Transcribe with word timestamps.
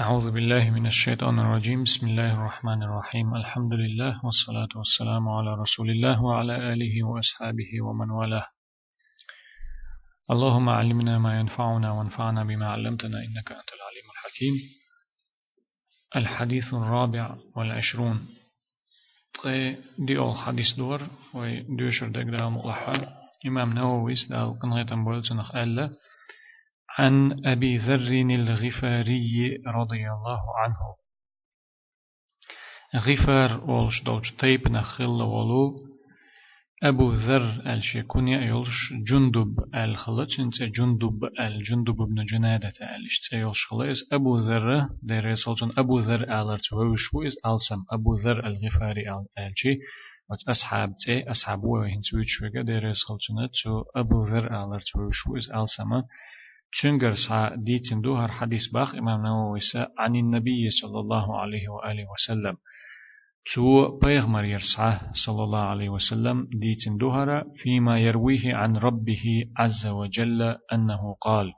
أعوذ 0.00 0.30
بالله 0.30 0.70
من 0.70 0.86
الشيطان 0.86 1.38
الرجيم. 1.38 1.82
بسم 1.82 2.06
الله 2.06 2.32
الرحمن 2.32 2.82
الرحيم. 2.82 3.34
الحمد 3.34 3.74
لله 3.74 4.24
والصلاة 4.24 4.68
والسلام 4.76 5.28
على 5.28 5.54
رسول 5.54 5.90
الله 5.90 6.22
وعلى 6.22 6.72
آله 6.72 7.02
وأصحابه 7.02 7.82
ومن 7.82 8.10
والاه. 8.10 8.46
اللهم 10.30 10.68
علمنا 10.68 11.18
ما 11.18 11.40
ينفعنا 11.40 11.90
وانفعنا 11.92 12.44
بما 12.44 12.66
علمتنا 12.66 13.18
إنك 13.18 13.52
أنت 13.52 13.70
العليم 13.76 14.06
الحكيم. 14.14 14.54
الحديث 16.16 16.74
الرابع 16.74 17.36
والعشرون. 17.56 18.28
دي 19.98 20.18
أول 20.18 20.36
حديث 20.36 20.72
دور 20.76 21.00
ودوشر 21.34 22.08
دقدام 22.08 22.52
مؤلحة 22.52 23.12
إمام 23.46 23.72
نووي 23.72 24.14
سدال 24.14 24.58
قنغة 24.58 25.04
بولتنخ 25.04 25.56
ألا 25.56 25.90
عن 26.98 27.46
أبي 27.46 27.76
ذر 27.76 28.36
الغفاري 28.36 29.62
رضي 29.66 30.10
الله 30.10 30.42
عنه. 30.58 31.02
غفار 32.96 33.62
أولش 33.68 34.02
دوش 34.02 34.32
طيب 34.32 34.68
نخل 34.68 35.04
ولو 35.04 35.92
أبو 36.82 37.12
ذر 37.12 37.72
الشيكونيا 37.72 38.40
يولش 38.40 38.92
جندب 39.08 39.54
الخلط 39.74 40.28
انت 40.40 40.62
جندب 40.62 41.24
الجندب 41.40 41.96
بن 41.96 42.24
جنادة 42.24 42.72
الاشت 42.80 43.32
يولش 43.32 43.66
خلاص 43.66 43.96
أبو 44.12 44.38
ذر 44.38 44.88
دير 45.02 45.28
يسلطن 45.28 45.70
أبو 45.78 45.98
ذر 45.98 46.22
آلرت 46.40 46.72
ووشو 46.72 47.22
إز 47.26 47.36
ألسم 47.46 47.84
أبو 47.92 48.14
ذر 48.14 48.46
الغفاري 48.46 49.04
الشي 49.38 49.74
وت 50.30 50.48
أصحاب 50.48 50.94
تي 51.04 51.30
أصحاب 51.30 51.64
وين 51.64 52.02
سويتشوغا 52.02 52.62
دير 52.62 52.88
يسلطن 52.88 53.36
أبو 53.96 54.22
ذر 54.22 54.46
آلرت 54.64 54.96
ووشو 54.96 55.36
إز 55.36 55.50
ألسم 55.50 56.02
تشنجر 56.72 57.14
سا 57.28 57.54
ديتن 57.56 58.00
دوهر 58.00 58.28
حديث 58.28 58.66
باخ 58.74 58.94
إمام 58.94 59.26
نووي 59.26 59.60
عن 59.98 60.16
النبي 60.16 60.70
صلى 60.70 61.00
الله 61.00 61.40
عليه 61.40 61.68
وآله 61.68 62.06
وسلم 62.12 62.56
تو 63.54 63.98
بيغمر 63.98 64.44
يرسعه 64.44 65.00
صلى 65.26 65.42
الله 65.44 65.58
عليه 65.58 65.88
وسلم 65.88 66.48
ديتن 66.52 66.96
دوهر 66.96 67.44
فيما 67.62 67.98
يرويه 68.00 68.54
عن 68.54 68.76
ربه 68.76 69.24
عز 69.58 69.86
وجل 69.86 70.42
أنه 70.72 71.16
قال 71.20 71.52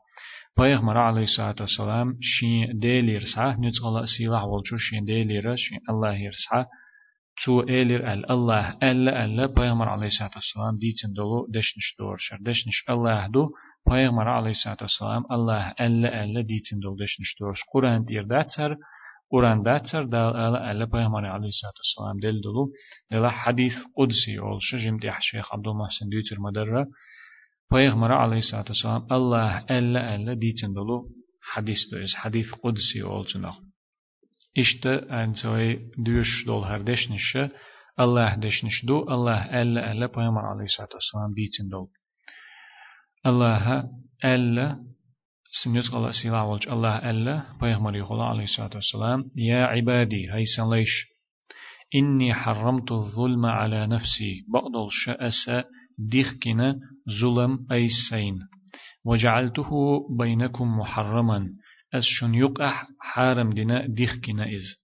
بيغمر 0.59 0.98
عليه 0.98 1.23
الصلاة 1.23 1.55
والسلام 1.61 2.19
شي 2.21 2.67
ديل 2.67 3.09
يرسعه 3.09 3.61
نتغلا 3.61 4.05
سيلاح 4.17 4.45
والجو 4.45 4.77
شي 4.77 5.01
ديل 5.01 5.31
يرسعه 5.31 5.78
الله 5.91 6.15
يرسعه 6.15 6.67
تو 7.45 7.61
إيلر 7.61 8.12
ال 8.12 8.31
الله 8.31 8.78
ألا 8.83 9.25
ألا 9.25 9.47
بيغمر 9.47 9.89
عليه 9.89 10.06
الصلاة 10.06 10.31
والسلام 10.34 10.77
ديتن 10.77 11.12
دولو 11.12 11.47
دشنش 11.51 11.97
دورشر 11.99 12.39
دشنش 12.41 12.78
الله 12.91 13.27
دو 13.27 13.51
Peygamber 13.91 14.27
aleyhissalatu 14.27 14.85
vesselam 14.85 15.25
Allah 15.29 15.75
elle 15.79 16.09
elle 16.21 16.49
ditin 16.49 16.83
doldeş 16.83 17.13
niştoş 17.21 17.59
Kur'an 17.73 18.09
dir 18.09 18.29
datsar 18.29 18.73
Kur'an 19.31 19.65
datsar 19.65 20.13
da 20.13 20.23
elle 20.45 20.61
elle 20.71 20.87
Peygamber 20.91 21.25
aleyhissalatu 21.39 21.81
vesselam 21.83 22.23
del 22.23 22.43
dolu 22.43 22.73
dela 23.12 23.31
hadis 23.43 23.75
qudsi 23.97 24.41
olşu 24.41 24.77
jimdi 24.79 25.12
Şeyh 25.21 25.55
Abdülmuhsin 25.55 26.11
Dütür 26.11 26.39
Madarra 26.39 26.87
Peygamber 27.71 28.11
aleyhissalatu 28.11 28.71
vesselam 28.73 29.07
Allah 29.11 29.65
elle 29.69 30.01
elle 30.15 30.41
ditin 30.41 30.75
dolu 30.75 30.97
hadis 31.55 31.81
doyuz 31.93 32.15
hadis 32.23 32.49
qudsi 32.62 33.05
olçunaq 33.05 33.55
İşte 34.55 34.93
antoy 35.11 35.79
düş 36.05 36.31
dol 36.47 36.65
her 36.65 36.87
deşnişe 36.87 37.53
Allah 37.97 38.37
deşnişdu 38.43 39.05
Allah 39.15 39.49
elle 39.51 39.81
elle 39.91 40.09
Peygamber 40.12 40.45
aleyhissalatu 40.55 40.97
vesselam 40.97 41.37
ditin 41.37 41.71
dolu 41.71 41.91
الله 43.27 43.89
ألا 44.25 44.78
سنيت 45.64 45.89
قال 45.89 46.14
سيلا 46.14 46.42
والج 46.42 46.69
الله 46.69 47.11
ألا 47.11 47.42
بيغمر 47.61 47.97
يقول 47.97 48.20
عليه 48.20 48.44
الصلاة 48.44 48.70
والسلام 48.75 49.25
يا 49.36 49.64
عبادي 49.64 50.28
هاي 50.28 50.44
سنليش 50.56 51.06
إني 51.94 52.34
حرمت 52.34 52.92
الظلم 52.92 53.47
على 53.47 53.87
نفسي 53.87 54.44
بقدل 54.53 54.88
شأس 54.91 55.50
ديخكنا 55.99 56.78
ظلم 57.21 57.66
أي 57.72 57.88
سين 58.10 58.38
وجعلته 59.04 59.70
بينكم 60.19 60.78
محرما 60.78 61.49
أس 61.94 62.04
شن 62.04 62.34
يقح 62.34 62.87
حارم 63.00 63.50
دينا 63.50 63.87
ديخكنا 63.87 64.44
إز 64.54 64.76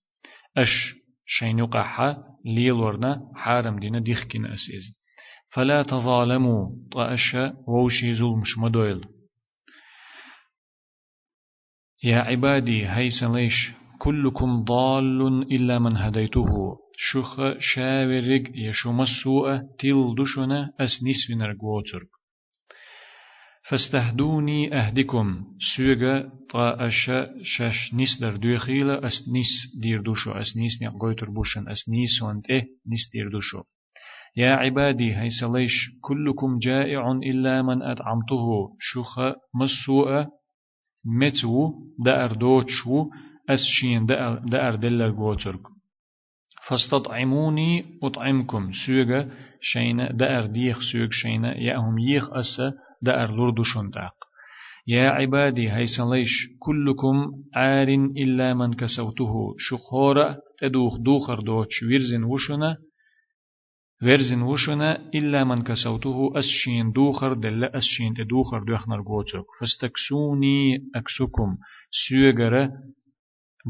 أش 0.59 0.95
شين 1.27 1.59
يقح 1.59 2.17
ليلورنا 2.45 3.21
حارم 3.35 3.79
دينا 3.79 3.99
ديخكنا 3.99 4.55
أس 4.55 4.71
إز 4.77 5.00
فلا 5.55 5.83
تظالموا 5.83 6.69
طأشا 6.93 7.55
ووشي 7.69 8.15
ظلم 8.15 8.43
شمدويل 8.45 9.05
يا 12.05 12.19
عبادي 12.19 12.87
هيس 12.87 13.23
ليش؟ 13.23 13.73
كلكم 13.99 14.65
ضال 14.65 15.23
إلا 15.53 15.79
من 15.79 15.97
هديته. 15.97 16.77
شخ 16.97 17.37
شاورق 17.59 18.43
يشوم 18.55 19.01
السوء 19.03 19.59
تيل 19.79 20.15
دشنا 20.15 20.73
أس 20.81 20.91
نسفنر 21.09 21.57
قوتر 21.61 22.05
فاستهدوني 23.71 24.75
أهدكم. 24.79 25.45
سوغا 25.77 26.31
طأشا 26.51 27.27
شش 27.43 27.95
نسدر 27.95 28.37
دوخيل 28.37 28.91
أس 28.91 29.13
نس 29.13 29.81
دير 29.83 30.01
دوشو 30.01 30.31
أس 30.33 30.57
نس 30.57 30.83
نقوتر 30.83 31.31
بوشن 31.31 31.69
أس 31.69 31.89
نيس 31.89 32.23
وانت 32.23 32.51
إيه 32.51 32.63
نس 32.63 33.11
دير 33.13 33.31
دوشو 33.31 33.63
يا 34.37 34.55
عبادي 34.55 35.17
هيسليش 35.17 35.91
كلكم 36.01 36.59
جائع 36.59 37.13
إلا 37.13 37.63
من 37.63 37.83
أطعمته. 37.83 38.69
شخ 38.79 39.19
مسوء 39.55 40.27
متو 41.05 41.73
دأر 42.05 42.33
دوتشو 42.33 43.07
أسشين 43.51 44.07
دأر, 44.07 44.75
دلر 44.75 45.11
غوترك 45.11 45.61
فاستطعموني 46.69 47.85
أطعمكم. 48.03 48.71
سوغا 48.87 49.29
شينا 49.61 50.13
دأر 50.13 50.47
ديخ 50.47 50.79
سوغ 50.93 51.09
شينا 51.11 51.57
يأهم 51.59 51.99
يخ 51.99 52.31
أسا 52.33 52.73
دأر 53.03 53.37
لردشون 53.37 53.91
داق 53.91 54.15
يا 54.87 55.09
عبادي 55.09 55.71
هيسليش 55.73 56.49
كلكم 56.59 57.33
عار 57.55 57.89
إلا 58.17 58.55
من 58.55 58.73
كسوته. 58.73 59.55
شخورة 59.59 60.37
تدوخ 60.61 60.97
دوخر 60.97 61.41
دوتش 61.41 61.83
ويرزن 61.83 62.25
وشنا 62.25 62.77
ورزن 64.03 64.43
وشنا 64.43 65.11
إلا 65.15 65.45
من 65.45 65.63
كسوته 65.63 66.33
أسشين 66.39 66.93
دوخر 66.93 67.33
دل 67.33 67.65
أسشين 67.65 68.15
تدوخر 68.15 68.65
دوخنر 68.65 69.01
غوتوك 69.03 69.47
فاستكسوني 69.61 70.79
أكسكم 70.95 71.57
سيغر 72.09 72.71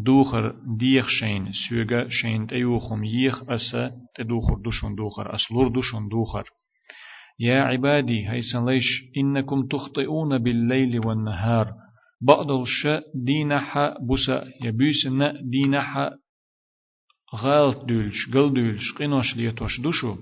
دوخر 0.07 0.55
ديخ 0.79 1.09
شين 1.09 1.53
سيغ 1.53 2.09
شين 2.09 2.47
تيوخم 2.47 3.05
يخ 3.05 3.51
أسا 3.51 3.91
تدوخر 4.17 4.55
دوشن 4.65 4.95
دوخر 4.95 5.35
أسلور 5.35 5.69
دوشن 5.69 6.09
دوخر 6.09 6.45
يا 7.41 7.61
عبادي 7.61 8.29
هيسن 8.29 8.65
ليش 8.65 9.03
إنكم 9.17 9.67
تخطئون 9.67 10.39
بالليل 10.39 11.07
والنهار 11.07 11.73
بعض 12.23 12.51
الشاء 12.51 13.03
دينها 13.15 13.97
بسا 14.11 14.45
يبيسن 14.65 15.33
دينها 15.51 16.11
غالت 17.35 17.85
دولش 17.89 18.27
قل 18.33 18.55
دولش 18.55 18.93
قنوش 18.93 19.37
ليتوش 19.37 19.81
دوشو 19.81 20.17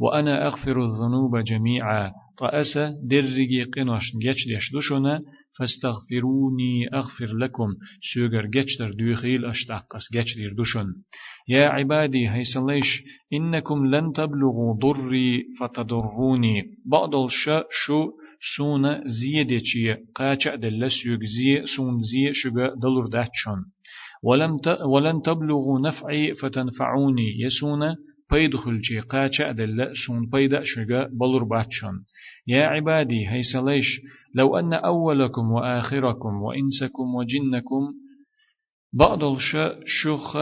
وأنا 0.00 0.46
أغفر 0.46 0.82
الذنوب 0.82 1.38
جميعا. 1.44 2.12
طأسا 2.38 2.92
درجي 3.10 3.62
قنوش 3.62 4.02
جيش 4.22 4.46
ديش 4.46 4.72
دوشونا 4.72 5.20
فاستغفروني 5.58 6.88
أغفر 6.94 7.30
لكم. 7.42 7.70
سوغر 8.14 8.46
جيشتر 8.46 8.90
دوخيل 8.90 9.44
أشتاقس 9.44 10.12
جيش 10.12 10.36
دير 10.36 10.52
دوشون. 10.56 10.86
يا 11.48 11.68
عبادي 11.68 12.28
هيسليش 12.28 13.02
إنكم 13.32 13.86
لن 13.86 14.12
تبلغوا 14.12 14.74
ضري 14.82 15.44
فتضروني. 15.60 16.62
بعض 16.86 17.14
الشاء 17.14 17.66
شو 17.70 18.10
سونا 18.56 19.02
زيادة 19.06 19.62
قاچع 20.14 20.54
دل 20.54 20.90
سوغ 20.90 21.18
زي 21.36 21.66
سون 21.76 22.00
زي 22.00 22.32
شغا 22.32 22.74
دلور 22.82 23.06
داتشون. 23.06 23.64
ولم 24.22 24.60
ولن 24.86 25.22
تبلغوا 25.22 25.80
نفعي 25.80 26.34
فتنفعوني. 26.34 27.40
يسونا 27.40 27.96
بيدخل 28.32 28.80
جي 28.80 29.00
قاچا 29.00 29.52
دل 29.52 29.92
سون 30.06 30.30
بيدا 30.30 30.60
شجا 30.64 31.08
بلور 31.12 31.44
باتشون 31.44 32.04
يا 32.46 32.66
عبادي 32.66 33.28
هيسليش 33.28 34.00
لو 34.34 34.58
أن 34.58 34.72
أولكم 34.72 35.52
وآخركم 35.52 36.42
وإنسكم 36.42 37.14
وجنكم 37.14 37.92
بعض 38.92 39.24
الش 39.24 39.56
شخ 39.86 40.36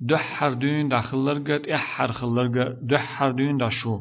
دحر 0.00 0.52
دين 0.52 0.88
داخلرجت 0.88 1.68
إحر 1.68 2.12
خلرجت 2.12 2.78
دحر 2.82 3.32
دين 3.32 3.56
دشو 3.56 3.98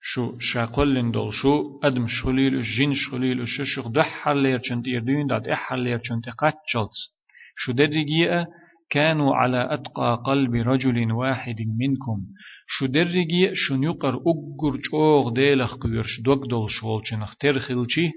شو. 0.00 0.38
شاقلن 0.38 1.10
دول 1.10 1.32
شو 1.32 1.80
أدم 1.84 2.06
شخليل 2.06 2.60
جين 2.60 2.94
شخليل 2.94 3.46
شو 3.46 3.88
دحر 3.88 4.34
لير 4.34 4.58
چنت 4.58 4.88
إردين 4.88 5.26
دات 5.26 5.48
إحر 5.48 5.76
لير 5.76 5.98
چنت 5.98 6.28
قاتشلت. 6.28 7.15
شو 7.56 7.72
درجية 7.72 8.46
كانوا 8.90 9.34
على 9.34 9.68
أتقى 9.70 10.22
قلب 10.26 10.54
رجل 10.54 11.12
واحد 11.12 11.56
منكم. 11.80 12.18
شو 12.68 12.86
درجية 12.86 13.50
شو 13.54 13.76
نيقر 13.76 14.14
أجر 14.14 14.80
جوغ 14.90 15.32
ديلخ 15.32 15.76
كبيرش 15.76 16.20
دوك 16.24 16.46
دول 16.46 16.70
شغل 16.70 17.02
چنخ 17.04 17.34
ترخلشي 17.40 18.10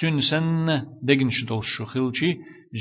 تون 0.00 0.20
سن 0.20 0.66
دقنش 1.02 1.44
دول 1.48 1.64
شو 1.64 1.84
خلشي؟ 1.84 2.32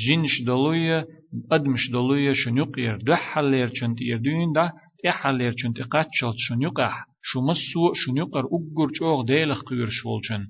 جنش 0.05 0.41
دلوية 0.47 1.05
أدمش 1.51 1.89
دلوية 1.91 2.33
شنيق 2.33 2.79
ير 2.79 2.97
دحلير 2.97 3.67
چنت 3.67 4.01
يردين 4.01 4.51
دا 4.55 4.71
تحلير 5.03 5.51
چنت 5.51 5.81
قاتشل 5.81 6.33
شنيقح 6.37 7.05
شو 7.23 7.41
مسو 7.41 7.93
شنيقر 7.93 8.45
أقر 8.45 8.89
چوغ 8.99 9.25
ديلخ 9.25 9.61
قير 9.63 9.89
شولچن 9.89 10.43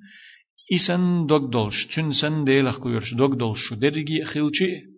إسن 0.75 1.25
دقدلش 1.25 1.87
تون 1.95 2.11
سن 2.11 2.43
ديلخ 2.43 2.79
قيرش 2.83 3.13
دقدلش 3.13 3.59
شو 3.69 3.75
درجي 3.75 4.23
خلشي؟ 4.23 4.90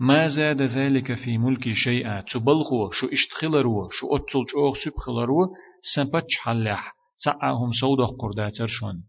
ما 0.00 0.28
زاد 0.28 0.62
ذلك 0.62 1.14
في 1.14 1.38
ملكي 1.38 1.74
شيئا 1.74 2.20
تبلغو 2.20 2.90
شو 2.90 3.06
اشتخلرو 3.06 3.88
شو 3.90 4.16
اتل 4.16 4.44
چوغ 4.52 4.74
سبخلرو 4.84 5.54
سنبتش 5.94 6.38
حلح 6.38 6.94
سعاهم 7.16 7.72
سودخ 7.72 8.10
قرداتر 8.20 8.66
شون 8.66 9.02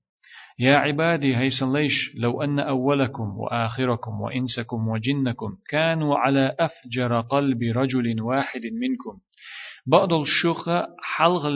يا 0.59 0.75
عبادي 0.75 1.37
هيسن 1.37 1.73
ليش 1.73 2.15
لو 2.15 2.41
أن 2.41 2.59
أولكم 2.59 3.37
وآخركم 3.37 4.21
وإنسكم 4.21 4.87
وجنكم 4.87 5.57
كانوا 5.69 6.15
على 6.17 6.55
أفجر 6.59 7.21
قلب 7.21 7.63
رجل 7.63 8.21
واحد 8.21 8.61
منكم. 8.61 9.19
بعض 9.87 10.13
الشوخة 10.13 10.87
حلغ 11.03 11.47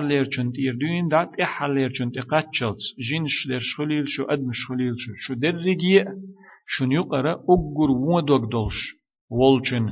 لير 0.00 0.24
چنت 0.24 0.54
إردوين 0.68 1.08
دات 1.08 1.40
إحر 1.40 1.68
لير 1.68 1.90
چنت 1.90 2.18
إقاتشلت 2.18 2.80
جنش 3.10 3.46
لير 3.48 3.58
شخليل 3.58 4.04
شو 4.08 4.22
أدم 4.24 4.50
شخليل 4.52 4.94
شو 4.96 5.12
شو 5.14 5.34
درجي 5.34 6.04
شو 6.66 6.84
نيقرا 6.84 7.32
أقر 7.32 7.90
ودوك 7.90 8.52
دولش 8.52 8.80
والچن 9.30 9.86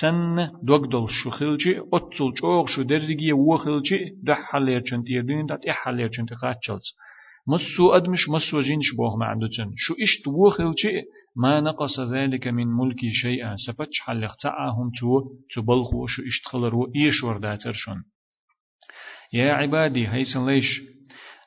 سن 0.00 0.48
دوك 0.62 0.86
دول 0.86 1.10
شو 1.10 1.30
خلجي 1.30 1.80
أتل 1.92 2.32
چوغ 2.40 2.66
شو 2.66 2.82
درجي 2.82 3.32
وخلجي 3.32 3.98
دحر 4.22 4.58
لير 4.58 4.80
چنت 4.80 5.06
إردوين 5.10 5.46
دات 5.46 5.66
إحر 5.66 5.90
لير 5.92 6.08
چنت 6.08 6.32
إقاتشلت 6.32 6.86
مسو 7.48 7.92
أدمش 7.92 8.28
مسو 8.28 8.60
جينش 8.60 8.94
بوغ 8.96 9.16
معدوتن 9.16 9.72
شو 9.76 9.94
إشت 10.02 10.28
وخلجي 10.28 11.02
ما 11.36 11.60
نقص 11.60 12.00
ذلك 12.00 12.48
من 12.48 12.66
ملكي 12.66 13.10
شيئا. 13.10 13.54
سفتش 13.66 14.00
حلق 14.00 14.34
تعاهم 14.34 14.90
تو 15.00 15.22
تبلغو 15.54 16.06
شو 16.06 16.22
إيش 16.96 17.24
ورداتر 17.24 17.72
شون. 17.72 18.02
يا 19.32 19.52
عبادي 19.52 20.08
هيسن 20.08 20.46
ليش؟ 20.46 20.82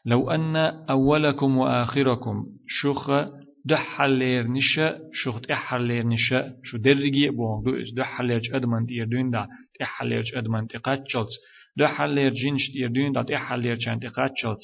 لو 0.05 0.31
أن 0.31 0.55
أولكم 0.89 1.57
وآخركم 1.57 2.45
شخ 2.67 3.11
دحلير 3.65 4.47
نشا 4.47 4.99
شخ 5.13 5.41
تحلير 5.41 6.07
نشا 6.07 6.53
شو 6.63 6.77
درجي 6.77 7.29
بوغ 7.29 7.63
دوز 7.63 7.93
دحلير 7.95 8.41
أدمن 8.53 8.85
تير 8.85 9.05
دوين 9.05 9.29
دا 9.29 9.47
تحلير 9.79 10.23
أدمن 10.35 10.67
تقاتشلت 10.67 11.29
دحلير 11.77 12.33
جينش 12.33 12.71
تير 12.73 12.87
دوين 12.87 13.11
دا 13.11 13.23
تحلير 13.23 13.75
چان 13.75 13.99
تقاتشلت 13.99 14.59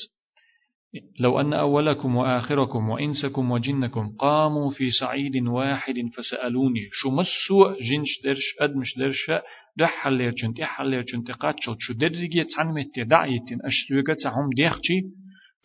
لو 1.19 1.39
أن 1.39 1.53
أولكم 1.53 2.15
وآخركم 2.15 2.89
وإنسكم 2.89 3.51
وجنكم 3.51 4.15
قاموا 4.19 4.69
في 4.69 4.91
صعيد 4.91 5.47
واحد 5.47 5.95
فسألوني 6.17 6.89
شو 6.91 7.09
مسو 7.09 7.75
جنش 7.81 8.21
درش 8.23 8.55
أدمش 8.59 8.97
درش 8.97 9.31
دحل 9.77 10.13
لير 10.13 10.33
جنت 10.43 10.59
إحل 10.59 10.89
لير 10.89 11.01
جنت 11.01 11.31
قاتشل 11.31 11.75
شو 11.79 11.93
درجي 11.93 12.43
تعنمت 12.43 12.99
دعيت 12.99 13.49
أشتوغة 13.65 14.17
تعم 14.23 14.49
ديخشي 14.55 15.01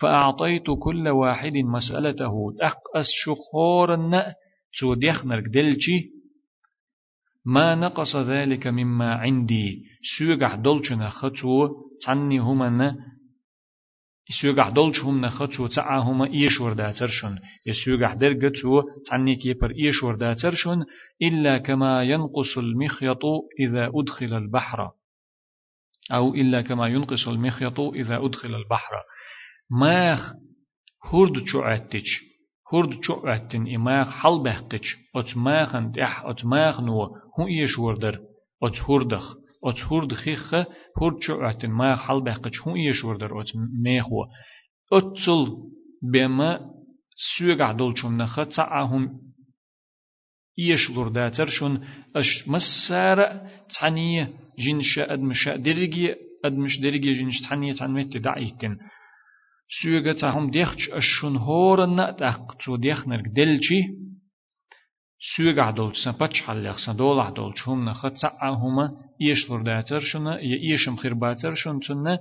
فأعطيت 0.00 0.66
كل 0.82 1.08
واحد 1.08 1.56
مسألته 1.56 2.32
تقأس 2.58 3.06
شخورن 3.24 4.22
سو 4.80 4.94
ديخنرك 4.94 5.44
دلشي 5.54 6.10
ما 7.46 7.74
نقص 7.74 8.16
ذلك 8.16 8.66
مما 8.66 9.14
عندي 9.14 9.82
سوغح 10.18 10.54
دولشنا 10.54 11.08
خطو 11.08 11.68
تعني 12.04 12.38
هما 12.38 12.96
يسوغح 14.30 14.68
دولش 14.68 15.00
هم 15.00 15.20
نخطو 15.20 15.66
تعاهم 15.66 16.22
إيش 16.22 16.60
ورداترشن 16.60 17.38
يسوغح 17.66 18.14
درقتو 18.14 18.82
تعنيك 19.10 19.46
يبر 19.46 19.70
إيش 19.70 20.02
ورداترشن 20.02 20.84
إلا 21.22 21.58
كما 21.58 22.02
ينقص 22.02 22.58
المخيط 22.58 23.22
إذا 23.60 23.90
أدخل 23.94 24.34
البحر. 24.34 24.90
أو 26.12 26.34
إلا 26.34 26.62
كما 26.62 26.88
ينقص 26.88 27.28
المخيط 27.28 27.80
إذا 27.80 28.24
أدخل 28.24 28.54
البحر. 28.54 28.94
ماخ 29.70 30.32
هرد 31.12 31.44
شعتش 31.46 32.20
هرد 32.72 32.98
شعتن 33.02 33.74
إماخ 33.74 34.10
حلبهقش 34.10 34.96
أت 35.16 35.36
ماخن 35.36 35.92
تح 35.92 36.22
أت 36.24 36.44
ماخ 36.44 36.80
نو 36.80 37.02
هو 37.40 37.48
إيش 37.48 37.78
وردر 37.78 38.20
أت 38.62 38.90
هردخ. 38.90 39.36
أت 39.64 39.80
هرد 39.92 40.14
خيخ 40.14 40.54
هرد 41.02 41.16
شعتن 41.20 41.70
ما 41.70 41.96
حل 41.96 42.20
بقش 42.20 42.60
هو 42.60 42.76
يشور 42.76 43.16
در 43.16 43.40
أت 43.40 43.48
ميخو 43.84 44.24
أتل 44.92 45.56
بما 46.12 46.60
سوغ 47.16 47.62
عدل 47.62 47.96
شون 47.96 48.16
نخ 48.16 48.40
تعهم 48.56 49.20
يشلور 50.58 51.08
داتر 51.08 51.46
شون 51.46 51.86
أش 52.16 52.48
مسار 52.48 53.40
تعني 53.80 54.28
جنش 54.58 54.98
أدمش 54.98 55.48
درجي 55.48 56.14
أدمش 56.44 56.80
درجي 56.80 57.12
جنش 57.12 57.40
تعني 57.40 57.74
تعنمت 57.74 58.16
دعيتن 58.16 58.76
سوغ 59.82 60.12
تعهم 60.12 60.50
ديخش 60.50 60.90
أشون 60.90 61.36
هورن 61.36 62.16
تاق 62.16 62.56
ديخ 62.78 63.08
نرك 63.08 63.24
دلشي 63.36 64.03
سوغ 65.20 65.60
عدول 65.60 65.92
سن 66.04 66.12
بچ 66.20 66.40
حلق 66.42 66.78
سن 66.86 66.96
دول 66.96 67.20
عدول 67.20 67.52
چوم 67.54 67.88
نخ 67.88 68.06
تعهما 68.22 68.90
إيش 69.22 69.50
لرداتر 69.50 70.00
شنا 70.00 70.40
ي 70.40 70.54
إيشم 70.62 70.96
خير 70.96 71.14
باتر 71.14 71.54
شن 71.54 71.80
تنا 71.80 72.18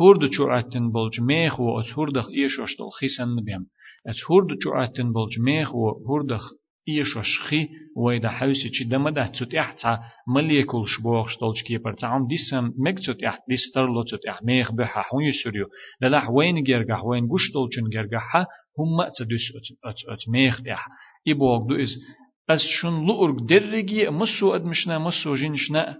هورد 0.00 0.30
چوعتن 0.30 0.90
بولج 0.92 1.20
ميخ 1.20 1.60
و 1.60 1.78
ات 1.78 1.90
هوردخ 1.98 2.26
إيش 2.28 2.58
وشتل 2.58 2.90
خيسن 3.00 3.36
بيم 3.44 3.66
ات 4.08 4.16
هورد 4.30 4.58
چوعتن 4.64 5.12
بولج 5.12 5.40
ميخ 5.40 5.74
و 5.74 5.90
هوردخ 6.08 6.50
إيش 6.88 7.16
وشخي 7.16 7.68
ويدا 7.96 8.28
حوسي 8.28 8.68
چي 8.68 8.84
دم 8.84 9.08
ده 9.08 9.26
تut 9.26 9.54
احتا 9.54 9.98
مليكول 10.34 10.88
شبوخ 10.88 11.28
شتلج 11.28 11.62
كيبر 11.66 11.92
تعم 11.92 12.26
ديسم 12.26 12.70
مك 12.78 12.98
تut 12.98 13.24
احت 13.26 13.40
ديستر 13.48 13.86
لو 13.86 14.02
تut 14.02 14.28
اح 14.28 14.42
ميخ 14.42 14.72
بها 14.72 14.86
حون 14.86 15.24
يسوريو 15.24 15.66
دلح 16.02 16.30
وين 16.30 16.62
جرجح 16.62 17.04
وين 17.04 17.26
گوشتل 17.26 17.68
چن 17.74 17.88
جرجح 17.92 18.36
هم 18.78 19.00
ات 19.00 19.20
ات 19.84 19.96
ات 20.08 20.28
ميخ 20.28 20.60
ده 20.60 20.76
إبوغ 21.28 21.66
دو 21.68 21.82
إز 21.82 21.96
أس 22.50 22.60
شن 22.80 23.06
لؤرق 23.06 23.42
درجي 23.42 24.10
مسو 24.10 24.54
أدمشنا 24.54 24.98
مسو 24.98 25.34
جنشنا 25.34 25.96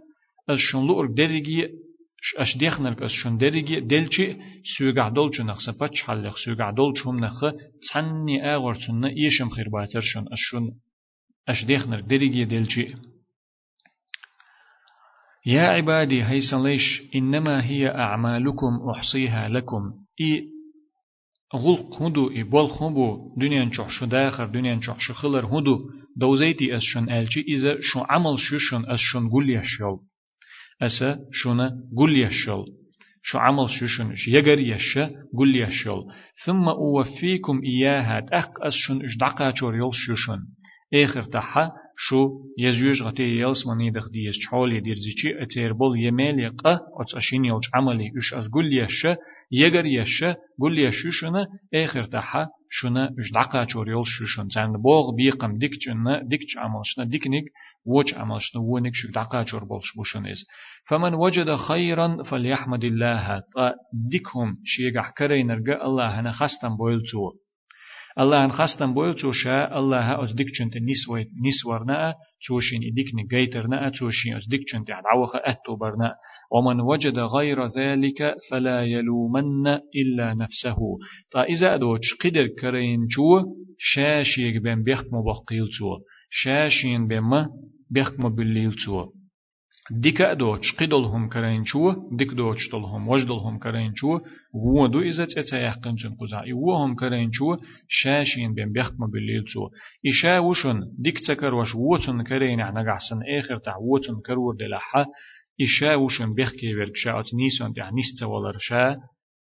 أس 0.49 0.59
شن 0.59 0.87
لؤرق 0.87 1.11
درجي 1.11 1.69
أش 2.39 2.57
ديخنرك 2.59 3.03
أس 3.03 3.11
شن 3.11 3.37
درجي 3.37 3.81
دلشي 3.81 4.37
سوغع 4.79 5.09
دولچو 5.09 5.43
نخسا 5.43 5.73
بچ 5.81 6.03
حلق 6.07 6.37
سوغع 6.45 6.71
دولچوم 6.71 7.17
نخ 7.25 7.45
تعني 7.93 8.55
آغر 8.55 8.75
تنا 8.75 9.09
إيشم 9.09 9.49
خير 9.51 9.69
باتر 9.73 10.01
شن 10.01 10.25
أس 10.33 10.43
شن 10.51 10.65
أش 11.49 11.65
ديخنرك 11.65 12.05
درجي 12.05 12.45
دلشي 12.45 12.95
يا 15.47 15.63
عبادي 15.63 16.25
هيسن 16.25 16.63
ليش 16.63 17.03
إنما 17.15 17.65
هي 17.65 17.89
أعمالكم 17.89 18.91
أحصيها 18.91 19.49
لكم 19.49 19.93
إي 20.21 20.49
غلق 21.55 22.03
هدو 22.03 22.31
إي 22.31 22.43
بول 22.43 22.71
خبو 22.71 23.35
دنيا 23.37 23.65
نشوح 23.65 23.89
شو 23.89 24.07
داخر 24.07 24.47
دنيا 24.47 24.75
نشوح 24.75 25.01
شو 25.01 25.15
خلر 25.15 25.47
هدو 25.47 25.91
دوزيتي 26.17 26.77
أس 26.77 26.83
شن 26.83 27.11
ألشي 27.11 27.41
إذا 27.41 27.77
شو 27.81 28.01
عمل 28.01 28.39
شو 28.39 28.59
شن 28.59 28.91
أس 28.91 28.99
شن 28.99 29.29
قول 29.29 29.51
يشل 29.51 29.97
أسا 30.83 31.19
شونا 31.33 31.71
قول 31.97 32.19
يشل 32.19 32.65
شو 33.23 33.39
عمل 33.39 33.71
شو 33.71 33.87
شن 33.87 34.15
يجر 34.29 34.61
يشا 34.61 35.11
قول 35.37 35.57
يشل 35.57 36.03
ثم 36.45 36.69
أوفيكم 36.69 37.61
إياها 37.65 38.21
تأق 38.21 38.65
أس 38.65 38.73
شن 38.73 39.03
إش 39.03 39.17
دقا 39.17 39.53
شور 39.55 39.75
يل 39.77 39.91
شو 39.93 40.15
شن 40.15 40.39
آخر 40.95 41.23
تحا 41.23 41.71
شو 41.97 42.31
يزيوج 42.59 43.03
غتي 43.03 43.23
يلس 43.23 43.67
مني 43.67 43.91
دخ 43.91 44.09
ديش 44.11 44.47
حولي 44.51 44.81
دير 44.81 44.97
زيشي 44.97 45.43
اتير 45.43 45.73
بول 45.73 46.01
يميل 46.01 46.39
يقا 46.39 46.75
ات 46.75 47.15
اشين 47.15 47.45
يلج 47.45 47.65
عملي 47.75 48.11
اش 48.19 48.35
أز 48.35 48.49
قول 48.49 48.79
يشا 48.79 49.17
يجر 49.53 49.87
يشا 49.87 50.37
قول 50.61 50.79
يشوشنا 50.79 51.47
آخر 51.75 52.03
تحا 52.03 52.47
شنا 52.71 53.11
اش 53.19 53.33
دقا 53.33 53.65
چور 53.65 53.89
يل 53.89 54.07
شوشن 54.07 54.49
زن 54.49 54.73
بوغ 54.83 55.15
بيقم 55.17 55.59
ديك 55.59 55.71
جنا 55.87 56.23
ديك 56.23 56.41
عملشنا 56.57 57.05
ديك 57.05 57.27
نيك 57.27 57.45
وچ 57.87 58.15
عملشنا 58.15 58.63
ونيك 58.63 58.95
شو 58.95 59.09
دقا 59.09 59.43
چور 59.45 59.65
بولش 59.65 59.93
بوشن 59.97 60.27
از 60.27 60.45
فمن 60.89 61.15
وجد 61.15 61.55
خيرا 61.55 62.23
فليحمد 62.23 62.85
الله. 62.85 63.43
ديكهم 64.11 64.57
شيغ 64.65 65.11
كرين 65.19 65.51
رجا 65.51 65.85
الله 65.87 66.21
هنا 66.21 66.33
خستم 66.33 66.77
بويلتو 66.77 67.44
الله 68.19 68.45
ان 68.45 68.51
خستم 68.51 68.95
بويل 68.95 69.15
توشا 69.15 69.77
الله 69.79 70.23
از 70.23 70.35
دیک 70.37 70.49
چنت 70.59 70.77
نیسوی 70.77 71.27
نیسورنا 71.45 72.15
توشين 72.47 72.81
إديكني 72.85 73.27
جيترنا 73.31 73.91
توشين 73.91 74.37
أصدق 74.37 74.61
چنت 74.73 74.91
عوخ 74.91 75.37
أتوبرنا 75.37 76.15
ومن 76.53 76.81
وجد 76.81 77.19
غير 77.19 77.67
ذلك 77.67 78.35
فلا 78.51 78.85
يلومن 78.85 79.67
إلا 79.95 80.35
نفسه 80.35 80.79
تا 81.33 81.43
إذا 81.43 81.75
أدوش 81.75 82.15
قدر 82.25 82.47
كرين 82.47 83.07
جو 83.07 83.43
شاشيك 83.79 84.63
بين 84.63 84.83
بيخت 84.83 85.07
مبقيل 85.13 85.67
تو 85.79 85.99
شاشين 86.31 87.09
بين 87.09 87.21
ما 87.21 87.49
بيخت 87.91 88.25
مبليل 88.25 88.73
تو 88.73 89.07
ديكا 89.91 90.35
دوتش 90.35 90.73
قدلهم 90.73 91.29
كرينشو 91.29 91.93
ديك 92.17 92.29
دوتش 92.29 92.71
دلهم 92.73 93.09
وجدلهم 93.09 93.59
كرينشو 93.59 94.21
و 94.55 94.87
دو 94.87 95.01
إذا 95.01 95.25
تتيحقن 95.25 95.95
جن 95.95 96.15
قزا 96.21 96.45
وهم 96.55 96.95
كرينشو 96.95 97.57
شاشين 97.89 98.55
بين 98.55 98.73
بيخم 98.73 99.07
بالليلتو 99.13 99.69
إشا 100.07 100.39
وشن 100.39 100.81
ديك 100.99 101.19
تكر 101.19 101.55
وش 101.55 101.75
ووتن 101.75 102.23
كرين 102.23 102.61
عنا 102.61 102.93
قحسن 102.93 103.19
آخر 103.39 103.57
تع 103.57 103.77
ووتن 103.77 104.21
كرور 104.27 104.55
دلحة 104.55 105.07
إشا 105.61 105.95
وشن 105.95 106.35
بيخكي 106.35 106.75
وركشا 106.75 107.21
أتنيسون 107.21 107.73
تع 107.73 107.91
نيستا 107.91 108.27
ولرشا 108.27 108.97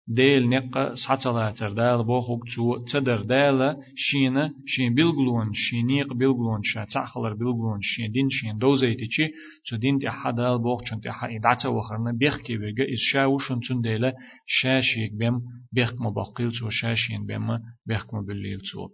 ديل 0.07 0.49
نقا 0.49 0.95
ساتلاتر 0.95 1.69
دال 1.69 2.03
بوخوك 2.03 2.43
تو 2.55 2.85
تدر 2.85 3.21
دال 3.21 3.77
شينا 3.95 4.53
شين 4.65 4.95
بيلغلون 4.95 5.53
شينيق 5.53 6.13
بيلغلون 6.13 6.61
شا 6.63 6.85
تعخلر 6.93 7.33
بيلغلون 7.33 7.79
شين 7.81 8.11
دين 8.11 8.29
شين 8.29 8.57
دوزيتي 8.57 9.05
چي 9.05 9.31
تو 9.69 9.75
دين 9.75 9.99
تي 9.99 10.09
حدال 10.09 10.59
بوخ 10.59 10.81
چون 10.83 11.01
تي 11.01 11.11
حا 11.11 11.27
إدعتا 11.35 11.69
وخرنا 11.69 12.11
بيخ 12.11 12.37
كي 12.37 12.57
بيغا 12.57 12.93
إز 12.93 13.01
شاو 13.11 13.39
شن 13.39 13.59
تون 13.59 13.81
ديلا 13.81 14.13
شاشيك 14.45 15.13
بيم 15.13 15.41
بيخ 15.71 15.93
مباقيل 15.99 16.51
تو 16.51 16.69
شاشين 16.69 17.25
بيم 17.25 17.47
بيخ 17.85 18.13
مبليل 18.13 18.61
تو 18.71 18.89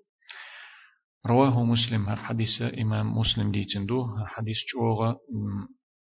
رواه 1.27 1.63
مسلم 1.63 2.09
هر 2.09 2.15
حديث 2.15 2.61
إمام 2.61 3.17
مسلم 3.17 3.51
ديتندو 3.51 4.01
هر 4.03 4.25
حديث 4.25 4.57
چوغا 4.57 5.15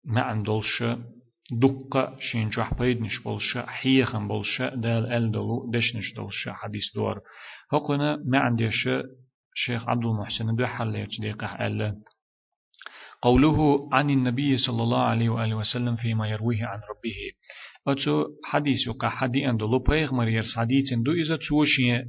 ما 0.04 0.32
دقة 1.50 2.16
شين 2.20 2.48
جوح 2.48 2.74
بيدنش 2.74 3.22
بولشا 3.22 3.66
حيخن 3.66 4.28
بولشا 4.28 4.74
دال 4.74 5.12
ال 5.12 5.32
دلو 5.32 5.70
دشنش 5.74 6.14
دولشا 6.16 6.52
حديث 6.52 6.82
دور 6.94 7.20
هقنا 7.72 8.22
ما 8.26 8.38
عنديش 8.38 8.88
شيخ 9.54 9.88
عبد 9.88 10.04
المحسن 10.04 10.54
دو 10.56 10.66
حليت 10.66 11.08
دقيقة 11.20 11.66
ال 11.66 11.94
قوله 13.22 13.88
عن 13.92 14.10
النبي 14.10 14.56
صلى 14.56 14.82
الله 14.82 15.02
عليه 15.02 15.28
وآله 15.28 15.54
وسلم 15.54 15.96
فيما 15.96 16.28
يرويه 16.28 16.64
عن 16.64 16.78
ربه. 16.78 17.18
أتو 17.88 18.24
حديث 18.44 18.86
يقع 18.86 19.08
حدي 19.08 19.50
أن 19.50 19.56
دلو 19.56 19.78
بيغمر 19.78 20.28
يرسعديت 20.28 20.94
دو 21.04 21.12
إذا 21.12 21.36
توشي 21.36 22.02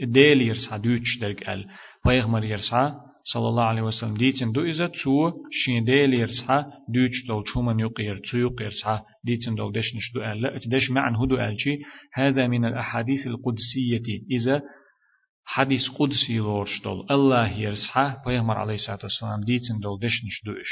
ديل 0.00 0.42
يرسعدوش 0.42 1.18
درك 1.20 1.48
ال 1.48 1.66
بيغمر 2.06 2.44
يرسع 2.44 2.94
صلى 3.24 3.48
الله 3.48 3.64
عليه 3.64 3.82
وسلم 3.82 4.14
ديتن 4.14 4.52
دو 4.52 4.64
إذا 4.64 4.86
تو 4.86 5.32
شين 5.50 5.84
ديل 5.84 6.14
يرسحا 6.14 6.66
دوش 6.88 7.26
دول 7.28 7.48
شومن 7.48 7.80
يقير 7.80 8.20
تو 8.30 8.38
يقيرسحا 8.38 9.02
ديتن 9.24 9.54
دول 9.54 9.72
دش 9.72 9.96
نشدو 9.96 10.20
أل 10.20 10.46
اتدش 10.46 10.90
معن 10.90 11.16
هدو 11.16 11.36
ألشي 11.36 11.78
هذا 12.14 12.46
من 12.46 12.64
الأحاديث 12.64 13.26
القدسية 13.26 14.22
إذا 14.30 14.62
حديث 15.44 15.88
قدسي 15.88 16.36
لورش 16.36 16.82
دول 16.84 17.06
الله 17.10 17.58
يرسحا 17.58 18.22
بيغمر 18.26 18.56
عليه 18.58 18.74
الصلاة 18.74 18.98
والسلام 19.02 19.40
ديتن 19.40 19.78
دول 19.82 19.98
دش 20.02 20.24
نشدوش 20.26 20.70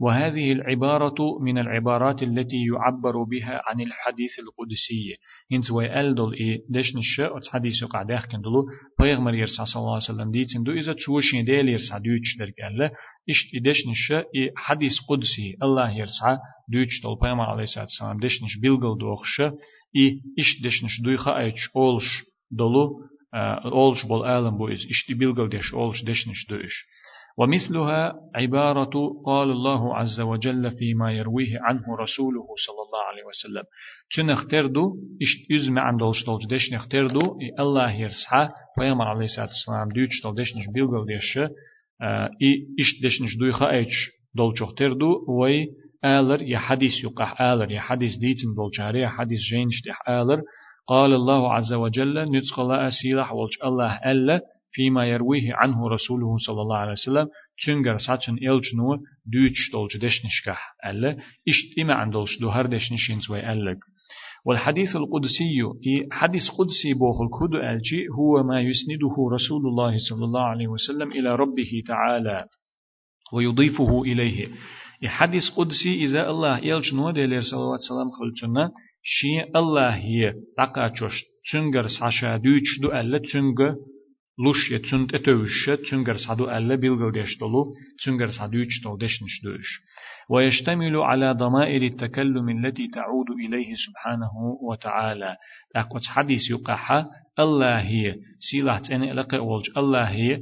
وهذه 0.00 0.52
العبارة 0.52 1.14
من 1.40 1.58
العبارات 1.58 2.22
التي 2.22 2.56
يعبر 2.56 3.22
بها 3.22 3.62
عن 3.66 3.80
الحديث 3.80 4.30
القدسي. 4.38 5.16
هنس 5.52 5.70
وي 5.70 6.00
ألدل 6.00 6.32
إي 6.32 6.60
دش 6.70 6.96
نشا 6.96 7.36
أت 7.36 7.48
حديث 7.48 7.84
قاعد 7.84 8.10
يحكي 8.10 8.36
دلو. 8.36 8.66
بيغمر 9.00 9.34
يرسع 9.34 9.64
صلى 9.64 9.80
الله 9.80 9.94
عليه 9.94 10.04
وسلم 10.04 10.30
ديتن 10.30 10.62
دو 10.62 10.72
إذا 10.72 10.92
تشوشين 10.92 11.44
ديل 11.44 11.68
يرسع 11.68 11.98
دوش 11.98 12.36
درك 12.38 12.54
ألا 12.70 12.90
إشت 13.30 13.54
إدش 13.54 13.76
نشا 13.90 14.18
إي 14.18 14.52
حديث 14.56 14.92
قدسي 15.08 15.56
الله 15.62 15.90
يرسع 15.90 16.36
دوش 16.72 17.02
دل. 17.04 17.14
بيغمر 17.22 17.44
عليه 17.44 17.62
الصلاة 17.62 17.84
والسلام 17.84 18.18
دش 18.20 18.42
نش 18.42 18.56
بيلغل 18.62 18.98
دوخش 18.98 19.40
إي 19.96 20.20
إشت 20.38 20.64
دش 20.64 20.84
نش 20.84 21.00
دويخا 21.04 21.38
أيش 21.38 21.68
أولش 21.76 22.04
دلو. 22.50 23.00
أولش 23.64 24.04
بول 24.06 24.26
آلم 24.26 24.58
بو 24.58 24.68
إز 24.68 24.86
إشت 24.90 25.12
بيلغل 25.12 25.48
دش 25.48 25.74
أولش 25.74 26.04
دش 26.04 26.28
نش 26.28 26.46
دوش 26.50 26.86
ومثلها 27.38 28.12
عبارة 28.34 29.22
قال 29.26 29.50
الله 29.50 29.96
عز 29.96 30.20
وجل 30.20 30.70
فيما 30.70 31.12
يرويه 31.12 31.58
عنه 31.60 31.96
رسوله 32.00 32.46
صلى 32.66 32.82
الله 32.86 33.02
عليه 33.10 33.24
وسلم. 33.24 33.64
تن 34.16 34.30
اختردو 34.30 34.96
اشت 35.22 35.50
يز 35.50 35.68
ما 35.68 35.80
عند 35.80 35.98
دولش 35.98 36.24
دولش 36.24 36.46
ديش 36.46 36.72
نختردو 36.72 37.38
الله 37.60 37.92
يرسحا 37.92 38.50
پیغمبر 38.80 39.04
عليه 39.04 39.24
الصلاة 39.24 39.46
والسلام 39.46 39.88
ديوش 39.88 40.22
دول 40.22 40.34
ديش 40.34 40.56
نش 40.56 40.66
بيلغل 40.74 41.06
ديش 41.06 41.38
اي 41.38 42.66
اشت 42.80 43.02
ديش 43.02 43.22
نش 43.22 43.36
دويخا 43.40 43.70
إيش 43.70 44.10
دولش 44.34 44.62
اختردو 44.62 45.24
وي 45.28 45.66
آلر 46.04 46.42
يا 46.42 46.58
حديث 46.58 47.04
يقح 47.04 47.42
آلر 47.42 47.72
يا 47.72 47.80
حديث 47.80 48.16
ديتن 48.16 48.54
دولشاري 48.56 49.00
يا 49.00 49.08
حديث 49.08 49.38
جينش 49.50 49.82
آلر. 50.08 50.40
قال 50.88 51.12
الله 51.14 51.52
عز 51.52 51.72
وجل 51.72 52.36
نتقل 52.36 52.72
أسيلح 52.72 53.32
والش 53.32 53.58
الله 53.64 53.92
ألا 54.10 54.40
فيما 54.76 55.06
يرويه 55.06 55.54
عنه 55.54 55.88
رسوله 55.88 56.36
صلى 56.46 56.60
الله 56.62 56.76
عليه 56.76 56.92
وسلم 56.92 57.26
تنجر 57.66 57.96
ساتن 58.06 58.34
إلجنو 58.34 58.88
دوتش 59.32 59.60
دولج 59.72 59.96
دشنشكح 59.96 60.60
ألا 60.86 61.10
إشت 61.48 61.78
إما 61.80 61.94
عن 61.94 62.10
دولش 62.10 62.40
دو 62.40 62.48
هر 62.48 62.66
دشنشين 62.66 63.20
زوي 63.20 63.52
ألق 63.52 63.78
والحديث 64.46 64.96
القدسي 64.96 65.62
حديث 66.12 66.42
قدسي 66.58 66.94
بوخ 66.94 67.20
الكود 67.20 67.54
ألجي 67.54 68.00
هو 68.18 68.42
ما 68.42 68.60
يسنده 68.60 69.16
رسول 69.32 69.62
الله 69.66 69.94
صلى 70.08 70.24
الله 70.24 70.42
عليه 70.42 70.68
وسلم 70.68 71.08
إلى 71.12 71.34
ربه 71.34 71.82
تعالى 71.86 72.44
ويضيفه 73.32 74.02
إليه 74.02 74.48
حديث 75.04 75.42
قدسي 75.56 75.94
إذا 76.04 76.30
الله 76.30 76.56
صلى 77.40 77.58
الله 77.60 77.76
عليه 77.76 77.90
وسلم 77.90 78.10
خلتنا 78.18 78.70
شي 79.02 79.42
الله 79.56 79.90
هي 79.90 80.34
تقاچوش 80.56 81.16
تنجر 81.52 81.86
ساشا 81.86 82.36
دوتش 82.36 82.70
دو 82.82 82.88
ألا 83.00 83.18
تنجر 83.18 83.74
لوش 84.44 84.70
يتسند 84.70 85.14
اتوش 85.14 85.70
تنجر 85.90 86.16
سادو 86.16 86.50
ألا 86.50 86.74
بيلغل 86.74 87.12
ديشتلو 87.12 87.64
تنجر 88.04 88.26
سادو 88.26 88.58
يشتل 88.58 88.96
ديشنش 89.00 89.40
دوش 89.44 89.80
ويشتمل 90.30 90.96
على 90.96 91.32
ضمائر 91.32 91.82
التكلم 91.82 92.48
التي 92.48 92.86
تعود 92.86 93.26
إليه 93.46 93.74
سبحانه 93.86 94.30
وتعالى 94.70 95.36
تأقوت 95.74 96.06
حديث 96.06 96.50
يقحى 96.50 97.04
الله 97.38 97.78
هي 97.80 98.14
سيلة 98.50 98.80
أن 98.92 99.02
لقى 99.12 99.38
أولج 99.38 99.64
الله 99.76 100.04
هي 100.04 100.40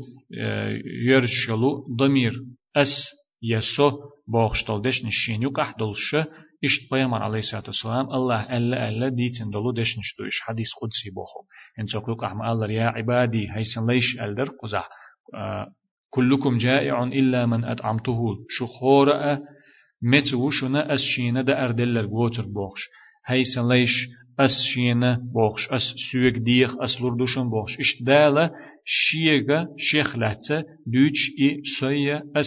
يرشلو 1.08 1.86
ضمير 1.98 2.32
أس 2.76 2.94
يسو 3.42 3.90
بوخشتل 4.28 4.82
ديشنش 4.82 5.28
يقح 5.28 5.74
دلش 5.78 6.16
إشت 6.64 6.90
بيامر 6.90 7.22
عليه 7.22 7.38
الصلاة 7.38 7.62
والسلام؟ 7.66 8.06
الله 8.10 8.56
ألا 8.56 8.88
ألا 8.88 9.08
ديتن 9.08 9.50
دلو 9.50 9.72
دش 9.72 9.98
نشتوش 9.98 10.40
حديث 10.40 10.66
قدسي 10.82 11.10
بوخو. 11.10 11.40
إن 11.80 11.86
تقلق 11.86 12.24
أحمى 12.24 12.52
الله 12.52 12.70
يا 12.70 12.86
عبادي 12.86 13.48
هيسن 13.50 13.86
ليش 13.86 14.20
ألدر؟ 14.20 14.48
قزح. 14.62 14.88
آه 15.34 15.66
كلكم 16.10 16.56
جائع 16.58 17.04
إلا 17.04 17.46
من 17.46 17.64
أطعمته 17.64 18.20
شخورة 18.48 19.40
متو 20.02 20.50
شنا 20.50 20.94
أسشينا 20.94 21.42
دا 21.42 21.64
أردلر 21.64 22.06
بوتر 22.06 22.42
بوخش. 22.42 22.82
هيسن 23.26 23.68
ليش 23.68 24.08
أس 24.40 24.62
شينا 24.74 25.20
بوخش 25.34 25.68
أس 25.70 25.82
سويك 26.12 26.38
ديخ 26.38 26.74
أس 26.80 27.00
لردوشن 27.00 27.50
بوخش. 27.50 27.78
إشت 27.80 28.02
دالة 28.06 28.50
شيغا 28.84 29.66
شيخ 29.78 30.16
لحتة 30.16 30.58
دوش 30.86 31.20
إي 31.40 31.62
سيا 31.80 32.22
أس 32.36 32.46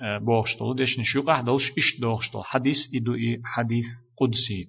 سيا 0.00 0.18
بوغشتل 0.18 0.74
دش 0.74 0.98
نشوق 0.98 1.40
دلش 1.40 1.72
إش 1.78 2.00
دوغشتل 2.00 2.42
حديث 2.44 2.76
إدو 2.94 3.14
إي 3.14 3.40
حديث 3.44 3.84
قدسي. 4.18 4.68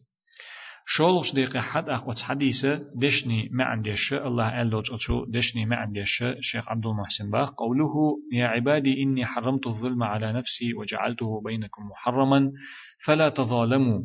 شولش 0.85 1.31
دقيقة 1.31 1.61
حد 1.61 1.89
أخوات 1.89 2.19
حديثة 2.19 2.81
دشني 2.95 3.49
ما 3.51 3.63
عنديش 3.63 4.13
الله 4.13 4.61
ألوج 4.61 4.85
أتو 4.91 5.25
دشني 5.25 5.65
ما 5.65 5.75
عنديش 5.75 6.23
شيخ 6.41 6.69
عبد 6.69 6.85
المحسن 6.85 7.29
باخ 7.31 7.49
قوله 7.51 7.93
يا 8.33 8.47
عبادي 8.47 9.03
إني 9.03 9.25
حرمت 9.25 9.67
الظلم 9.67 10.03
على 10.03 10.33
نفسي 10.33 10.73
وجعلته 10.73 11.41
بينكم 11.45 11.83
محرما 11.91 12.51
فلا 13.05 13.29
تظالموا. 13.29 14.01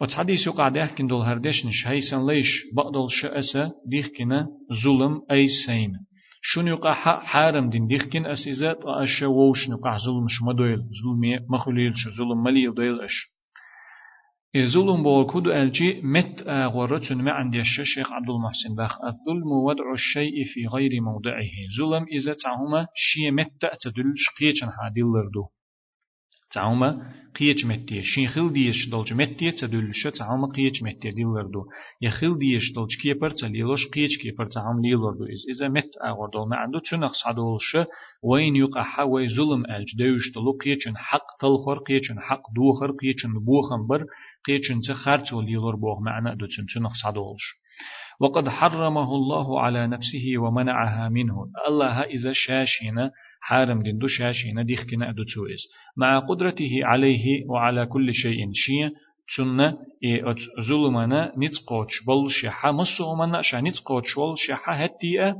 وتحديث 0.00 0.48
قاعد 0.48 0.76
يحكي 0.76 1.02
دول 1.02 1.20
هردشنش 1.20 1.86
هيسن 1.86 2.26
ليش 2.26 2.48
بقدل 2.74 3.06
شأسة 3.10 3.72
ديخكنا 3.86 4.46
ظلم 4.84 5.20
أي 5.30 5.46
سين. 5.66 5.92
شون 6.48 6.66
يقع 6.66 6.94
حارم 7.20 7.70
دين 7.70 7.86
ديخكن 7.86 8.26
أسيزات 8.26 8.84
أشا 8.84 9.26
ووش 9.26 9.68
نقع 9.68 9.96
ظلم 9.96 10.26
شما 10.28 10.52
دويل 10.52 10.78
ظلم 10.78 11.46
مخليل 11.50 11.92
شو 11.96 12.10
ظلم 12.10 12.42
مليل 12.42 12.74
دويل 12.74 13.00
أش. 13.00 13.26
ظلم 14.56 15.02
بول 15.02 15.26
كودو 15.26 15.50
ألجي 15.52 16.00
مت 16.02 16.42
غورتون 16.48 17.22
ما 17.22 17.32
عندي 17.32 17.60
الشيخ 17.60 18.12
عبد 18.12 18.30
المحسن 18.30 18.74
باخ. 18.76 18.92
الظلم 19.04 19.52
وضع 19.52 19.92
الشيء 19.92 20.44
في 20.44 20.66
غير 20.66 20.90
موضعه. 21.00 21.50
ظلم 21.78 22.06
إذا 22.12 22.34
تعهما 22.44 22.86
شيء 22.94 23.30
مت 23.30 23.66
تدل 23.82 24.12
شقيتشن 24.16 24.66
هادي 24.66 25.00
لردو. 25.00 25.55
تعوما 26.56 26.90
قيش 27.38 27.64
متي 27.64 28.02
شين 28.02 28.28
خل 28.28 28.52
ديش 28.52 28.88
دولج 28.88 29.12
متي 29.12 29.50
تدل 29.50 29.90
شو 29.92 30.10
تعوما 30.10 30.46
قيش 30.56 30.82
متي 30.82 31.10
ديلردو 31.10 31.62
يا 32.02 32.10
خل 32.10 32.38
ديش 32.38 32.72
دولج 32.74 32.96
كي 33.02 33.12
بر 33.12 33.30
تليلوش 33.30 33.86
قيش 33.94 34.18
كي 34.22 34.30
بر 34.38 34.46
تعوم 34.46 34.80
ليلردو 34.84 35.24
إز 35.24 35.42
إذا 35.52 35.68
مت 35.68 35.90
أغور 36.04 36.28
دول 36.32 36.48
ما 36.48 36.56
عنده 36.56 36.80
تنخ 36.90 37.12
صدولش 37.24 37.76
وين 38.22 38.56
يقع 38.56 38.82
حوي 38.82 39.28
ظلم 39.28 39.62
ألج 39.74 39.90
دوش 39.98 40.24
دلو 40.34 40.52
قيشن 40.64 40.96
حق 40.96 41.26
تلخور 41.40 41.78
قيشن 41.78 42.20
حق 42.20 42.42
دوخر 42.56 42.90
قيشن 42.90 43.32
بوخن 43.46 43.86
بر 43.88 44.04
قيشن 44.46 44.80
تخرت 44.88 45.32
وليلور 45.32 45.76
بوغ 45.76 46.00
معنا 46.00 46.34
دو 46.34 46.46
تنخ 46.46 46.92
صدولش 47.02 47.46
وقد 48.20 48.48
حرمه 48.48 49.14
الله 49.14 49.60
على 49.60 49.86
نفسه 49.86 50.38
ومنعها 50.38 51.08
منه. 51.08 51.36
الله 51.68 52.02
إذا 52.02 52.32
شاشينا 52.32 53.10
حارم 53.40 53.78
دين 53.78 53.98
دو 53.98 54.06
شاشينا 54.06 54.62
ديخكنا 54.62 55.10
أدو 55.10 55.24
مع 55.96 56.18
قدرته 56.18 56.80
عليه 56.82 57.44
وعلى 57.48 57.86
كل 57.86 58.14
شيء 58.14 58.52
شيء 58.54 58.90
تسنة 59.28 59.78
ظلمنا 60.68 61.32
نتقوش 61.38 62.04
بل 62.06 62.30
شحا 62.30 62.72
مسومنا 62.72 63.42
شا 63.42 63.60
نتقوش 63.60 64.18
بل 64.18 64.34
شحا 64.36 64.84
هتيئة 64.84 65.36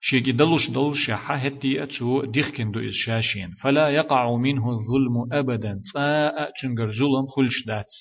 شيكي 0.00 0.32
دلوش 0.32 0.70
دلوش 0.70 1.06
شحا 1.06 1.46
هتيئة 1.46 1.84
تو 1.84 2.24
ديخكن 2.24 2.70
دو 2.70 2.80
إز 2.80 2.92
شاشين. 2.92 3.50
فلا 3.62 3.88
يقع 3.88 4.36
منه 4.36 4.70
الظلم 4.70 5.32
أبدا. 5.32 5.80
تاء 5.94 6.52
تنجر 6.62 6.86
ظلم 6.86 7.26
خلش 7.26 7.66
دات 7.66 7.92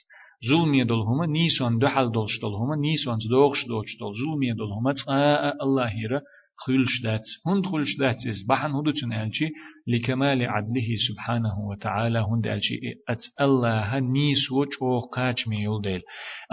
ظلم 0.49 0.73
يدل 0.73 1.01
هما 1.09 1.25
نيسان 1.25 1.79
دحل 1.79 2.11
دلش 2.11 2.39
دل 2.41 2.53
هما 2.61 2.75
نيسان 2.75 3.17
دوغش 3.29 3.67
دوغش 3.67 3.91
دل 4.01 4.11
ظلم 4.21 4.43
يدل 4.43 4.71
هما 4.77 4.93
تاء 4.93 5.63
الله 5.63 5.85
هيرا 5.85 6.21
خلش 6.57 7.01
دات 7.03 7.25
هند 7.47 7.65
خلش 7.65 7.97
دات 7.99 8.27
إز 8.27 8.45
بحن 8.49 8.71
هدوتن 8.71 9.13
ألشي 9.13 9.49
لكمال 9.87 10.45
عدله 10.45 10.89
سبحانه 11.07 11.59
وتعالى 11.59 12.19
هند 12.19 12.47
ألشي 12.47 12.79
أت 13.09 13.23
الله 13.41 13.99
نيسو 13.99 14.65
چوخ 14.65 15.05
قاچ 15.15 15.47
مي 15.47 15.57
يولديل 15.63 16.01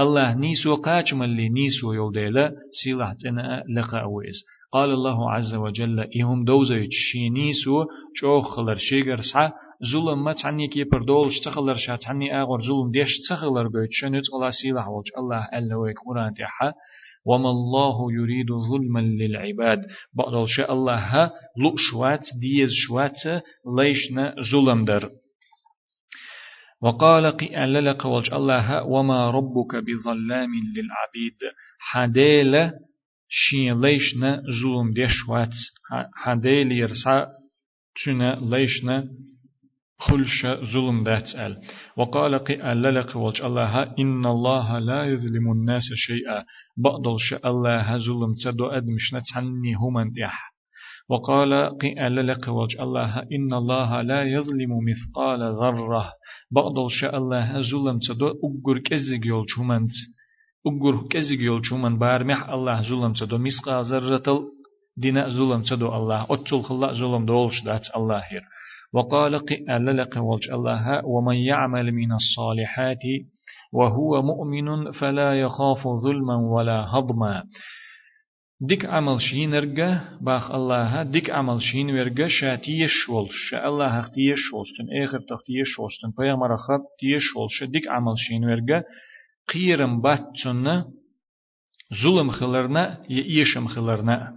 الله 0.00 0.34
نيسو 0.34 0.74
قاچ 0.74 1.14
ملي 1.14 1.48
نيسو 1.48 1.92
يولديل 1.92 2.36
سيلح 2.82 3.12
تنا 3.12 3.64
لقا 3.76 3.98
أويز 3.98 4.38
قال 4.72 4.90
الله 4.90 5.30
عز 5.30 5.54
وجل 5.54 6.00
إهم 6.00 6.44
دوزة 6.44 6.86
شي 6.90 7.28
نيسو 7.30 7.84
چوخ 8.20 8.54
خلر 8.56 8.76
شيگر 8.76 9.20
سعى 9.20 9.52
ظلم 9.92 10.24
ما 10.24 10.32
تعني 10.32 10.68
كي 10.68 10.84
بردول 10.84 11.32
شتخلر 11.32 11.74
شا 11.74 11.96
تعني 11.96 12.42
آغر 12.42 12.60
ظلم 12.60 12.90
ديش 12.90 13.08
تخلر 13.28 13.68
بيت 13.68 13.88
شنوت 13.90 14.22
الله 14.34 14.50
سيلح 14.50 14.88
والج 14.88 15.08
الله 15.18 15.48
ألا 15.54 15.94
قرآن 16.06 16.34
تحا 16.34 16.72
وما 17.26 17.50
الله 17.50 18.12
يريد 18.12 18.46
ظلما 18.70 19.00
للعباد 19.00 19.80
بعد 20.14 20.44
شاء 20.46 20.72
الله 20.72 21.30
لؤشوات 21.56 22.26
ديز 22.40 22.70
شوات 22.86 23.42
ليشنا 23.78 24.34
ظلم 24.52 24.84
در 24.84 25.10
وقال 26.82 27.26
قيل 27.30 27.84
لك 27.84 28.06
الله 28.32 28.84
وما 28.84 29.30
ربك 29.30 29.76
بظلام 29.76 30.50
للعبيد 30.76 31.38
حديل 31.78 32.72
شين 33.34 33.80
ليشنا 33.80 34.42
ظلم 34.62 34.90
ديشوات 34.90 35.54
حديل 36.14 36.72
يرسع 36.72 37.26
تنا 38.04 38.38
ليشنا 38.42 39.08
خلش 39.98 40.46
ظلم 40.46 41.04
داتسأل 41.04 41.56
وقال 41.96 42.38
قال 42.38 42.82
لك 42.82 43.16
والج 43.16 43.42
الله 43.42 43.82
إن 43.82 44.26
الله 44.26 44.78
لا 44.78 45.04
يظلم 45.04 45.52
الناس 45.52 45.82
شيئا 46.06 46.44
بقدل 46.76 47.16
شاء 47.18 47.50
الله 47.50 47.96
ظلم 47.96 48.32
تدو 48.44 48.66
أدمش 48.66 49.14
نتعني 49.14 49.74
هما 49.74 50.10
ديح 50.14 50.52
وقال 51.08 51.52
قال 51.98 52.26
لك 52.26 52.48
والج 52.48 52.76
الله 52.80 53.18
إن 53.18 53.54
الله 53.54 54.02
لا 54.02 54.22
يظلم 54.22 54.72
مثقال 54.88 55.40
ذرة 55.60 56.12
بقدل 56.50 56.90
شاء 56.90 57.16
الله 57.18 57.60
ظلم 57.60 57.98
تدو 58.08 58.28
أقر 58.28 58.78
كزيق 58.78 59.26
يول 59.26 59.44
شومنت 59.48 59.94
أقر 60.66 61.08
كزيق 61.10 61.62
شومن 61.62 61.98
بارمح 61.98 62.48
الله 62.48 62.82
ظلم 62.82 63.12
تدو 63.12 63.38
مثقال 63.38 63.84
ذرة 63.84 64.44
دينا 64.96 65.28
ظلم 65.28 65.62
تدو 65.62 65.88
الله 65.96 66.26
أتل 66.30 66.62
خلا 66.62 66.92
ظلم 66.92 67.26
دولش 67.26 67.62
دات 67.64 67.86
الله 67.96 68.18
هير 68.18 68.44
وقال 68.94 69.38
قال 69.68 69.96
لك 69.96 70.16
والج 70.16 70.50
الله 70.50 71.06
ومن 71.06 71.36
يعمل 71.36 71.92
من 71.92 72.12
الصالحات 72.12 73.04
وهو 73.72 74.22
مؤمن 74.22 74.90
فلا 74.90 75.40
يخاف 75.40 75.88
ظلما 76.04 76.36
ولا 76.36 76.84
هضما 76.92 77.44
ديك 78.60 78.86
عمل 78.86 79.20
شين 79.20 79.54
رجع 79.54 80.00
باخ 80.20 80.50
الله 80.50 81.02
ديك 81.02 81.30
عمل 81.30 81.62
شين 81.62 81.90
ورجع 81.90 82.26
شاتي 82.26 82.86
شول 82.86 83.28
شا 83.30 83.68
الله 83.68 84.00
أختي 84.00 84.34
شولستن 84.34 84.86
اخر 85.02 85.20
تختي 85.20 85.64
شولستن 85.64 86.10
پیغمبر 86.18 86.56
خط 86.56 86.84
تي 86.98 87.18
شولش 87.18 87.64
ديك 87.64 87.88
عمل 87.88 88.14
شين 88.16 88.44
ورجع 88.44 88.82
قيرم 89.53 90.01
باتشن 90.01 90.83
ظلم 92.03 92.29
خلرنا 92.29 93.03
يشم 93.09 93.67
خلرنا 93.67 94.33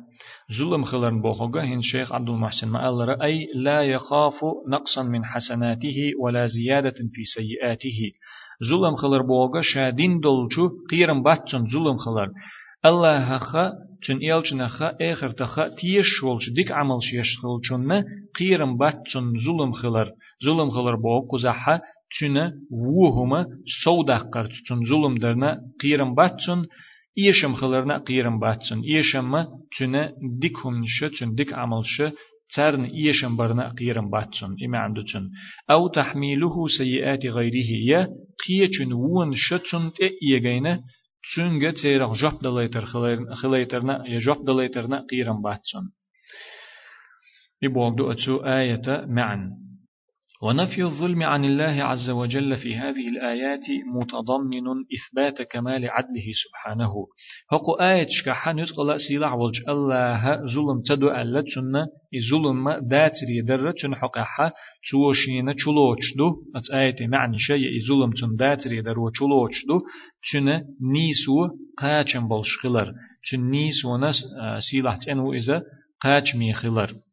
ظلم 0.59 0.85
خلرن 0.85 1.23
بوخوغا 1.23 1.65
هن 1.65 1.81
شيخ 1.83 2.13
عبد 2.13 2.29
المحسن 2.29 2.69
ما 2.69 2.81
قال 2.81 3.23
أي 3.23 3.49
لا 3.55 3.83
يخاف 3.83 4.35
نقصا 4.69 5.03
من 5.03 5.25
حسناته 5.25 6.11
ولا 6.23 6.47
زيادة 6.47 6.95
في 7.13 7.25
سيئاته 7.25 8.13
ظلم 8.71 8.95
خلر 8.95 9.23
بوغا 9.23 9.61
شادين 9.63 10.21
دولچو 10.21 10.71
قيرم 10.91 11.23
باتشن 11.23 11.67
ظلم 11.67 11.97
خلر 11.97 12.29
الله 12.85 13.39
خا 13.39 13.73
چون 14.05 14.17
إلچن 14.17 14.67
خا 14.67 14.93
آخر 15.01 15.31
تخا 15.31 15.69
تيش 15.69 16.07
شولش 16.21 16.51
ديك 16.57 16.73
عمل 16.73 16.99
شيش 17.03 17.39
خلچن 17.43 18.05
قيرم 18.39 18.77
باتشن 18.77 19.25
ظلم 19.45 19.73
خلر 19.73 20.09
ظلم 20.45 20.71
خلر 20.71 20.97
بوغ 20.97 21.23
قزحا 21.33 21.81
чүнэ 22.14 22.44
вухума 22.70 23.46
соудаққар 23.82 24.50
чүн 24.66 24.86
зулымдарна 24.86 25.60
қирым 25.82 26.16
батчун 26.16 26.68
иешім 27.16 27.56
хыларна 27.56 28.04
қирым 28.04 28.40
батчун. 28.40 28.84
Иешімма 28.84 29.48
чүнэ 29.72 30.14
дик 30.42 30.60
хумншы 30.60 31.10
чүн 31.16 31.36
дик 31.36 31.54
амылшы, 31.54 32.12
царн 32.52 32.86
иешім 32.86 33.38
барна 33.38 33.72
қиырым 33.78 34.10
батсын, 34.12 34.56
име 34.60 34.78
амду 34.78 35.04
чүн. 35.04 35.32
Ау 35.68 35.90
тахмилуху 35.90 36.68
сайиати 36.70 37.32
гайрихи 37.32 37.80
я 37.88 38.08
қие 38.44 38.68
чүн 38.70 38.94
вуын 38.94 39.34
шы 39.34 39.60
чүн 39.60 39.92
те 39.96 40.12
иегайна 40.20 40.84
чүнге 41.34 41.72
цейрақ 41.72 42.16
жоп 42.16 42.42
далайтар 42.42 42.86
хылайтарна 42.86 44.04
э, 44.06 44.20
жоп 44.20 44.44
далайтарна 44.46 45.06
қирым 45.10 45.42
батчун. 45.42 45.92
И 47.62 47.68
болды 47.68 48.04
өтсу 48.04 48.44
аята 48.44 49.06
мән. 49.08 49.65
ونفي 50.46 50.84
الظلم 50.84 51.24
عن 51.24 51.46
الله 51.46 51.84
عز 51.84 52.10
وجل 52.10 52.56
في 52.56 52.76
هذه 52.76 53.08
الآيات 53.08 53.66
متضمن 53.96 54.68
إثبات 54.96 55.42
كمال 55.52 55.90
عدله 55.90 56.28
سبحانه. 56.44 56.94
هقو 57.52 57.74
آية 57.74 58.08
شكحا 58.10 58.54
نتقل 58.54 59.00
سيلع 59.00 59.34
والج 59.34 59.58
الله 59.70 60.24
ظلم 60.56 60.82
تدو 60.90 61.10
ألتشن 61.10 61.74
ظلم 62.30 62.70
داتر 62.70 63.30
يدرتشن 63.30 63.96
حقحا 63.96 64.52
توشين 64.92 65.54
چلوچدو 65.54 66.28
أت 66.56 66.68
آية 66.74 67.08
معني 67.08 67.38
شيء 67.38 67.64
ظلم 67.88 68.12
تن 68.20 68.36
داتر 68.36 68.74
يدرو 68.74 69.10
چلوچدو 69.18 69.78
چن 70.32 70.48
نيسو 70.94 71.48
قاچن 71.78 72.28
بلشخلر 72.28 72.94
چن 73.28 73.42
نيسو 73.50 73.98
نس 73.98 74.18
سيلع 74.72 74.96
تنو 74.96 75.34
إذا 75.34 75.64
قاچ 76.04 76.36
ميخلر 76.36 77.05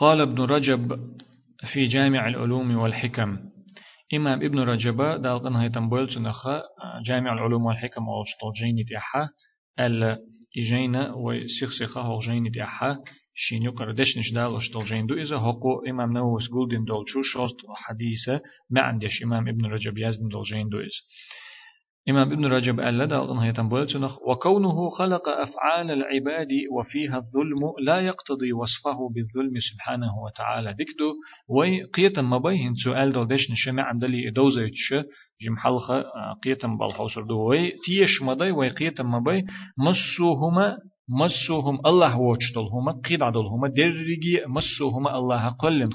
قال 0.00 0.20
ابن 0.20 0.42
رجب 0.42 1.00
في 1.72 1.84
جامع 1.84 2.28
العلوم 2.28 2.76
والحكم. 2.76 3.38
إمام 4.14 4.42
ابن 4.42 4.58
رجب 4.58 4.96
دالقن 4.96 5.54
هاي 5.54 5.68
تنبول 5.68 6.08
تنخا 6.08 6.62
جامع 7.06 7.32
العلوم 7.32 7.64
والحكم 7.64 8.02
أو 8.02 8.24
شطوجين 8.24 8.84
تيحا 8.88 9.28
ال 9.80 10.18
إجينا 10.58 11.12
وسيخسيخا 11.14 12.00
هوجين 12.00 12.50
تيحا 12.52 12.98
شين 13.34 13.62
يقر 13.62 13.92
دشنش 13.92 14.32
دال 14.34 14.62
شطوجين 14.62 15.06
دو 15.06 15.14
إذا 15.14 15.36
هقو 15.36 15.80
إمام 15.88 16.12
نووس 16.12 16.48
قولدين 16.48 16.84
دولشو 16.84 17.22
شوست 17.22 17.56
حديثة 17.76 18.40
ما 18.70 18.80
عندش 18.80 19.22
إمام 19.22 19.48
ابن 19.48 19.66
رجب 19.66 19.98
يزدن 19.98 20.28
دولجين 20.28 20.68
دو 20.68 20.78
إذا 20.78 21.00
إمام 22.08 22.32
ابن 22.32 22.44
رجب 22.46 22.80
قال 22.80 22.98
لدى 22.98 23.14
أنها 23.14 23.50
تنبولتنخ 23.50 24.18
وكونه 24.28 24.88
خلق 24.88 25.28
أفعال 25.28 25.90
العباد 25.90 26.48
وفيها 26.78 27.16
الظلم 27.16 27.60
لا 27.84 28.00
يقتضي 28.00 28.52
وصفه 28.52 28.98
بالظلم 29.14 29.54
سبحانه 29.58 30.12
وتعالى. 30.24 30.72
دكدو 30.72 31.12
وي 31.48 31.82
قيتا 31.82 32.22
ما 32.22 32.38
بيهن 32.38 32.74
سؤال 32.84 33.12
دل 33.12 33.28
ديش 33.28 33.50
نشمع 33.50 33.82
عندلي 33.82 34.30
دوزة 34.30 34.62
يتش 34.62 34.94
جم 35.42 35.56
حلقة 35.56 36.04
قيتا 36.44 36.68
بالحوصر 36.68 37.22
دو 37.22 37.48
وي 37.50 37.70
تيش 37.86 38.22
مضي 38.22 38.50
وي 38.50 38.68
قيتا 38.68 39.02
ما 39.02 39.18
بي 39.18 39.44
مسوهما 39.78 40.76
مسوهم 41.10 41.78
الله 41.86 42.20
وجتلهما 42.20 42.92
قيد 43.08 43.22
عدلهما 43.22 43.68
درجي 43.68 44.42
مسوهما 44.46 45.18
الله 45.18 45.48
قل 45.48 45.88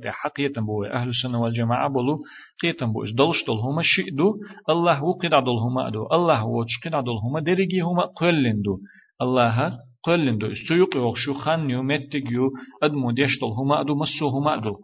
دي 0.00 0.10
حقيقة 0.10 0.60
بو 0.60 0.84
أهل 0.84 1.08
السنة 1.08 1.42
والجماعة 1.42 1.88
بلو 1.88 2.18
قيتا 2.62 2.86
بو 2.86 3.04
دلشتلهما 3.04 3.82
شئدو 3.82 4.34
الله 4.70 5.04
وقيد 5.04 5.34
عدلهما 5.34 5.90
دو 5.90 6.06
الله 6.12 6.46
وج 6.46 6.68
قيد 6.84 6.94
عدلهما 6.94 7.40
درجي 7.40 7.80
هما 7.80 8.02
قلندو 8.02 8.78
الله 9.22 9.78
قلندو 10.02 10.52
استيوق 10.52 10.96
يوخشو 10.96 11.32
خان 11.32 11.70
يو 11.70 11.82
متجيو 11.82 12.50
أدمو 12.82 13.10
ديشتلهما 13.10 13.82
دو 13.82 13.94
مسوهما 13.94 14.56
دو 14.56 14.74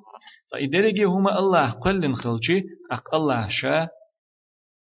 طيب 0.52 0.70
درجي 0.70 1.04
هما 1.04 1.38
الله 1.38 1.70
قلن 1.70 2.14
خلشي 2.14 2.62
أق 2.92 3.14
الله 3.14 3.48
شا 3.48 3.88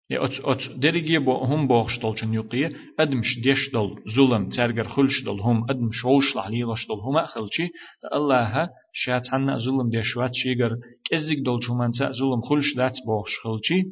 يا 0.09 0.25
أت 0.25 0.31
أت 0.45 0.77
درجي 0.77 1.17
بو 1.17 1.33
هم 1.33 1.67
بوخشتل 1.67 2.17
شن 2.17 2.33
يقية 2.33 2.71
أدمش 2.99 3.39
ديشتل 3.43 3.95
ظلم 4.15 4.49
ترجر 4.49 4.83
خلشتل 4.83 5.39
هم 5.39 5.69
أدمش 5.69 6.05
عوشل 6.05 6.39
عليه 6.39 6.65
لشتل 6.73 6.93
هم 6.93 7.17
أخلشي 7.17 7.67
تا 8.01 8.17
الله 8.17 8.69
شات 8.93 9.27
حنا 9.27 9.57
ظلم 9.57 9.89
ديشوات 9.89 10.31
شيجر 10.33 10.71
كزيك 11.11 11.39
دول 11.45 11.63
شو 11.63 11.73
من 11.73 11.91
ظلم 11.91 12.41
خلش 12.41 12.75
دات 12.75 12.97
بوخش 13.07 13.31
خلشي 13.43 13.83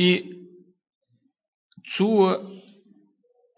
إي 0.00 0.24
تو 1.96 2.36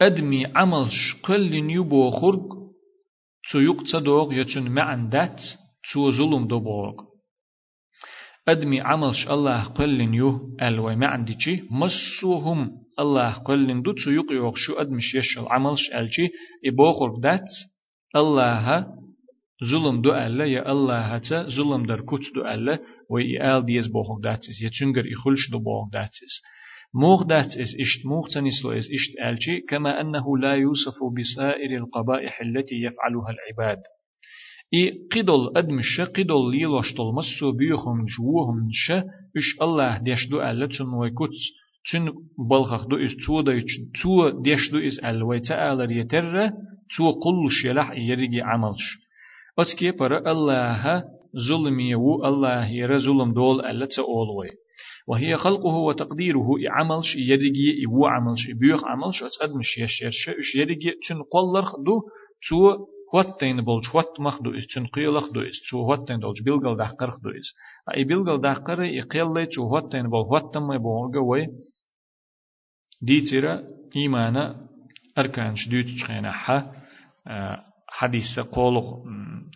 أدمي 0.02 0.46
عملش 0.46 1.16
كل 1.24 1.62
نيوبو 1.62 2.10
خرق 2.10 2.48
تو 3.52 3.58
يقتصدوغ 3.58 4.32
يتن 4.32 4.68
معن 4.68 5.08
دات 5.08 5.40
تو 5.92 6.10
ظلم 6.10 6.46
دو 6.46 6.60
بوغ 6.60 7.13
أدمي 8.48 8.80
عملش 8.80 9.28
الله 9.28 9.64
قلن 9.64 10.14
يو 10.14 10.56
ألوي 10.62 10.96
ما 10.96 11.06
عندي 11.06 11.36
شي 11.38 11.62
مسوهم 11.70 12.70
الله 12.98 13.32
قلن 13.32 13.82
دو 13.82 13.92
تسو 13.92 14.10
يقيوغ 14.10 14.54
شو 14.56 14.72
أدمش 14.72 15.14
يشل 15.14 15.46
عملش 15.50 15.90
ألشي 15.94 16.28
إبوخر 16.66 17.20
دات 17.22 17.48
الله 18.16 18.86
ظلم 19.70 20.02
دو 20.02 20.14
ألا 20.14 20.44
يا 20.44 20.72
الله 20.72 21.00
هتا 21.00 21.48
ظلم 21.56 21.82
در 21.82 22.00
كوت 22.00 22.20
دو 22.34 22.40
ألا 22.46 22.78
وي 23.10 23.56
آل 23.56 23.66
ديز 23.66 23.86
بوخر 23.86 24.20
داتس 24.22 24.62
يتشنجر 24.62 25.04
إخلش 25.12 25.50
دو 25.50 25.58
بوخر 25.58 25.88
داتس 25.92 26.34
موغ 26.94 27.22
دات 27.22 27.46
إس 27.46 27.72
إشت 27.80 28.06
موغ 28.06 28.28
تنسلو 28.34 28.72
إس 28.72 28.86
إشت 28.96 29.12
ألشي 29.26 29.60
كما 29.68 30.00
أنه 30.00 30.38
لا 30.38 30.54
يوصف 30.54 30.98
بسائر 31.18 31.70
القبائح 31.80 32.40
التي 32.40 32.74
يفعلها 32.74 33.30
العباد. 33.34 33.82
إي 34.74 35.06
قدل 35.12 35.56
أدمش 35.56 36.00
قدل 36.00 36.50
ليلوشتل 36.50 37.12
مسو 37.16 37.52
بيوهم 37.52 38.04
جوهم 38.04 38.68
ش 38.72 38.92
إش 39.36 39.62
الله 39.62 39.98
ديش 39.98 40.28
دو 40.30 40.40
ألتن 40.42 40.88
ويكوت 40.88 41.30
تن 41.92 42.12
بلخخ 42.50 42.86
دو 42.86 42.96
إس 42.96 43.16
تو 43.26 43.40
دا 43.40 43.52
تو 44.02 44.42
ديش 44.42 44.70
دو 44.72 44.78
إس 44.78 45.04
أل 45.04 45.22
ويتألر 45.22 45.92
يتر 45.92 46.50
تو 46.96 47.10
قل 47.10 47.50
شلح 47.50 47.92
يرجي 47.96 48.42
عملش 48.42 48.84
أتكي 49.58 49.90
برا 49.90 50.32
الله 50.32 51.04
ظلمي 51.48 51.94
و 51.94 52.24
الله 52.24 52.70
يرى 52.70 52.98
ظلم 52.98 53.32
دول 53.32 53.64
ألت 53.64 53.98
أولوي 53.98 54.50
وهي 55.08 55.36
خلقه 55.36 55.74
وتقديره 55.74 56.48
عملش 56.70 57.16
يرجي 57.16 57.86
و 57.86 58.06
عملش 58.06 58.50
بيوخ 58.60 58.84
عملش 58.84 59.22
أتقدمش 59.22 59.78
يشيرش 59.78 60.28
إش 60.28 60.54
يرجي 60.54 60.90
تن 61.08 61.22
قلر 61.22 61.64
دو 61.86 62.02
تو 62.48 62.86
هوتين 63.14 63.60
بولج 63.60 63.84
هوت 63.94 64.20
مخدو 64.20 64.58
إس 64.58 64.66
تن 64.74 64.86
قيلخ 64.86 65.32
دو 65.32 65.40
إس 65.40 65.70
تو 65.70 65.82
هوتين 65.82 66.18
دولج 66.18 66.42
بيلغل 66.42 66.76
دحقرخ 66.76 67.20
دو 67.20 67.30
إس 67.30 67.48
أي 67.96 68.04
بيلغل 68.04 68.40
دحقر 68.40 68.82
يقيل 68.82 69.34
لي 69.34 69.46
تو 69.46 69.62
هوتين 69.62 70.08
بول 70.08 70.24
هوتم 70.24 70.72
يبوغ 70.72 71.18
وي 71.18 71.46
دي 73.02 73.20
تيرا 73.20 73.62
إيمانا 73.96 74.68
أركانش 75.18 75.68
ديوت 75.68 75.84
تشخينا 75.84 76.32
حا 76.32 76.72
حديث 77.88 78.38
قولخ 78.52 78.84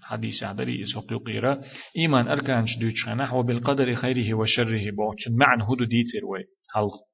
حديث 0.02 0.42
عدري 0.42 0.82
إسوق 0.82 1.12
يقيرا 1.12 1.60
إيمان 1.96 2.28
أركانش 2.28 2.78
ديوت 2.78 2.92
تشخينا 2.92 3.32
وبالقدر 3.32 3.94
خيره 3.94 4.34
وشره 4.34 4.90
بوغ 4.90 5.14
معن 5.30 5.60
هدو 5.62 5.84
ديتير 5.84 6.24
وي 6.24 6.44
حلق 6.74 7.07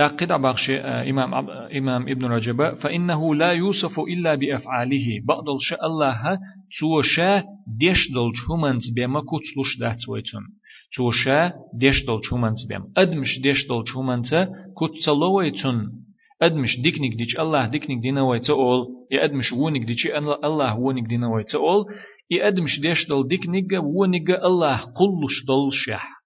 أقد 0.00 0.32
بخش 0.32 0.70
إمام 1.10 1.34
إمام 1.78 2.02
ابن 2.08 2.24
رجب 2.24 2.74
فإنه 2.74 3.34
لا 3.34 3.52
يوصف 3.52 4.00
إلا 4.00 4.34
بأفعاله. 4.34 5.20
بعض 5.24 5.50
الشاء 5.50 5.86
الله 5.86 6.38
تو 6.80 7.02
شا 7.02 7.44
ديش 7.78 8.12
دل 8.14 8.30
شومنز 8.34 8.90
بما 8.96 9.20
كتلوش 9.20 9.78
دات 9.80 10.08
ويتون. 10.08 10.42
تو 10.96 11.10
شا 11.10 11.52
ديش 11.74 12.04
دل 12.06 12.20
شومنز 12.22 12.64
بما 12.70 12.84
أدمش 12.96 13.40
ديش 13.42 13.66
دل 13.68 13.82
شومنز 13.86 14.34
كتلو 14.78 15.36
ويتون. 15.38 15.90
أدمش 16.42 16.80
ديكنيك 16.80 17.14
ديش 17.14 17.38
الله 17.38 17.66
ديكنيك 17.66 17.98
دينا 17.98 18.22
ويتأول 18.22 18.86
يا 19.10 19.24
أدمش 19.24 19.52
وونيك 19.52 19.84
ديش 19.84 20.06
الله 20.44 20.78
وونيك 20.78 21.04
دينا 21.04 21.28
ويتأول 21.28 21.84
يا 22.30 22.48
أدمش 22.48 22.80
ديش 22.80 23.08
دل 23.08 23.28
ديكنيك 23.28 23.72
وونيك 23.72 24.30
الله 24.30 24.76
قلش 24.76 25.44
دل 25.48 25.68
شح 25.72 26.17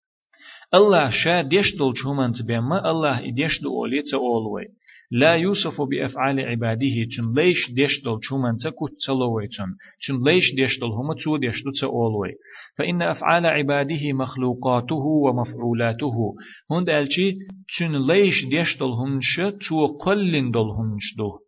الله 0.75 1.11
شا 1.11 1.43
ديش 1.43 1.77
دول 1.79 1.97
شومانت 1.97 2.43
بيما 2.43 2.91
الله 2.91 3.29
إديش 3.29 3.63
دو 3.63 3.71
أوليت 3.79 4.15
أولوي 4.15 4.65
لا 5.11 5.35
يوصف 5.35 5.81
بأفعال 5.81 6.41
عباده 6.41 6.97
چن 7.17 7.35
ليش 7.37 7.71
ديش 7.71 8.03
دول 8.05 8.19
شومانت 8.23 8.69
كت 8.69 8.95
تلوي 9.07 9.49
چن 9.49 9.71
چن 10.01 10.17
ليش 10.29 10.55
ديش 10.57 10.79
دول 10.81 10.91
هم 10.91 11.13
تو 11.13 11.37
ديش 11.37 11.63
دو 11.65 11.71
تأولوي 11.81 12.33
فإن 12.79 13.03
أفعال 13.03 13.47
عباده 13.47 14.13
مخلوقاته 14.13 15.05
ومفعولاته 15.25 16.35
هند 16.71 16.91
ألشي 16.91 17.37
چن 17.69 17.93
ليش 18.07 18.45
ديش 18.45 18.79
دول 18.79 18.93
همش 18.93 19.41
تو 19.69 19.87
قلن 19.87 20.51
دول 20.51 20.71
همش 20.71 21.15
دو 21.19 21.42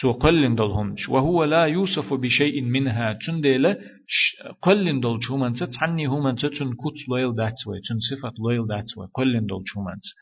تو 0.00 0.12
قلن 0.12 0.54
دول 0.54 0.70
همش 0.70 1.08
وهو 1.08 1.44
لا 1.44 1.64
يوصف 1.66 2.12
بشيء 2.12 2.62
منها. 2.62 3.18
تن 3.26 3.40
ديلا 3.40 3.78
قلن 4.62 5.00
دول 5.00 5.22
شومانس 5.22 5.58
تعني 5.80 6.06
همانس 6.06 6.40
تن 6.40 6.72
كت 6.72 7.08
لويل 7.08 7.34
داتسوي 7.34 7.80
تن 7.88 7.98
صفة 8.10 8.32
لويل 8.38 8.66
داتسوي 8.66 9.08
قلن 9.14 9.46
دول 9.46 9.62
شومانس 9.66 10.14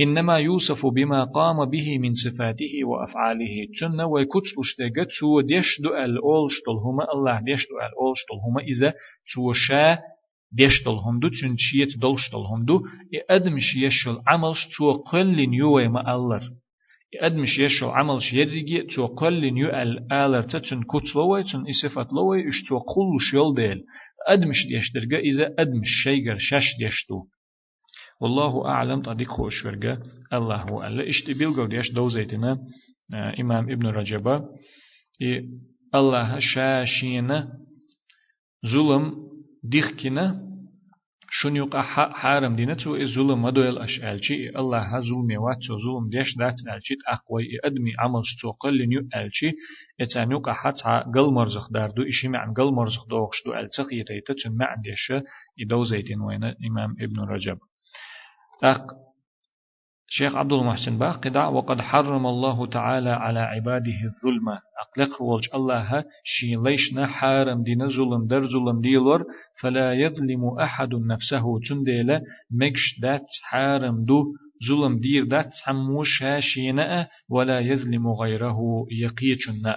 إنما 0.00 0.38
يوصف 0.38 0.86
بما 0.86 1.24
قام 1.24 1.64
به 1.64 1.98
من 1.98 2.12
صفاته 2.14 2.84
وأفعاله. 2.84 3.66
تن 3.80 3.96
نوي 3.96 4.24
كت 4.24 4.46
لشتغت 4.58 5.08
تو 5.20 5.40
ديش 5.40 5.80
دو 5.82 5.94
الأول 5.94 6.50
شتل 6.50 6.78
هما 6.84 7.04
الله 7.14 7.40
ديش 7.40 7.66
دو 7.70 7.76
الأول 7.76 8.14
شتل 8.16 8.38
هما 8.46 8.60
إذا 8.60 8.94
تو 9.34 9.52
شا 9.52 9.98
ديش 10.52 10.82
دل 10.86 10.98
هم 11.04 11.20
دو 11.20 11.28
تن 11.28 11.56
شيت 11.56 11.98
دل 11.98 12.14
شتل 12.18 12.44
هم 12.50 12.64
دو 12.64 12.82
إدم 13.30 13.58
شيشل 13.58 14.16
عملش 14.26 14.66
تو 14.76 14.92
قلن 14.92 15.52
يوي 15.54 15.88
ما 15.88 16.14
الله. 16.14 16.63
أدمش 17.20 17.58
يشو 17.58 17.88
عمل 17.88 18.22
شيرجي 18.22 18.82
تو 18.82 19.06
قل 19.06 19.52
نيو 19.52 19.68
الالر 19.68 20.42
تتن 20.42 20.82
كتلوي 20.82 21.42
تن 21.42 21.64
إسفت 21.68 22.12
لوي 22.12 22.48
إش 22.48 22.68
تو 22.68 22.78
قل 22.78 23.20
شيل 23.30 23.54
ديل 23.54 23.84
أدمش 24.28 24.66
ديشترجا 24.68 25.18
إذا 25.18 25.54
أدمش 25.58 25.88
شيجر 26.04 26.36
شش 26.38 26.76
ديشتو 26.78 27.24
والله 28.20 28.66
أعلم 28.66 29.02
طريق 29.02 29.30
خوش 29.30 29.64
ورجا 29.64 29.98
الله 30.32 30.56
هو 30.56 30.84
ألا 30.86 31.08
إشت 31.08 31.30
بيلغو 31.30 31.66
ديش 31.66 31.92
دوزيتنا 31.92 32.58
إمام 33.40 33.70
ابن 33.70 33.86
رجبة 33.86 34.48
الله 35.94 36.38
شاشينا 36.38 37.52
ظلم 38.66 39.14
ديخكنا 39.64 40.43
شون 41.36 41.56
يقع 41.56 41.82
حارم 42.12 42.56
دينا 42.56 42.74
تو 42.74 43.04
ظلم 43.04 43.42
مدويل 43.42 43.78
أش 43.78 44.04
ألشي 44.04 44.48
الله 44.48 44.78
ها 44.78 45.00
ظلم 45.00 45.30
يوات 45.30 45.58
تو 45.66 45.78
ظلم 45.84 46.08
ديش 46.08 46.36
دات 46.38 46.54
ألشي 46.74 46.94
أقوي 47.08 47.44
أدمي 47.64 47.92
عمل 47.98 48.22
تو 48.40 48.50
قل 48.50 48.88
نيو 48.88 49.00
ألشي 49.16 49.50
إتان 50.00 50.30
يقع 50.30 50.52
حتى 50.52 51.04
قل 51.14 51.32
مرزخ 51.32 51.72
داردو 51.72 52.02
إشي 52.02 52.28
مع 52.28 52.52
قل 52.56 52.72
مرزخ 52.72 53.06
دوغش 53.08 53.38
دو 53.46 53.54
ألتخ 53.54 53.92
يتيتا 53.92 54.34
تن 54.44 54.52
مع 54.56 54.74
ديش 54.84 55.12
يدو 55.58 55.82
زيتين 55.82 56.20
وين 56.20 56.44
إمام 56.44 56.96
ابن 57.00 57.20
رجب. 57.20 57.58
تاق 58.60 58.86
شيخ 60.16 60.36
عبد 60.36 60.52
المحسن 60.52 60.98
باقدع 60.98 61.48
وقد 61.48 61.80
حرم 61.80 62.26
الله 62.26 62.66
تعالى 62.66 63.10
على 63.10 63.40
عباده 63.40 63.98
الظلم 64.10 64.48
أقلق 64.82 65.22
والج 65.22 65.44
الله 65.54 66.04
شي 66.24 66.52
ليشنا 66.66 67.06
حارم 67.06 67.62
دين 67.62 67.88
ظلم 67.88 68.26
در 68.26 68.46
ظلم 68.46 68.80
ديلور 68.80 69.24
فلا 69.60 69.94
يظلم 69.94 70.44
أحد 70.60 70.94
نفسه. 70.94 71.44
تنديل 71.68 72.20
مكش 72.60 73.00
دات 73.02 73.26
حارم 73.42 74.04
دو 74.04 74.24
ظلم 74.68 75.00
دير 75.00 75.24
دات 75.24 75.50
حموش 75.64 76.22
هاشينا 76.22 77.08
ولا 77.28 77.60
يظلم 77.60 78.08
غيره 78.08 78.58
يقيتنا. 79.02 79.76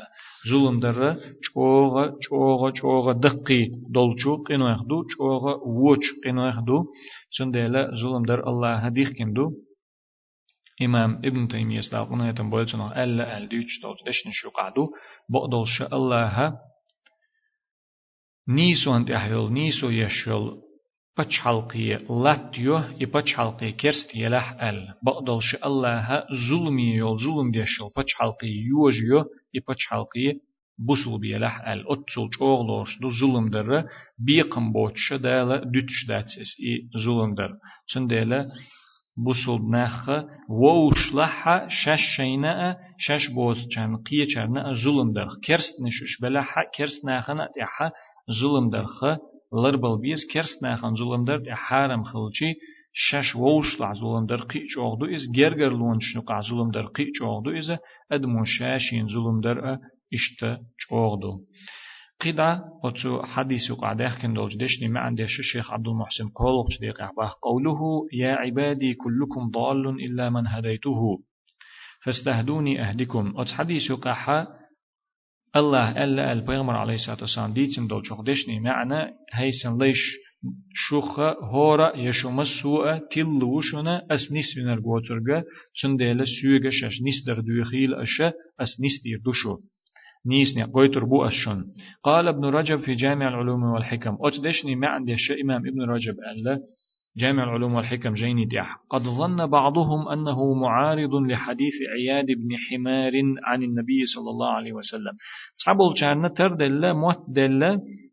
ظلم 0.49 0.79
در 0.79 1.15
چوغ 1.45 1.93
چوغ 2.23 2.71
چوغ 2.71 3.11
دقي 3.11 3.63
دولچو 3.93 4.43
قنوخ 4.47 4.83
دو 4.89 5.03
چوغ 5.11 5.43
ووچ 5.67 6.03
قنوخ 6.23 6.59
دو. 6.67 6.85
تنديل 7.37 7.75
ظلم 8.01 8.23
در 8.23 8.49
الله 8.49 8.75
هديخ 8.75 9.09
كندو. 9.17 9.66
إمام 10.81 11.15
ابن 11.25 11.47
تيمية 11.47 11.79
استعقنا 11.79 12.29
يتم 12.29 12.49
بولتنا 12.49 13.03
ألا 13.03 13.37
ألديش 13.37 13.81
دوت 13.83 13.97
دشن 14.07 14.29
شو 14.31 14.49
قعدو 14.49 14.87
بقدل 15.29 15.67
شاء 15.67 15.95
الله 15.95 16.59
نيسو 18.47 18.97
أنت 18.97 19.11
أحيول 19.11 19.53
نيسو 19.53 19.89
يشول 19.89 20.67
بچ 21.17 21.39
حلقية 21.43 21.97
لاتيو 22.23 22.77
يبچ 22.77 23.33
حلقية 23.33 23.71
كرست 23.71 24.15
يلح 24.15 24.63
أل. 24.63 24.93
بقدل 25.05 25.41
شاء 25.41 25.67
الله 25.67 26.23
ظلمي 26.49 26.95
يول 26.95 27.19
ظلم 27.19 27.51
ديشول 27.51 27.89
بچ 27.97 28.13
حلقية 28.13 28.61
يوجيو 28.69 29.25
يبچ 29.53 29.81
حلقية 29.89 30.33
بوسل 30.79 31.19
بيلح 31.19 31.67
أل. 31.67 31.85
اتسل 31.87 32.29
چوغلورش 32.37 32.99
دو 33.01 33.09
ظلم 33.09 33.45
در 33.45 33.83
بيقم 34.25 34.73
بوتش 34.73 35.13
دالا 35.13 35.57
دوتش 35.57 36.05
داتس 36.09 36.49
إي 36.63 36.89
ظلم 37.05 37.35
در. 37.35 37.51
چون 37.89 38.07
دالا 39.16 39.24
بوسل 39.24 39.58
نخ 39.70 40.10
ووش 40.48 41.14
لحا 41.14 41.68
شش 41.68 42.00
شينا 42.16 42.76
شش 42.98 43.28
بوز 43.28 43.68
چن 43.74 43.96
قيه 43.96 44.26
چرنا 44.26 44.74
ظلم 44.74 45.12
در 45.12 45.28
كرست 45.46 45.74
نشش 45.82 46.20
بلحا 46.22 46.62
كرست 46.76 47.04
نخنا 47.04 47.48
تحا 47.56 47.90
ظلم 48.40 48.70
در 48.70 48.84
خ 48.84 49.04
لربل 49.52 50.00
بيز 50.00 50.26
كرست 50.32 50.64
نخن 50.64 50.94
ظلم 50.94 51.24
در 51.24 51.54
حرم 51.54 52.02
خلچي 52.04 52.54
شش 52.94 53.36
ووش 53.36 53.80
لع 53.80 53.92
ظلم 53.92 54.26
در 54.26 54.36
قي 54.36 54.66
چوغدو 54.74 55.06
إز 55.06 55.22
جرجر 55.36 55.68
لون 55.68 55.98
شنو 56.00 56.22
قع 56.22 56.40
ظلم 56.40 56.70
در 56.70 56.82
قي 56.82 57.06
چوغدو 57.18 57.50
إز 57.58 57.70
أدمو 58.12 58.44
شاشين 58.44 59.08
ظلم 59.08 59.40
در 59.40 59.78
إشتا 60.14 60.58
چوغدو 60.80 61.40
قدا 62.21 62.61
أتو 62.83 63.23
حديث 63.23 63.71
قعده 63.71 64.17
كن 64.21 64.33
دولج 64.33 64.57
دشني 64.57 64.87
ما 64.87 64.99
عندش 64.99 65.39
الشيخ 65.39 65.71
عبد 65.71 65.87
المحسن 65.87 66.27
قولق 66.29 66.67
ديق 66.81 67.01
قوله 67.41 67.79
يا 68.13 68.33
عبادي 68.35 68.93
كلكم 68.93 69.49
ضال 69.51 69.87
إلا 69.87 70.29
من 70.29 70.47
هديته 70.47 71.19
فاستهدوني 72.03 72.81
أهدكم 72.81 73.33
أت 73.37 73.51
حديث 73.51 73.91
قاحة 73.91 74.47
الله 75.55 76.03
ألا 76.03 76.31
البيغمر 76.31 76.75
عليه 76.75 76.93
الصلاة 76.93 77.17
والسلام 77.21 77.53
ديتن 77.53 77.87
دول 77.87 78.05
شخدشني 78.07 78.59
معنى 78.59 79.13
هيسن 79.33 79.77
ليش 79.77 79.99
شوخ 80.73 81.19
هورا 81.43 81.97
يشوم 81.97 82.41
السوء 82.41 82.97
تل 82.97 83.43
وشنا 83.43 84.05
أس 84.11 84.31
نس 84.31 84.57
من 84.57 84.73
الغوترغا 84.73 85.43
سندل 85.81 86.27
سيوغا 86.27 86.69
شش 86.69 87.01
نس 87.01 87.23
در 87.27 87.39
دوخيل 87.39 87.93
أشا 87.93 88.27
أس 88.59 88.81
نس 88.81 89.01
دير 89.03 89.21
دوشو 89.25 89.57
نيسني 90.25 90.63
قويتر 90.63 91.05
بو 91.05 91.25
أشون. 91.25 91.65
قال 92.03 92.27
ابن 92.27 92.45
رجب 92.45 92.79
في 92.79 92.95
جامع 92.95 93.27
العلوم 93.27 93.63
والحكم. 93.63 94.17
أتدشني 94.21 94.75
ما 94.75 94.87
عندي 94.87 95.15
إمام 95.43 95.67
ابن 95.67 95.81
رجب 95.81 96.13
ألا 96.13 96.59
جامع 97.17 97.43
العلوم 97.43 97.73
والحكم 97.73 98.13
جيني 98.13 98.45
ديح 98.45 98.75
قد 98.89 99.01
ظن 99.01 99.47
بعضهم 99.47 100.07
أنه 100.07 100.53
معارض 100.53 101.13
لحديث 101.15 101.73
عياد 101.97 102.25
بن 102.25 102.49
حمار 102.57 103.11
عن 103.43 103.63
النبي 103.63 104.05
صلى 104.15 104.29
الله 104.29 104.49
عليه 104.49 104.73
وسلم. 104.73 105.13
صحابه 105.55 105.89
الجارنا 105.89 106.27
تردل 106.27 106.93
موت 106.93 107.17
دل 107.27 107.63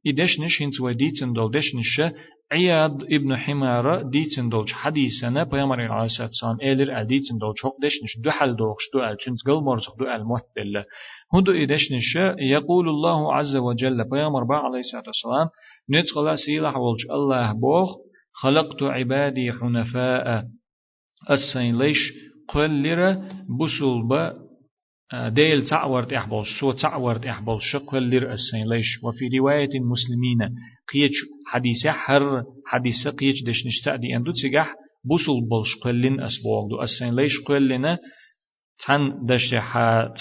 إدشنش 0.06 0.62
هنت 0.62 0.80
وديتن 0.80 1.32
دول 1.32 1.50
دشنش 1.50 2.00
عياد 2.54 3.02
ابن 3.04 3.36
حمار 3.36 4.02
ديتن 4.02 4.48
دولش 4.48 4.72
حديثنا 4.72 5.42
بيامر 5.44 5.92
عليه 5.92 6.04
الصلاة 6.04 6.28
والسلام 6.28 6.56
إيلر 6.62 7.00
أل 7.00 7.06
ديتن 7.06 7.38
دولش 7.40 7.62
حق 7.62 7.76
دشنش 7.82 8.12
دو 8.24 8.30
حل 8.30 8.56
دوغش 8.56 8.84
دو 8.94 9.00
أل 9.00 9.16
چنس 9.18 9.42
قل 9.46 9.64
مرزق 9.64 9.98
دو 9.98 10.04
أل 10.04 10.24
موت 10.24 10.46
دل 10.56 10.82
هدو 11.34 11.52
إدشنش 11.52 12.16
يقول 12.38 12.88
الله 12.88 13.34
عز 13.34 13.56
وجل 13.56 14.08
بيامر 14.10 14.44
با 14.44 14.56
عليه 14.56 14.78
الصلاة 14.78 15.02
والسلام 15.06 15.48
نتقل 15.94 16.38
سيلح 16.38 16.76
ولج 16.76 17.02
الله 17.10 17.52
بوخ 17.52 17.90
خلقت 18.42 18.82
عبادي 18.82 19.52
حنفاء 19.52 20.44
السين 21.30 21.78
ليش 21.78 21.98
قل 22.48 22.82
لرا 22.82 23.10
بسول 23.60 24.08
با 24.08 24.44
ديل 25.28 25.64
تعورت 25.70 26.12
إحبال 26.12 26.44
سو 26.60 26.72
تعورت 26.72 27.26
إحبال 27.26 27.58
شق 27.62 27.94
لر 27.94 28.32
السين 28.32 28.68
ليش. 28.68 28.86
وفي 29.04 29.38
رواية 29.38 29.68
المسلمين 29.74 30.38
قيج 30.92 31.12
حديثة 31.46 31.90
حر 31.92 32.42
حديثة 32.66 33.10
قيج 33.10 33.34
دش 33.46 33.66
نشتأدي 33.66 34.16
أندو 34.16 34.32
تسجح 34.32 34.74
بسول 35.04 35.48
بلش 35.50 35.74
قلن 35.84 36.20
أسبوغ 36.20 36.68
دو 36.70 36.82
السين 36.82 37.16
ليش 37.16 37.32
قلنا 37.46 37.98
تن 38.86 39.26
دش 39.26 39.50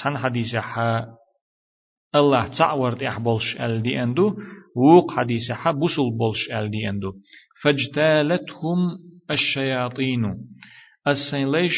تن 0.04 0.18
حديثة 0.18 0.60
ح 0.62 0.80
الله 2.16 2.48
تعورت 2.48 3.04
إحبالش 3.04 3.62
ال 3.62 3.82
دي 3.82 4.04
أندو 4.04 4.34
ووق 4.76 5.12
حديثة 5.12 5.54
ح 5.54 5.72
بسول 5.72 6.18
بلش 6.18 6.52
ال 6.52 6.72
دي 6.72 6.90
أندو 6.90 7.12
فاجتالتهم 7.64 8.78
الشياطين 9.32 10.24
السين 11.08 11.52
ليش 11.52 11.76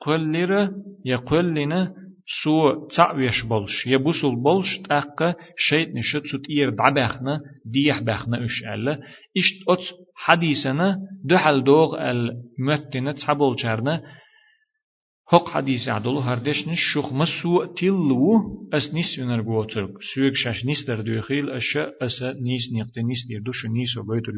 قلر 0.00 0.70
يقلنا 1.04 1.94
سو 2.42 2.86
تعويش 2.96 3.42
بولش. 3.42 3.86
يبوسل 3.86 4.36
بولش 4.36 4.78
تأقى 4.88 5.34
شيط 5.56 5.88
نشت 5.88 6.26
سوت 6.26 6.50
إير 6.50 6.70
دعبخنا 6.70 7.40
ديح 7.64 8.00
بخنا 8.00 8.44
إش 8.44 8.62
ألا 8.74 9.00
إشت 9.38 9.68
أت 9.68 9.84
حديثنا 10.14 10.98
دحل 11.24 11.64
دوغ 11.64 11.96
المتنة 12.10 13.12
تحبول 13.12 13.60
شارنا 13.60 14.02
هق 15.32 15.48
حديث 15.48 15.88
عدلو 15.88 16.18
هردش 16.18 16.68
نشوخ 16.68 17.12
مسو 17.12 17.64
تلو 17.64 18.68
أس 18.74 18.94
نيس 18.94 19.18
ينر 19.18 19.42
قوتر 19.42 19.88
سويك 20.14 20.34
شاش 20.34 20.64
نيس 20.64 20.84
در 20.86 21.00
دوخيل 21.00 21.50
أشا 21.50 21.92
أسا 22.02 22.32
نيس 22.32 22.72
نيقت 22.72 22.98
نيس 22.98 23.26
دير 23.28 23.40
دوشو 23.46 23.68
نيس 23.68 23.96
وبيتر 23.96 24.32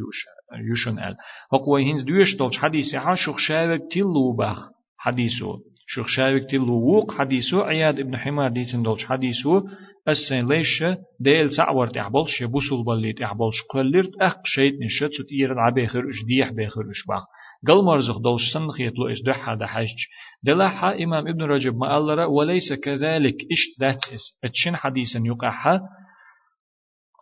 يوشن 0.68 0.98
أل. 0.98 1.14
هق 1.52 1.68
ويهنز 1.68 2.02
دوش 2.02 2.36
دولش 2.36 2.56
حديث 2.56 2.94
عا 2.94 3.14
شوخ 3.14 3.38
شاوك 3.38 3.80
تلو 3.92 4.36
بخ 4.36 4.58
حديثو. 4.98 5.58
شوخ 5.90 6.06
شاوك 6.06 6.50
تلووق 6.50 7.12
حديثو 7.12 7.60
عياد 7.60 8.00
ابن 8.00 8.16
حمار 8.16 8.50
ديتن 8.50 8.82
دولش 8.82 9.04
حديثو 9.04 9.62
السين 10.08 10.48
ليش 10.48 10.84
ديل 11.20 11.50
تعور 11.50 11.86
تحبلش 11.86 12.40
يبوسل 12.40 12.84
بلي 12.86 13.12
تحبلش 13.12 13.62
قلرت 13.70 14.16
أخ 14.20 14.36
شيت 14.44 14.74
نشت 14.74 15.12
ست 15.12 15.32
إير 15.32 15.52
العبيخر 15.52 15.98
إش 15.98 16.24
ديح 16.26 16.50
بيخر 16.52 16.80
إش 16.80 17.06
باخ 17.08 17.22
قل 17.68 17.84
مرزق 17.84 18.18
دولش 18.18 18.52
سنخ 18.54 18.80
يتلو 18.80 19.08
إش 19.08 19.22
دحا 19.22 19.54
دحج 19.54 19.96
دلحا 20.42 21.04
إمام 21.04 21.28
ابن 21.28 21.42
رجب 21.42 21.76
ما 21.76 21.96
ألرا 21.98 22.26
وليس 22.26 22.72
كذلك 22.72 23.34
إش 23.34 23.80
داتس 23.80 24.22
اتشن 24.44 24.76
حديثا 24.76 25.20
يقحا 25.24 25.80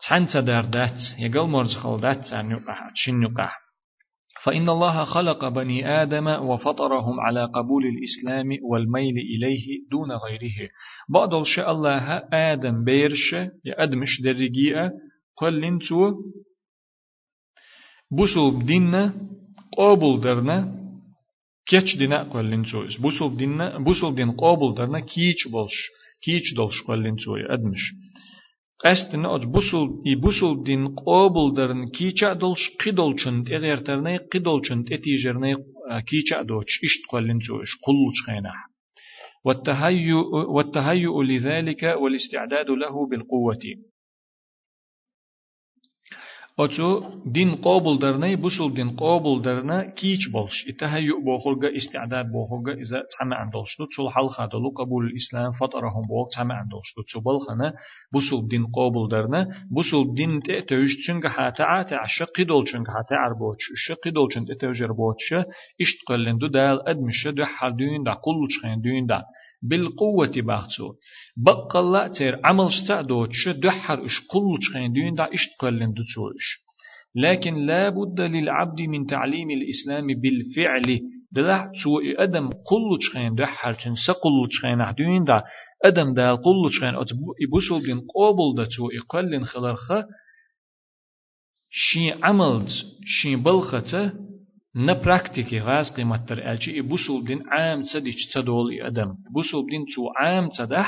تحنت 0.02 0.37
دار 0.37 0.64
دات 0.64 0.98
يقل 1.18 1.48
مرزق 1.48 1.96
دات 1.96 2.33
أن 2.33 2.50
يقحا 2.50 2.90
تشن 2.94 3.22
يقحا 3.22 3.65
فإن 4.47 4.69
الله 4.69 5.05
خلق 5.05 5.49
بني 5.49 6.03
آدم 6.03 6.27
وفطرهم 6.27 7.21
على 7.21 7.45
قبول 7.45 7.85
الإسلام 7.87 8.59
والميل 8.71 9.15
إليه 9.19 9.67
دون 9.91 10.13
غيره. 10.13 10.71
بعض 11.09 11.35
الشيء 11.35 11.71
الله 11.71 12.23
آدم 12.33 12.85
بيرش 12.85 13.35
يأدمش 13.65 14.21
درجيئة 14.25 14.93
قل 15.37 15.61
لنتو 15.61 16.15
بسوب 18.19 18.67
ديننا 18.67 19.15
قابل 19.79 20.21
درنا 20.21 20.59
كيش 21.67 21.97
دينا 21.97 22.23
قل 22.23 22.51
لنتو. 22.51 22.85
بسوب 23.05 23.37
ديننا 23.37 23.79
بسوب 23.79 24.15
دين 24.17 24.31
قابل 24.31 24.75
درنا 24.75 25.01
كيش 25.01 25.49
بولش 25.53 25.79
كيش 26.25 26.55
دولش 26.57 26.83
قل 26.89 27.03
لنتو 27.03 27.37
أدمش. 27.37 27.83
قست 28.85 29.15
نوج 29.15 29.45
بوسل 29.47 29.89
ای 30.05 30.15
بوسل 30.15 30.62
دین 30.65 30.95
قابل 30.95 31.55
درن 31.57 31.87
کیچا 31.97 32.35
دولش 32.35 32.65
قیدولچند 32.81 33.53
اغیرترنه 33.53 34.19
قیدولچند 34.33 34.93
اتیجرنه 34.93 35.55
کیچا 36.09 36.43
دوچ 36.43 36.71
اشت 36.85 37.03
قلن 37.11 37.39
زوش 37.47 37.71
قلوش 37.85 38.19
خينه 38.27 38.53
والتهيؤ 39.45 40.21
والتهيؤ 40.55 41.23
لذلك 41.23 41.83
والاستعداد 42.01 42.71
له 42.71 43.07
بالقوة 43.11 43.65
Oçu 46.64 46.88
din 47.35 47.51
qabul 47.66 47.97
darnay 48.01 48.35
busul 48.42 48.71
din 48.77 48.90
qabul 49.03 49.45
darna 49.45 49.79
kiç 49.99 50.23
bolş. 50.35 50.57
İtehayyu 50.71 51.14
boğulga 51.27 51.69
isti'dad 51.79 52.27
boğulga 52.35 52.73
iza 52.83 53.01
tsama 53.11 53.37
andolştu. 53.42 53.83
Çul 53.95 54.09
hal 54.14 54.29
dolu 54.53 54.75
qabul 54.79 55.05
islam 55.21 55.53
fatarahum 55.59 56.05
boğ 56.11 56.25
tsama 56.31 56.55
andolştu. 56.62 57.01
Çubal 57.11 57.38
xana 57.47 57.69
busul 58.12 58.51
din 58.51 58.64
qabul 58.77 59.11
darna 59.11 59.40
busul 59.77 60.16
din 60.16 60.40
te 60.40 60.53
tövüş 60.53 60.66
tövüşçün 60.69 61.21
hata 61.37 61.64
ata 61.79 61.97
aşa 62.05 62.27
qidol 62.37 62.64
çün 62.64 62.85
hata 62.95 63.16
arboç. 63.27 63.61
Şu 63.83 63.95
qidol 64.05 64.29
çün 64.33 64.45
te 64.49 64.55
tövjer 64.62 64.92
boç. 65.03 65.23
İşt 65.79 65.99
qallendu 66.09 66.47
dal 66.53 66.79
admişe 66.90 67.37
de 67.37 67.45
haldüğün 67.57 68.07
da 68.07 68.12
qulluç 68.25 68.55
xen 68.62 68.83
düğün 68.85 69.09
da. 69.09 69.19
بالقوة 69.68 70.33
باختو 70.37 70.94
بقى 71.37 71.79
الله 71.81 72.09
تير 72.09 72.40
عمل 72.44 72.70
دوتش 73.09 73.48
دحر 73.48 74.05
إش 74.05 74.20
كل 74.31 74.59
تشخين 74.61 74.92
دين 74.92 75.14
دا 75.14 75.24
اشت 75.35 75.50
قلن 75.61 75.92
دوتوش 75.92 76.66
لكن 77.16 77.55
لا 77.66 77.88
بد 77.88 78.20
للعبد 78.20 78.81
من 78.81 79.07
تعليم 79.07 79.50
الإسلام 79.50 80.07
بالفعل. 80.07 81.00
دلح 81.33 81.66
تو 81.85 82.00
أدم 82.18 82.48
كل 82.48 82.98
تشخين 83.00 83.35
دحر 83.35 83.72
تنسى 83.72 84.12
كل 84.12 84.48
تشخين 84.50 84.94
دين 84.96 85.24
دا. 85.24 85.42
أدم 85.85 86.14
دا 86.14 86.35
كل 86.35 86.70
تشخين 86.70 86.94
إبوسل 87.48 87.87
دين 87.87 88.00
قابل 88.14 88.55
دا 88.57 88.64
تو 88.64 88.88
إقلن 89.00 89.44
خلرخة. 89.44 90.05
شي 91.70 92.12
عملت 92.12 92.70
شي 93.05 93.37
بلخته 93.37 94.12
на 94.77 94.95
практике 94.95 95.62
газ 95.65 95.91
кыйматтар 95.91 96.41
элчи 96.45 96.71
и 96.71 96.83
бусул 96.83 97.25
дин 97.25 97.41
амца 97.49 98.01
дич 98.01 98.29
цадол 98.33 98.69
и 98.69 98.79
адам 98.79 99.17
бусул 99.33 99.67
дин 99.67 99.87
цу 99.87 100.11
амца 100.15 100.67
дах 100.67 100.87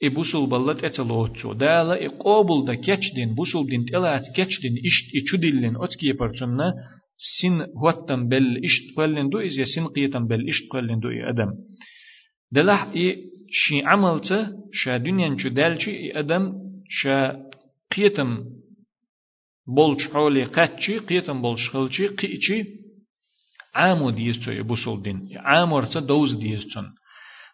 и 0.00 0.08
бусул 0.08 0.48
баллат 0.48 0.82
эцелоотчу 0.82 1.54
дала 1.54 1.94
и 1.94 2.08
кобул 2.08 2.64
да 2.64 2.74
кеч 2.74 3.12
дин 3.14 3.36
бусул 3.36 3.64
дин 3.64 3.84
телаат 3.86 4.24
кеч 4.34 4.58
дин 4.60 4.74
ишт 4.74 5.14
и 5.14 5.24
чудиллин 5.24 5.76
оцки 5.76 6.06
епарчунна 6.06 6.74
син 7.16 7.62
хуаттан 7.76 8.28
бел 8.28 8.42
ишт 8.42 8.92
квеллин 8.94 9.30
ду 9.30 9.38
из 9.38 9.56
я 9.56 9.64
син 9.64 9.86
киетан 9.94 10.26
бел 10.26 10.40
ишт 10.40 10.68
квеллин 10.68 10.98
ду 10.98 11.10
и 11.10 11.20
адам 11.20 11.50
далах 12.50 12.92
и 12.92 13.30
ши 13.52 13.82
амалца 13.84 14.50
ша 14.72 14.98
дюнян 14.98 15.36
чудалчи 15.36 15.90
и 15.90 16.10
адам 16.10 16.54
ша 16.88 17.36
киетам 17.88 18.61
بولش 19.66 20.08
حولي 20.12 20.44
قتشي 20.44 20.98
قيتم 20.98 21.42
بولش 21.42 21.70
خلشي 21.70 22.06
قيتشي 22.06 22.64
عامو 23.74 24.10
ديستو 24.10 24.50
يبوسول 24.50 25.02
دين 25.02 25.28
عامو 25.36 25.78
رتا 25.78 26.00
دوز 26.00 26.34
ديستون 26.34 26.84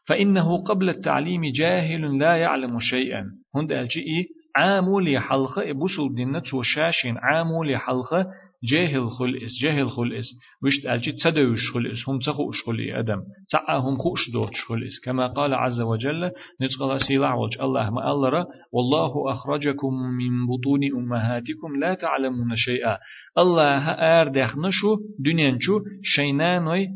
فإنه 0.09 0.63
قبل 0.63 0.89
التعليم 0.89 1.43
جاهل 1.55 2.19
لا 2.19 2.37
يعلم 2.37 2.81
شيئا 2.81 3.25
هند 3.55 3.73
الجئي 3.73 4.27
عامولي 4.57 5.21
حلقة 5.21 5.73
بوصل 5.73 6.15
دينا 6.15 6.41
تو 6.41 6.63
شاشين 6.63 7.19
عامولي 7.19 7.79
حلقة 7.79 8.27
جاهل 8.65 9.11
خلئس 9.11 9.51
جاهل 9.63 9.91
خلئس 9.91 10.27
وشت 10.63 10.87
ألجي 10.87 11.13
تدوش 11.13 11.73
خلئس 11.75 12.09
هم 12.09 12.19
تخوش 12.19 12.63
خلئ 12.67 13.01
أدم. 13.01 13.21
تعهم 13.53 13.97
خوش 13.97 14.31
دوتش 14.33 14.65
خلئس 14.69 15.01
كما 15.05 15.27
قال 15.27 15.55
عز 15.55 15.81
وجل 15.81 16.31
نتقل 16.63 17.01
سيلع 17.01 17.35
وجه 17.35 17.63
الله 17.63 17.91
ما 17.91 18.13
ألر 18.13 18.45
والله 18.73 19.31
أخرجكم 19.31 19.95
من 19.95 20.47
بطون 20.47 20.81
أمهاتكم 20.97 21.81
لا 21.81 21.95
تعلمون 21.95 22.57
شيئا. 22.57 22.99
الله 23.39 23.91
أردخ 23.91 24.59
نشو 24.59 24.97
دنيا 25.25 25.51
نشو 25.51 25.81
شينانوي 26.03 26.89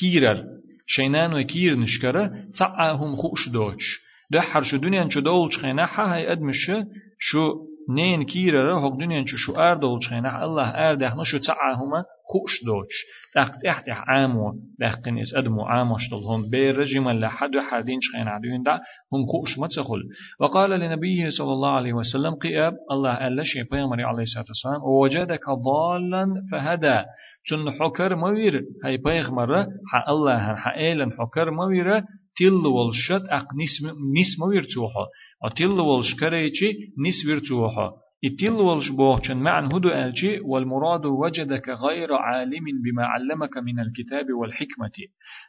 كيرر. 0.00 0.44
شينانوي 0.86 1.44
كير 1.44 1.78
نشكره. 1.78 2.32
تعهم 2.58 3.16
خوش 3.16 3.48
دوتش 3.48 4.06
ده 4.32 4.40
حرش 4.40 4.74
دنيا 4.74 5.04
نشو 5.04 5.20
دولش 5.20 5.58
خينا 5.58 5.84
هاي 5.84 6.32
أدمش 6.32 6.70
شو 7.18 7.54
نين 7.88 8.24
كيرا 8.24 8.62
را 8.62 8.80
هق 8.80 8.96
دنيا 8.98 9.24
شو 9.26 9.52
أردول 9.52 10.02
شينا 10.02 10.44
الله 10.44 10.68
أردخنا 10.68 11.24
شو 11.24 11.38
تعاهما 11.38 12.04
خوش 12.32 12.64
دوش 12.66 12.94
تحت 13.34 13.52
تحت 13.64 13.84
عامو 13.88 14.52
دقن 14.78 15.18
إس 15.18 15.34
أدمو 15.34 15.62
عامش 15.62 16.12
هم 16.12 16.50
بير 16.50 16.78
رجما 16.78 17.10
لحد 17.10 17.50
حدين 17.70 17.98
شخين 18.02 18.28
عدوين 18.28 18.62
دا 18.62 18.80
هم 19.12 19.26
خوش 19.26 19.58
متسخل 19.58 20.02
وقال 20.40 20.70
لنبيه 20.70 21.28
صلى 21.28 21.52
الله 21.52 21.70
عليه 21.70 21.92
وسلم 21.92 22.34
قياب 22.34 22.74
الله 22.90 23.26
ألا 23.26 23.42
شيء 23.42 23.62
بيامري 23.70 24.04
عليه 24.04 24.22
الصلاة 24.22 24.44
والسلام 24.48 24.82
ووجدك 24.82 25.50
ضالا 25.50 26.26
فهدى 26.52 27.04
تن 27.50 27.70
حكر 27.80 28.16
موير 28.16 28.64
هاي 28.84 28.96
بيغمرة 28.96 29.66
حق 29.92 30.10
الله 30.10 30.54
حق 30.54 30.74
إيلن 30.74 31.12
حكر 31.12 31.50
موير 31.50 32.02
تل 32.38 32.66
والشت 32.66 33.24
أق 33.28 33.46
نسم 33.54 33.84
نسم 34.18 34.42
ويرتوها 34.48 35.04
أتل 35.44 35.80
والش 35.80 36.14
كريتي 36.14 36.68
نس 37.06 37.26
ويرتوها 37.26 37.92
إتل 38.24 38.52
والش 38.52 38.90
بوهشن 38.90 39.36
معن 39.36 39.64
هدو 39.64 39.88
ألجي 39.88 40.40
والمراد 40.40 41.06
وجدك 41.06 41.68
غير 41.68 42.12
عالم 42.14 42.64
بما 42.84 43.04
علمك 43.06 43.56
من 43.58 43.80
الكتاب 43.80 44.26
والحكمة. 44.40 44.96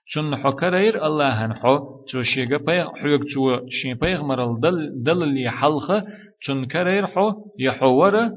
شن 0.05 0.35
حكرير 0.35 1.05
الله 1.05 1.45
هنحو 1.45 1.77
تو 2.11 2.21
شيغا 2.21 2.57
بيغ 2.57 2.95
حيوك 2.95 3.21
تو 3.33 3.67
شي 3.69 3.93
بيغ 3.93 4.23
مرل 4.23 4.59
دل 4.59 5.03
دل 5.03 5.27
لي 5.27 5.51
حلخة 5.51 6.03
شن 6.39 6.65
كرير 6.65 7.07
حو 7.07 7.31
يحور 7.59 8.29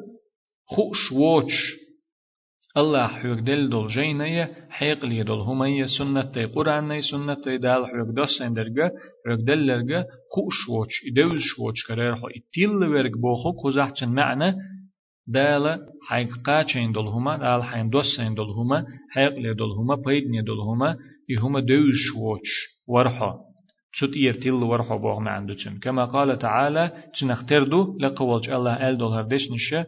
خوش 0.66 1.12
ووش 1.12 1.79
الله 2.76 3.06
حيوك 3.06 3.38
دل 3.38 3.68
دول 3.68 3.88
جينية 3.88 4.54
حيق 4.70 5.04
لي 5.04 5.22
دول 5.22 5.40
همية 5.40 5.85
سنة 5.98 6.22
تي 6.22 6.44
قرآن 6.44 7.00
سنة 7.00 7.35
تي 7.35 7.59
دال 7.59 7.87
حيوك 7.87 8.09
دس 8.09 8.42
اندرگا 8.42 8.90
حيوك 9.26 9.40
دل 9.40 9.66
لرگا 9.66 10.04
خوش 10.35 10.68
ووش 10.68 10.94
إدوز 11.11 11.40
شوش 11.40 11.87
كرير 11.88 12.16
خو 12.16 12.28
إتيل 12.28 12.70
ورق 12.70 13.11
بوخو 13.11 13.52
كوزحچن 13.52 14.09
معنى 14.09 14.54
دال 15.26 15.78
حيق 16.09 16.37
قاچين 16.46 16.92
دول 16.92 17.06
هما 17.06 17.37
دال 17.37 17.62
حين 17.64 17.90
دوسين 17.90 18.35
دول 18.35 18.50
هما 18.50 18.87
حيق 19.11 19.38
لي 19.38 19.54
دول 19.54 19.70
هما 19.70 19.94
بيدني 19.94 20.42
دول 20.42 20.61
هما 20.61 20.96
إهما 21.38 21.61
دوز 21.61 21.94
شوش 22.06 22.50
ورحو 22.88 23.33
تشت 23.92 24.16
يرتيل 24.16 24.54
ورحو 24.54 24.98
بوغ 24.98 25.20
معندو 25.20 25.54
كما 25.83 26.04
قال 26.04 26.38
تعالى 26.38 26.92
تنختردو 27.20 27.98
لقوالج 28.00 28.50
الله 28.50 28.88
أل 28.88 28.98
دول 28.98 29.12
هردش 29.12 29.50
نشه 29.50 29.87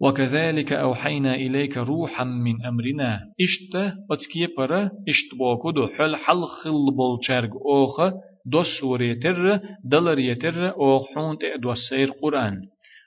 وكذلك 0.00 0.72
أوحينا 0.72 1.34
إليك 1.34 1.76
روحا 1.76 2.24
من 2.24 2.64
أمرنا 2.66 3.20
إشت 3.40 3.76
أتكي 4.10 4.54
برا 4.58 4.90
إشت 5.08 5.38
بوكودو 5.38 5.86
حل 5.86 6.16
حل 6.16 6.42
خل 6.42 6.94
بولشارج 6.96 7.50
أوخ 7.66 8.00
دوس 8.46 8.84
وريتر 8.84 9.60
دلر 9.84 10.18
يتر 10.18 10.70
أوخ 10.70 11.02
حونت 11.14 11.40
دوسير 11.62 12.10
قرآن. 12.22 12.62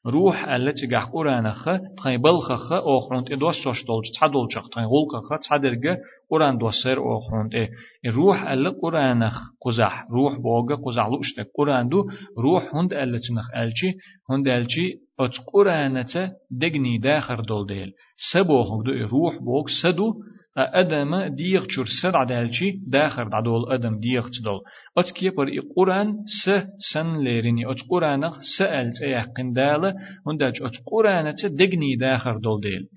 روح 0.07 0.49
ألتي 0.49 0.87
جح 0.87 1.05
قرآن 1.05 1.51
خ 1.51 1.69
تخي 1.97 2.17
بلخ 2.17 2.53
خ 2.53 2.73
أخرنت 2.73 3.31
إدوس 3.31 3.63
توش 3.63 3.85
دولج 3.87 4.05
تعدل 4.19 4.47
شخ 4.49 4.69
تخي 4.69 4.81
غلق 4.81 5.25
خ 5.25 5.49
تعدرج 5.49 5.97
قرآن 6.29 6.57
دوسر 6.57 7.17
أخرنت 7.17 7.55
إيه 7.55 7.69
الروح 8.05 8.47
اللي 8.47 8.69
قرآن 8.69 9.29
خ 9.29 9.39
قزح 9.61 10.05
روح 10.11 10.39
بوجا 10.39 10.75
قزح 10.75 11.07
لوش 11.07 11.39
قرآن 11.57 11.89
دو 11.89 12.05
روح 12.37 12.75
هند 12.75 12.93
ألتي 12.93 13.33
نخ 13.33 13.55
ألشي 13.55 13.91
هند 14.29 14.47
ألشي 14.47 15.02
أت 15.19 15.37
قرآن 15.53 16.05
دقني 16.51 16.97
داخر 16.97 17.39
دول 17.39 17.65
ديل 17.67 17.91
سبوخ 18.33 18.67
دو 18.85 18.91
روح 18.91 19.37
بوك 19.37 19.69
سدو 19.83 20.13
أدم 20.57 21.15
ديغ 21.35 21.65
شور 21.69 21.85
سد 22.03 22.15
عدالشي 22.15 22.71
داخر 22.87 23.29
عدول 23.33 23.71
أدم 23.73 23.99
ديغ 23.99 24.27
تدول 24.27 24.61
أت 24.97 25.11
كي 25.11 25.29
بر 25.29 25.49
قرآن 25.75 26.15
س 26.25 26.49
سن 26.93 27.23
ليريني 27.23 27.71
أت 27.71 27.81
قرآن 27.89 28.31
سألت 28.57 29.01
أيه 29.01 29.33
قندالة 29.37 29.93
هندج 30.27 30.63
أت 30.63 30.75
قرآن 30.85 31.33
دقني 31.59 31.95
داخر 31.95 32.37
دول 32.37 32.61
ديل 32.61 32.87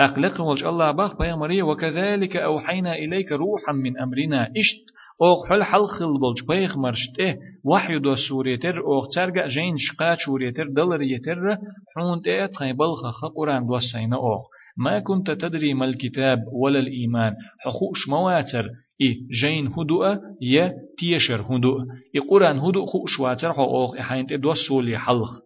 أقلق 0.00 0.40
والج 0.40 0.64
الله 0.64 0.90
باخ 0.90 1.18
بيامري 1.18 1.62
وكذلك 1.62 2.36
أوحينا 2.36 2.94
إليك 2.94 3.32
روحا 3.32 3.72
من 3.72 3.98
أمرنا 3.98 4.42
إشت 4.42 4.93
اوغ 5.22 5.46
حل 5.48 5.62
حل 5.62 5.86
خل 5.86 6.18
بلج 6.20 6.48
بيخ 6.48 6.76
مرشته 6.76 7.36
وحي 7.64 7.98
دو 7.98 8.14
سوريتر 8.14 8.80
اوغ 8.80 9.06
ترجع 9.14 9.46
جين 9.46 9.74
شقا 9.78 10.14
سوريتر 10.14 10.68
دلر 10.68 11.02
يتر 11.02 11.56
حون 11.96 12.22
تي 12.22 12.48
تخيبل 12.48 12.94
خخ 12.94 13.24
قران 13.36 13.66
دو 13.66 13.78
سينا 13.78 14.16
اوغ 14.16 14.42
ما 14.76 14.98
كنت 14.98 15.30
تدري 15.30 15.74
ما 15.74 15.84
الكتاب 15.84 16.38
ولا 16.52 16.78
الإيمان 16.78 17.32
حخوش 17.58 18.08
مواتر 18.08 18.68
إي 19.00 19.26
جين 19.40 19.66
هدوء 19.66 20.16
يا 20.42 20.72
تيشر 20.98 21.40
هدوء 21.40 21.78
إي 22.14 22.20
قرآن 22.20 22.58
هدوء 22.58 22.86
خوش 22.86 23.20
واتر 23.20 23.58
أوغ 23.58 24.00
إحاين 24.00 24.26
تدو 24.26 24.54
سولي 24.68 24.98
حلخ 24.98 25.43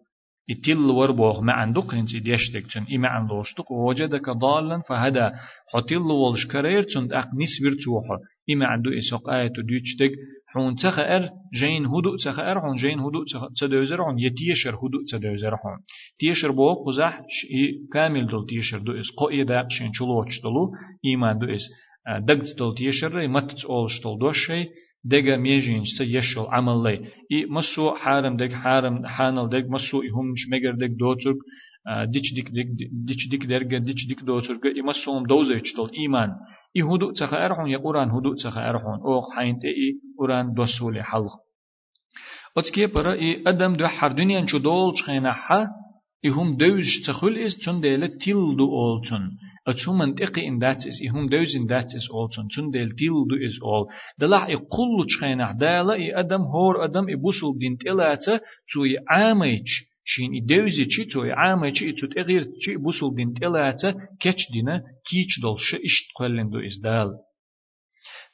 يتل 0.49 0.91
وربوغ 0.91 1.41
ما 1.41 1.53
عندك 1.53 1.93
انت 1.93 2.15
ديشتك 2.15 2.65
تن 2.73 2.85
إما 2.95 3.07
عن 3.07 3.27
لوشتك 3.27 3.71
ووجدك 3.71 4.29
ضالا 4.29 4.81
فهدى 4.89 5.29
حتل 5.73 6.11
والش 6.11 6.47
كرير 6.51 6.81
تن 6.81 7.03
أق 7.13 7.27
نسبر 7.27 7.73
توحا 7.83 8.17
إما 8.51 8.65
عنده 8.67 8.97
إساق 8.97 9.29
آية 9.29 9.53
ديشتك 9.69 10.11
حون 10.47 10.75
تخأر 10.75 11.29
جين 11.53 11.85
هدوء 11.85 12.17
تخأر 12.25 12.61
حون 12.61 12.75
جين 12.75 12.99
هدوء 12.99 13.23
تدوزر 13.61 14.03
حون 14.03 14.19
يتيشر 14.19 14.75
هدوء 14.75 15.03
تدوزر 15.11 15.57
حون. 15.57 15.77
تيشر 16.19 16.51
بوغ 16.51 16.75
قزح 16.85 17.19
كامل 17.93 18.27
دول 18.27 18.45
تيشر 18.45 18.79
دو 18.79 18.91
إس 18.91 19.11
قوئي 19.17 19.43
داق 19.43 19.69
شين 19.69 19.91
چلوش 19.91 20.41
دلو 20.43 20.71
إيمان 21.05 21.39
دو 21.39 21.45
إس 21.45 21.63
دقت 22.19 22.57
دول 22.57 22.75
تيشر 22.75 23.27
متت 23.27 23.65
أولش 23.65 24.01
دول 24.03 24.19
دوشي 24.19 24.65
دقا 25.03 25.35
ميجين 25.37 25.83
سا 25.97 26.03
يشل 26.03 26.45
عمل 26.49 26.83
لي 26.83 26.95
إي 27.31 27.45
مسو 27.45 27.95
حارم 27.95 28.37
دق 28.37 28.51
حارم 28.51 29.05
حانل 29.05 29.49
دق 29.49 29.65
مسو 29.69 29.97
إهم 30.01 30.33
شمجر 30.35 30.73
دق 30.75 30.93
دوترك 30.99 31.37
ديش 32.13 32.33
ديك 32.33 32.49
ديك 32.49 32.67
ديش 32.91 33.29
ديك 33.29 33.45
درجة 33.45 33.77
ديش 33.77 34.07
ديك 34.07 34.23
دوترك 34.23 34.65
إي 34.65 34.81
مسوم 34.81 35.25
دوزة 35.25 35.55
يشتل 35.55 35.89
إيمان 35.97 36.29
إي 36.75 36.81
هدوء 36.81 37.13
تخا 37.13 37.45
أرحون 37.45 37.69
يا 37.69 37.77
قرآن 37.77 38.09
هدوء 38.11 38.35
تخا 38.35 38.69
أرحون 38.69 38.99
أوخ 39.05 39.35
حين 39.35 39.59
تي 39.59 39.69
قرآن 40.19 40.53
دوسولي 40.53 41.03
حلق 41.03 41.33
أتكي 42.57 42.85
برا 42.85 43.13
إي 43.13 43.43
أدم 43.47 43.73
دو 43.73 43.87
حر 43.87 44.11
دنيا 44.11 44.45
شو 44.45 44.57
دول 44.57 44.97
شخينا 44.97 45.31
حا 45.33 45.67
إهم 46.25 46.57
دوج 46.57 46.85
تخل 47.07 47.37
إز 47.37 47.55
تون 47.65 47.81
ديلا 47.81 48.07
تيل 48.07 48.55
دو 48.57 48.65
أول 48.65 49.01
تون 49.09 49.21
أتون 49.69 49.97
منطقي 49.97 50.47
إن 50.47 50.63
إز 50.63 50.99
إهم 51.09 51.27
دوج 51.27 51.55
إن 51.57 51.73
إز 51.73 52.07
أول 52.13 52.29
تون 52.35 52.47
تون 52.55 52.69
ديل 52.71 52.89
تيل 52.91 53.09
دو 53.29 53.35
إز 53.45 53.55
أول 53.63 53.85
دلح 54.19 54.43
إي 54.45 54.55
قلو 54.55 55.03
تشخينا 55.07 55.51
دالا 55.51 55.93
إي 55.93 56.19
أدم 56.19 56.41
هور 56.41 56.85
أدم 56.85 57.07
إي 57.07 57.15
بوصل 57.15 57.57
دين 57.57 57.77
تلاتا 57.77 58.39
تو 58.73 58.83
إي 58.83 58.97
عاميش 59.09 59.71
شين 60.05 60.33
إي 60.33 60.39
دوزي 60.39 60.85
چي 60.85 61.05
تو 61.11 61.23
إي 61.23 61.31
عاميش 61.31 61.83
إي 61.83 61.91
تو 61.91 62.07
تغير 62.07 62.43
چي 62.43 62.77
بوصل 62.77 63.15
دين 63.15 63.33
تلاتا 63.33 63.93
كيش 64.21 64.51
دينا 64.53 64.83
كيش 65.09 65.39
دول 65.41 65.59
شا 65.59 65.77
إشت 65.77 66.07
قلن 66.19 66.49
دو 66.49 66.59
إز 66.59 66.79
دال. 66.83 67.28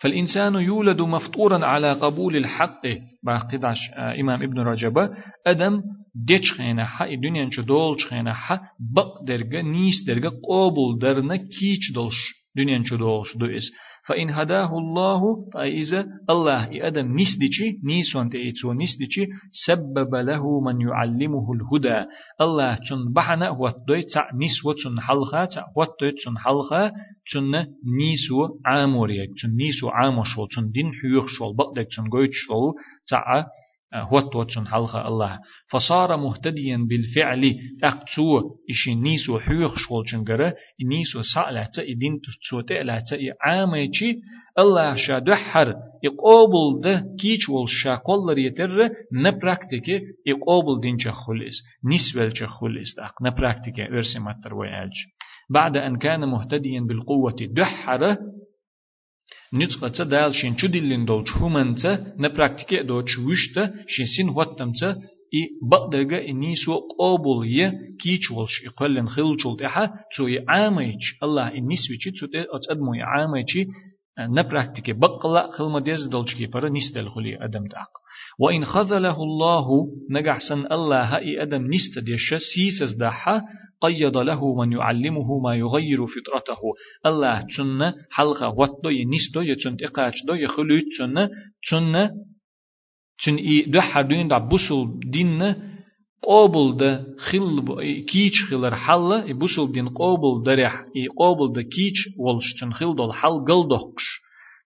فالإنسان 0.01 0.55
يولد 0.55 1.01
مفطورا 1.01 1.65
على 1.65 1.93
قبول 1.93 2.35
الحق. 2.35 2.81
باقي 3.23 3.59
عش 3.63 3.77
آه، 3.93 4.21
إمام 4.21 4.43
ابن 4.43 4.59
رجب 4.59 5.09
أدم 5.47 5.81
ديش 6.27 6.53
خينا 6.53 6.85
حق 6.85 7.07
الدنيا 7.07 7.45
نشو 7.45 7.61
دول 7.61 7.99
خينا 8.09 8.33
حق 8.33 8.61
بق 8.95 9.23
درجة 9.27 9.61
نيس 9.61 10.03
درجة 10.07 10.31
قبول 10.49 10.99
درنا 10.99 11.35
كيش 11.35 11.91
دولش. 11.95 12.44
دنيا 12.57 12.77
نشو 12.77 12.95
دولش 12.95 13.37
دو 13.37 13.45
إس 13.45 13.71
فإن 14.07 14.29
هداه 14.29 14.77
الله 14.77 15.21
فإذا 15.53 16.07
الله 16.29 16.73
يأدم 16.73 17.07
نسدشي 17.19 17.79
نيسون 17.83 18.29
تأيتو 18.29 18.73
نسدشي 18.73 19.23
سبب 19.67 20.15
له 20.15 20.61
من 20.61 20.81
يعلمه 20.81 21.47
الهدى 21.53 21.99
الله 22.41 22.75
تن 22.75 23.13
بحنا 23.15 23.49
هو 23.49 23.73
دوي 23.87 24.01
تع 24.01 24.29
نسوة 24.41 24.75
تن 24.83 24.99
حلقة 24.99 25.45
تع 25.45 25.65
هو 25.77 25.83
تن 26.23 26.37
حلقة 26.37 26.91
تن 27.33 27.51
نيسو 27.99 28.59
عاموريك 28.65 29.29
تن 29.41 29.55
نيسو 29.55 29.89
عامشول 29.89 30.47
تن 30.55 30.71
دين 30.71 30.93
حيوخ 30.93 31.25
شول 31.27 31.55
بقدك 31.55 31.87
تن 31.95 32.09
قويت 32.09 32.31
شول 32.33 32.73
تع 33.09 33.45
هوت 33.93 34.35
وتسن 34.35 34.67
حلقة 34.67 35.07
الله. 35.07 35.39
فصار 35.71 36.17
مهتديا 36.17 36.77
بالفعل. 36.89 37.55
تقتو 37.81 38.41
إشي 38.69 38.95
نيسو 38.95 39.39
حيوخ 39.39 39.75
شغل 39.77 40.03
شنقرة 40.09 40.55
نيسو 40.89 41.21
سألة 41.21 41.69
إدين 41.79 42.19
تسو 42.21 42.61
تألة 42.61 43.03
عاميشي 43.41 44.19
الله 44.59 44.95
شا 44.95 45.19
دحر 45.19 45.73
يقابل 46.03 46.81
ده 46.83 47.05
كيش 47.21 47.49
والشا 47.49 47.95
قول 47.95 48.33
ريتر 48.33 48.89
نبراكتيكي 49.13 50.01
يقابل 50.25 50.81
دين 50.81 50.97
خلص 51.11 51.55
نسبل 51.85 52.47
خلص 52.47 52.95
داق 52.97 53.13
نبراكتيكي 53.23 53.83
ارسي 53.83 54.19
ماتر 54.19 54.53
ويالج 54.55 54.95
بعد 55.49 55.77
أن 55.77 55.95
كان 55.95 56.29
مهتديا 56.29 56.79
بالقوة 56.81 57.35
دحر 57.51 58.17
نتقى 59.54 60.04
دال 60.04 60.34
شين 60.34 60.56
چوديلين 60.56 61.04
دول 61.04 61.24
چومنت 61.24 61.86
نبراكتيكي 62.18 62.82
دو 62.82 63.02
چوشت 63.02 63.56
شين 63.86 64.06
سين 64.06 64.28
واتمت 64.28 64.82
и 65.32 65.58
багдерга 65.62 66.18
и 66.18 66.32
нису 66.32 66.74
قابل 66.98 67.46
يه 67.46 67.72
كيش 68.02 68.30
ولش 68.30 68.62
يقلن 68.64 69.08
خلچول 69.08 69.56
تها 69.58 69.94
تو 70.16 70.26
يعاميش 70.26 71.22
الله 71.22 71.50
и 71.50 71.60
нисвичи 71.60 72.10
تو 72.10 72.26
те 72.26 72.42
от 72.42 72.62
адмо 72.70 72.94
نبراكتيكي 74.19 74.93
بقلا 74.93 75.51
خلما 75.51 75.79
ديز 75.79 76.07
دولچكي 76.07 76.47
پر 76.47 76.65
نستل 76.69 77.09
خلي 77.09 77.45
آدم 77.45 77.67
داق 77.67 77.91
وإن 78.39 78.65
خذله 78.65 79.23
الله 79.23 79.87
نجح 80.11 80.39
سن 80.49 80.65
الله 80.71 81.03
هاي 81.15 81.41
أدم 81.41 81.67
نست 81.67 81.99
ديش 81.99 82.33
سيسس 82.33 82.93
دحا 82.99 83.41
قيد 83.81 84.17
له 84.17 84.55
من 84.55 84.71
يعلمه 84.71 85.39
ما 85.39 85.55
يغير 85.55 86.05
فطرته 86.07 86.61
الله 87.05 87.41
تن 87.57 87.93
حلقة 88.11 88.49
وطو 88.49 88.89
ينستو 88.89 89.41
يتن 89.41 89.77
تقاش 89.77 90.25
دو 90.27 90.33
يخلو 90.33 90.79
تن 90.97 91.29
تن 91.69 92.09
تن 93.25 93.35
إي 93.35 93.61
دحا 93.67 94.01
دين 94.01 94.27
دا 94.27 94.37
بوسل 94.37 94.99
دين 95.11 95.55
قابل 96.27 97.05
خل 97.19 97.65
كيش 98.11 98.45
خلر 98.49 98.75
حل 98.75 99.33
بوسل 99.33 99.71
دين 99.71 99.89
قابل 99.89 100.43
درح 100.45 100.73
إي 100.95 101.07
قابل 101.19 101.53
ده 101.53 101.61
كيش 101.61 101.99
ولش 102.19 102.53
تن 102.61 102.73
خل 102.73 102.95
دول 102.95 103.13
حل 103.13 103.45
قلدقش 103.47 104.05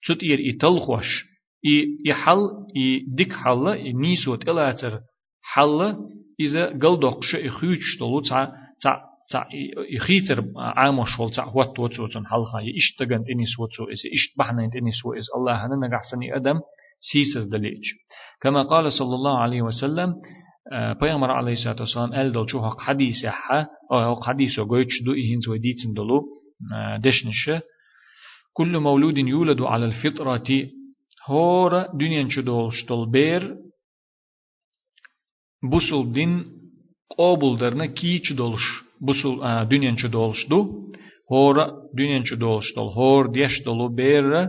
تت 0.08 0.24
إير 0.24 0.40
إتلخوش 0.56 1.24
إي 1.66 1.88
يحل 2.06 2.42
إي 2.78 3.06
ديك 3.08 3.34
حل 3.34 3.68
إي 3.68 3.94
نيسو 3.94 4.36
تلاتر 4.36 5.00
حل 5.42 5.96
إذا 6.40 6.66
قلدقش 6.66 7.36
إخيوش 7.36 7.98
دولو 8.00 8.22
تع 8.22 8.52
تع 9.32 9.46
يخيتر 9.96 10.44
عام 10.58 11.06
شول 11.06 11.32
تع 11.32 11.52
وات 11.56 11.80
وتو 11.80 12.08
تن 12.08 12.26
حلقة 12.26 12.60
يشتغن 12.62 13.24
إنيس 13.32 13.60
وتو 13.60 13.84
إس 13.94 14.02
إشت 14.14 14.40
بحنا 14.40 14.70
إنيس 14.76 15.06
وإس 15.06 15.26
الله 15.38 15.54
هنا 15.66 15.88
نجحسني 15.88 16.36
أدم 16.36 16.60
سيسس 17.00 17.46
دليج 17.48 17.84
كما 18.42 18.64
قال 18.64 18.92
صلى 18.92 19.16
الله 19.16 19.38
عليه 19.40 19.62
وسلم 19.62 20.14
پیامبر 21.00 21.32
علیه 21.32 21.52
الصلاة 21.52 21.76
والسلام 21.80 22.14
ال 22.14 22.32
دل 22.32 22.46
چو 22.46 22.60
حق 22.60 22.82
حدیث 22.82 23.26
ح 23.26 23.66
حق 23.92 24.30
حدیث 24.30 24.60
گویچ 24.60 25.04
دو 25.06 25.12
ایهن 25.12 25.40
زوی 25.40 25.60
دیتن 25.60 25.94
دلو 25.94 26.22
دشنشه. 27.04 27.62
كل 28.54 28.78
مولود 28.78 29.18
يولد 29.18 29.62
على 29.62 29.86
الفطرة 29.86 30.70
هور 31.30 31.82
دنيا 31.94 32.30
شدول 32.30 32.74
شتول 32.74 33.12
بير 33.12 33.56
بوسل 35.72 36.12
دين 36.12 36.46
قابل 37.18 37.58
درنا 37.58 37.86
كي 37.86 38.22
شدولش 38.24 38.66
بوسل 39.02 39.66
دنيا 39.72 39.96
شدولش 39.96 40.48
دو 40.50 40.60
هور 41.32 41.56
دنيا 41.98 42.24
شدولش 42.24 42.74
دول 42.76 42.94
هور 42.98 43.28
ديش 43.28 43.64
دولو 43.66 43.88
بير 43.88 44.48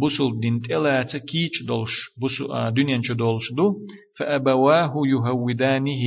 بوسل 0.00 0.40
دين 0.40 0.60
تلاتة 0.60 1.18
كيش 1.18 1.62
دولش 1.68 1.94
بوسل 2.20 2.74
دنيا 2.74 3.00
دولش 3.18 3.52
دو 3.56 3.74
فأبواه 4.18 4.92
يهودانه 5.06 6.02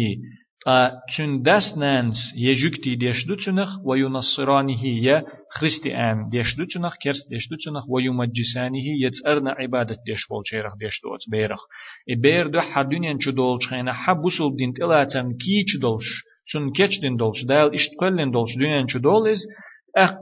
تون 1.18 1.42
داس 1.42 1.78
نانس 1.78 2.18
يجوكتي 2.38 2.96
ديشدو 2.96 3.36
تنخ 3.36 3.70
وينصرانه 3.86 4.86
يا 4.86 5.24
خريستيان 5.52 6.30
ديشدو 6.30 6.66
تنخ 6.66 6.96
كرس 7.04 7.28
ديشدو 7.30 7.56
تنخ 7.66 7.90
ويمجسانه 7.90 8.86
يتسأرنا 9.04 9.52
عبادة 9.52 9.98
ديش 10.06 10.28
بول 10.30 10.44
شيرخ 10.46 10.74
ديشدو 10.78 11.10
بيرخ 11.32 11.62
إبير 12.10 12.48
دو 12.48 12.60
حدونيان 12.60 13.18
چو 13.20 13.32
دولش 13.32 13.68
خينا 13.68 13.94
حبوسل 13.94 14.56
دين 14.56 14.74
تلاتم 14.74 15.32
كيش 15.32 15.78
دولش 15.82 16.10
تون 16.52 16.72
كيش 16.72 17.00
دين 17.00 17.16
دولش 17.16 17.44
دال 17.44 17.74
اشت 17.74 17.92
قلن 18.00 18.32
دولش 18.32 18.56
دنيان 18.56 18.88
چو 18.88 19.00
دولز 19.00 19.40
أق 19.98 20.20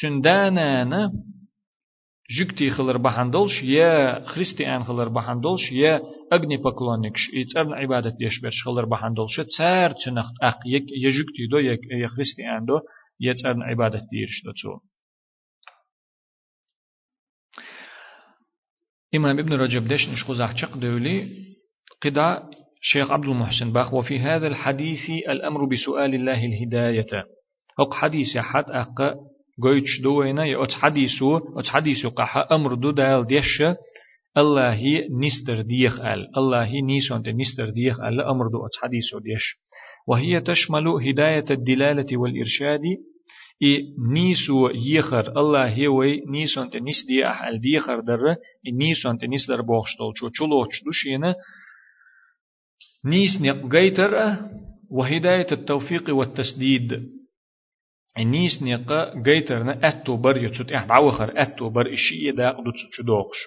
تون 0.00 0.20
دانانا 0.20 1.12
جكتي 2.31 2.69
خلر 2.69 2.97
بحندلش 2.97 3.63
يا 3.63 4.25
خريستيان 4.25 4.83
خلر 4.83 5.09
بحندلش 5.09 5.71
يا 5.71 6.01
أغني 6.33 6.57
بكلونكش 6.57 7.29
يتسرن 7.33 7.73
عبادة 7.73 8.09
ديش 8.09 8.41
برش 8.41 8.63
خلر 8.65 8.85
بحندلش 8.85 9.39
تسار 9.39 9.91
تنخت 10.05 10.33
أق 10.41 10.59
يك 10.65 10.83
يجكتي 11.03 11.47
دو 11.51 11.57
يك 11.57 11.79
يا 11.91 12.07
خريستيان 12.07 12.65
دو 12.65 12.79
يتسرن 13.19 13.63
عبادة 13.63 14.01
ديرش 14.11 14.43
دو 14.45 14.51
تو. 14.51 14.79
إمام 19.15 19.39
ابن 19.39 19.53
رجب 19.53 19.87
ديش 19.87 20.09
نشخوز 20.09 20.41
أحشق 20.41 20.77
دولي 20.77 21.29
قدا 22.01 22.49
شيخ 22.81 23.11
عبد 23.11 23.25
المحسن 23.25 23.73
باخ 23.73 23.93
وفي 23.93 24.19
هذا 24.19 24.47
الحديث 24.47 25.09
الأمر 25.09 25.65
بسؤال 25.65 26.15
الله 26.15 26.45
الهداية 26.45 27.25
هق 27.79 27.93
حديث 27.93 28.37
حد 28.37 28.71
أق 28.71 29.15
قويتش 29.61 30.01
دوينا 30.03 30.45
يأت 30.45 30.71
حديثو 30.71 31.37
أت 31.37 31.67
حديثو 31.67 32.09
قحا 32.09 32.47
أمر 32.51 32.73
دو 32.73 32.91
دال 32.91 33.27
ديش 33.27 33.63
الله 34.37 34.81
نستر 35.21 35.61
ديخ 35.61 35.99
ال 35.99 36.37
الله 36.37 36.69
نيسون 36.81 37.23
نستر 37.27 37.69
ديخ 37.69 37.99
ال 37.99 38.21
أمر 38.21 38.47
دو 38.47 38.65
أت 38.65 38.75
حديثو 38.81 39.19
ديش 39.19 39.43
وهي 40.07 40.41
تشمل 40.41 40.87
هداية 40.87 41.45
الدلالة 41.51 42.17
والإرشاد 42.17 42.85
إي 43.63 43.95
نيسو 44.13 44.69
يخر 44.69 45.39
الله 45.39 45.87
هوي 45.87 46.21
نيسون 46.31 46.69
تنس 46.69 47.05
دي 47.07 47.27
أحل 47.27 47.59
ديخر 47.59 47.99
در 47.99 48.35
نيسون 48.73 49.17
تنس 49.17 49.47
در 49.49 49.61
بوخشتول 49.61 50.13
شو 50.15 50.29
چلوش 50.29 50.83
دوشينا 50.85 51.35
نيس 53.05 53.41
نقيتر 53.41 54.37
وهداية 54.91 55.47
التوفيق 55.51 56.09
والتسديد 56.09 57.18
نيس 58.17 58.63
نيقا 58.63 59.13
جيترنا 59.23 59.89
أتو 59.89 60.17
بر 60.17 60.37
يتشت 60.43 60.71
إحد 60.71 60.91
عوخر 60.91 61.33
أتو 61.35 61.69
بر 61.69 61.93
إشي 61.93 62.31
دا 62.31 62.49
قدوتش 62.51 63.01
دوغش 63.05 63.37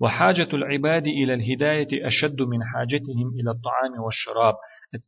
وحاجة 0.00 0.48
العباد 0.54 1.06
إلى 1.06 1.34
الهداية 1.34 2.06
أشد 2.06 2.42
من 2.42 2.58
حاجتهم 2.64 3.28
إلى 3.40 3.50
الطعام 3.50 4.04
والشراب 4.04 4.54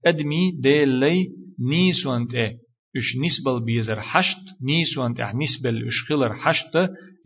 أدمي 0.06 0.50
دي 0.60 0.84
لي 0.84 1.28
نيس 1.70 2.06
وانت 2.06 2.34
إيه 2.34 2.56
إش 2.96 3.16
نسبل 3.24 3.64
بيزر 3.64 4.00
حشت 4.00 4.44
نيس 4.62 4.98
وانت 4.98 5.20
إح 5.20 5.34
نسبل 5.34 5.86
إش 5.86 6.08
خلر 6.08 6.34
حشت 6.34 6.74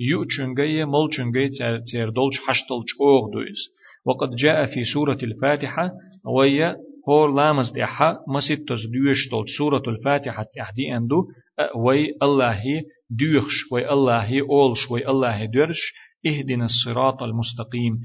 يؤچنگي 0.00 0.84
ملچنگي 0.84 1.48
تير 1.90 2.08
دولش 2.08 2.36
حشتل 2.46 2.80
چوغ 2.90 3.30
دويز 3.32 3.60
وقد 4.06 4.30
جاء 4.34 4.66
في 4.66 4.84
سورة 4.84 5.18
الفاتحة 5.22 5.90
وهي 6.36 6.76
هور 7.08 7.34
لامز 7.34 7.70
ديحا 7.70 8.16
مسيد 8.28 8.58
تز 8.58 8.82
تول 9.30 9.44
سورة 9.58 9.82
الفاتحة 9.88 10.46
تحدي 10.56 10.96
اندو 10.96 11.24
وي 11.76 12.14
الله 12.22 12.62
ديوخش 13.10 13.72
وي 13.72 13.90
الله 13.90 14.40
اولش 14.50 14.90
وي 14.90 15.08
الله 15.08 15.44
درش 15.44 15.92
اهدنا 16.26 16.64
الصراط 16.64 17.22
المستقيم 17.22 18.00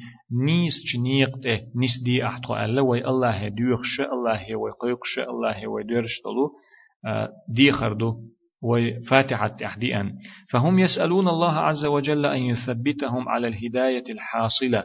نيس 0.46 0.74
جنيقت 0.94 1.48
نيس 1.82 2.04
دي 2.06 2.26
احتو 2.26 2.56
الله 2.56 2.82
وي 2.82 3.06
الله 3.08 3.48
ديوخش 3.48 4.02
الله 4.02 4.56
وي 4.56 4.72
قيقش 4.82 5.20
الله 5.30 5.68
وي 5.68 5.84
درش 5.84 6.22
تلو 6.24 6.52
دي 7.50 7.72
خردو 7.72 8.14
وفاتحة 8.64 9.48
تحديئا 9.48 10.14
فهم 10.52 10.80
يسألون 10.80 11.28
الله 11.28 11.54
عز 11.54 11.86
وجل 11.86 12.26
أن 12.26 12.42
يثبتهم 12.42 13.30
على 13.30 13.48
الهداية 13.48 14.04
الحاصلة 14.10 14.84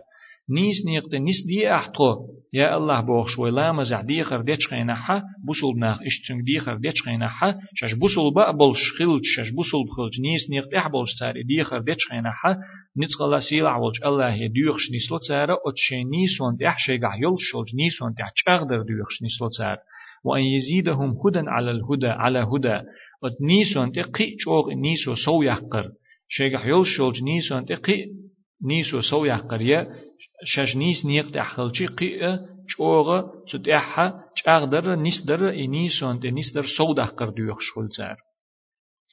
نيس 0.50 0.86
نيقت 0.86 1.14
نيس 1.14 1.46
دي 1.46 1.74
احتو 1.74 2.14
يا 2.52 2.76
الله 2.76 3.00
بوخش 3.00 3.38
ولا 3.38 3.72
مزع 3.72 4.00
دي 4.00 4.22
خر 4.22 4.40
ديش 4.40 4.68
خينحا 4.68 5.22
بوصل 5.46 5.78
ناخ 5.78 5.98
اشتنگ 6.02 6.44
دي 6.44 6.58
خر 6.58 6.76
ديش 6.76 7.02
خينحا 7.02 7.54
شاش 7.74 7.94
بوصل 7.94 8.34
بأ 8.34 8.50
بولش 8.50 8.78
خلج 8.98 9.22
شاش 9.24 9.50
بوصل 9.50 9.84
بخلج 9.84 10.20
نيس 10.20 10.50
نيقت 10.50 10.74
إح 10.74 10.88
بولش 10.88 11.10
تاري 11.20 11.42
دي 11.42 11.64
خر 11.64 11.80
ديش 11.80 12.08
خينحا 12.10 12.56
نتقلا 12.98 13.40
سيلع 13.40 13.76
ولج 13.76 14.04
الله 14.04 14.46
ديوخش 14.46 14.90
نيسلو 14.92 15.18
تارا 15.28 15.56
اتشي 15.66 16.04
نيس 16.04 16.40
وانت 16.40 16.62
إح 16.62 16.78
شيغا 16.78 17.14
يول 17.22 17.36
شولج 17.38 17.68
نيس 17.74 18.02
وانت 18.02 18.20
إح 18.20 18.32
چاغدر 18.34 18.82
ديوخش 18.82 19.22
نيسلو 19.22 19.48
تار 19.58 19.78
وأن 20.26 20.42
يزيدهم 20.42 21.16
هدى 21.24 21.48
على 21.48 21.70
الهدى 21.70 22.06
على 22.06 22.38
هدى. 22.38 22.76
أت 23.24 23.40
نيس 23.40 23.76
وانت 23.76 23.98
قي 23.98 24.36
چوغ 24.44 24.72
نيسو 24.74 25.14
سو 25.14 25.42
يحقر. 25.42 25.90
شيغا 26.28 26.66
يول 26.66 26.86
شولج 26.86 27.22
نيس 27.22 27.52
وانت 27.52 27.72
قي 27.72 28.04
نيسو 28.64 29.00
سو 29.00 29.24
يحقر. 29.24 29.62
يا 29.62 29.88
شاش 30.44 30.76
نيس 30.76 31.06
نيق 31.06 31.30
تحخلشي 31.30 31.86
قيء 31.86 32.38
چوغ 32.68 33.08
تتحا 33.52 34.06
چاغ 34.34 34.64
در 34.64 34.94
نيس 34.94 35.22
در 35.28 35.50
نيسون 35.50 36.20
نيس 36.24 36.52
در 36.54 36.66
سو 36.76 36.94
دحقر 36.94 37.28
ديوخ 37.28 37.58
شغل 37.60 37.88
زار 37.98 38.16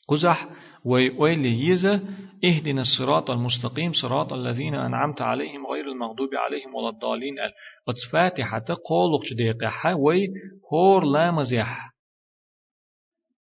قزح 0.10 0.50
وي 0.86 1.10
ويلي 1.10 1.68
يزا 1.68 2.02
اهدنا 2.46 2.82
الصراط 2.82 3.32
المستقيم 3.32 3.92
صراط 3.94 4.34
الذين 4.34 4.76
أنعمت 4.76 5.22
عليهم 5.22 5.68
غير 5.68 5.92
المغضوب 5.92 6.30
عليهم 6.36 6.76
ولا 6.76 6.90
الضالين. 6.90 7.40
ال 7.40 7.52
فاتحة 8.12 8.66
قولق 8.86 9.22
ديقها 9.38 9.94
وي 9.94 10.28
هور 10.74 11.06
لامزيح 11.06 11.94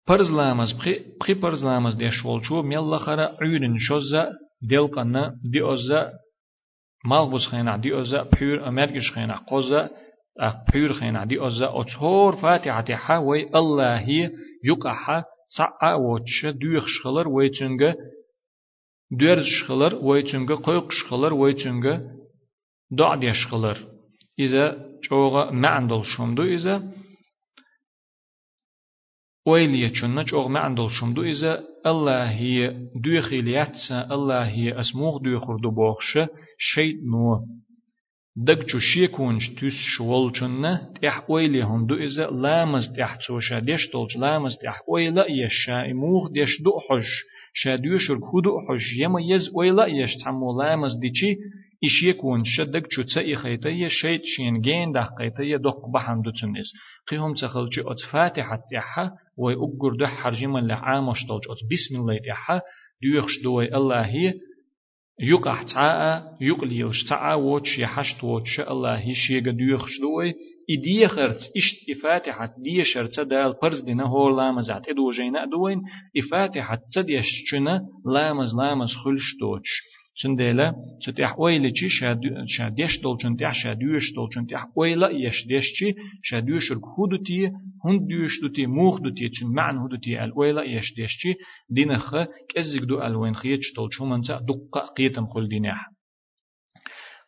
پرز 0.07 0.31
لامز 0.31 0.73
بخي 0.73 1.35
پرز 1.35 1.65
لامز 1.65 1.95
ديش 1.95 2.25
ولچو 2.25 2.63
ميلا 2.63 2.99
خرا 2.99 3.37
عيرن 3.43 3.79
شوزا 3.79 4.29
دل 4.71 4.87
قنا 4.87 5.35
دي 5.53 5.63
اوزا 5.63 6.09
مال 7.06 7.40
خينا 7.40 7.78
دي 7.78 7.94
اوزا 7.94 8.24
بيور 8.24 8.68
امرگش 8.68 9.12
خينا 9.16 9.38
قوزا 9.38 9.90
اخ 10.40 10.56
بيور 10.74 10.94
خينا 10.94 11.26
دي 11.26 11.40
اوزا 11.40 11.68
اوتور 11.68 12.36
فاتحة 12.36 12.96
حوي 12.96 13.50
الله 13.56 13.98
هي 13.98 14.32
يقحا 14.64 15.24
سعا 15.58 15.94
وچ 15.96 16.46
دوخ 16.46 16.86
شخلر 16.88 17.28
ويچنگه 17.28 17.96
دور 19.20 19.44
شخلر 19.44 19.96
ويچنگه 19.96 20.56
قيق 20.56 20.92
شخلر 20.92 21.34
ويچنگه 21.34 22.02
دع 22.98 23.16
دي 23.16 23.34
شخلر 23.34 23.78
إذا 24.40 24.86
جوغا 25.10 25.52
معندل 25.52 26.04
شمدو 26.04 26.44
إذا 26.44 26.92
ويلي 29.48 29.90
چون 29.90 30.26
چوغ 30.26 30.48
ما 30.48 30.60
عندل 30.60 30.90
شمدو 30.90 31.24
إذا 31.24 31.64
الله 31.87 32.31
هي 32.31 32.77
دوخي 33.05 33.41
لياتسا 33.41 34.09
الله 34.11 34.45
هي 34.45 34.83
دوخر 35.25 35.57
دو 35.63 35.71
بوخش 35.71 36.19
شيء 36.59 36.95
نو. 37.11 37.45
دق 38.37 38.63
چو 38.63 38.79
شيكونش 38.79 39.49
تيس 39.49 39.75
شوال 39.97 40.33
چون 40.33 40.79
تيح 41.01 41.31
ويلي 41.31 41.63
هندو 41.63 41.95
إذا 41.95 42.27
لامز 42.27 42.93
تيح 42.97 43.17
تسوشا 43.17 43.59
ديش 43.59 43.91
دولش 43.93 44.17
لامز 44.17 44.57
تيح 44.61 44.81
ويلا 44.89 45.27
يشا 45.29 45.91
إموغ 45.91 46.29
ديش 46.33 46.63
دو 46.65 46.73
حج. 46.89 47.09
شا 47.55 47.77
دوشر 47.77 48.19
كودو 48.31 48.59
حج. 48.69 49.01
يما 49.01 49.21
يز 49.21 49.51
ويلا 49.55 49.87
يش 49.87 50.17
تعمو 50.25 50.63
لامز 50.63 50.97
ديشي 50.97 51.37
إش 51.85 52.03
يكون 52.03 52.45
شدك 52.45 52.87
شو 52.91 53.03
تسأي 53.03 53.37
خيتية 53.37 53.89
شيت 53.89 54.23
شين 54.25 54.61
جين 54.61 54.93
دق 54.93 55.19
قيتية 55.19 55.57
دق 55.57 55.89
بحن 55.95 56.23
دوتنس 56.23 56.73
قيهم 57.09 57.35
تخلج 57.35 57.81
أت 57.87 58.01
فاتحة 58.13 58.61
تحها 58.73 59.13
وي 59.39 59.55
أقر 59.55 59.97
دح 59.99 60.15
حرجما 60.23 60.59
لعامش 60.59 61.25
دلج 61.25 61.43
أت 61.51 61.59
بسم 61.73 61.97
الله 62.01 62.19
تحها 62.19 62.63
ديوخش 63.03 63.43
دوي 63.43 63.75
الله 63.75 64.07
هي 64.07 64.35
يقع 65.23 65.63
تعاء 65.63 66.37
يقليلش 66.41 67.05
تعاء 67.09 67.39
ووتش 67.39 67.79
يحشت 67.79 68.25
ووتش 68.25 68.61
الله 68.61 68.95
هي 68.99 69.15
شيغ 69.15 69.51
ديوخش 69.51 70.01
دوي. 70.01 70.35
إدي 70.71 71.09
خرت 71.09 71.39
إشت 71.57 71.99
إفاتحة 71.99 72.55
دي 72.59 72.85
شرت 72.85 73.21
دال 73.21 73.55
برز 73.63 73.81
دينا 73.81 74.05
هو 74.07 74.29
لامزات 74.29 74.89
إدو 74.89 75.11
جينا 75.11 75.45
دوين 75.45 75.83
إفاتحة 76.17 76.79
تديش 76.95 77.27
چنا 77.51 77.81
لامز 78.15 78.55
لامز 78.55 78.89
خلش 79.05 79.37
دوتش 79.41 79.69
شنديلا 80.23 80.75
شتيح 81.01 81.39
ويلي 81.39 81.71
چي 81.71 81.89
شاديش 82.47 83.01
دول 83.03 83.17
شنتيح 83.23 83.53
شاديوش 83.55 84.13
دول 84.15 84.29
شنتيح 84.35 84.67
ويلا 84.77 85.09
يش 85.11 85.47
ديش 85.47 85.65
چي 85.65 85.95
شاديوش 86.23 86.73
رك 86.73 86.85
هودتي 86.99 87.53
هند 87.85 88.07
ديوش 88.09 88.41
دوتي 88.43 88.67
موخ 88.67 89.01
دوتي 89.01 89.29
چن 89.29 89.47
معن 89.47 89.79
هودتي 89.79 90.25
ال 90.25 90.33
ويلا 90.37 90.63
يش 90.63 90.95
ديش 90.95 91.11
چي 91.21 91.35
دينخ 91.71 92.15
كزيك 92.49 92.83
دو 92.83 93.03
الوين 93.03 93.35
خيتش 93.35 93.73
دول 93.77 93.89
شو 93.93 94.05
منسا 94.05 94.41
دقة 94.49 94.81
قيتم 94.97 95.27
خل 95.27 95.49
دينيح 95.49 95.87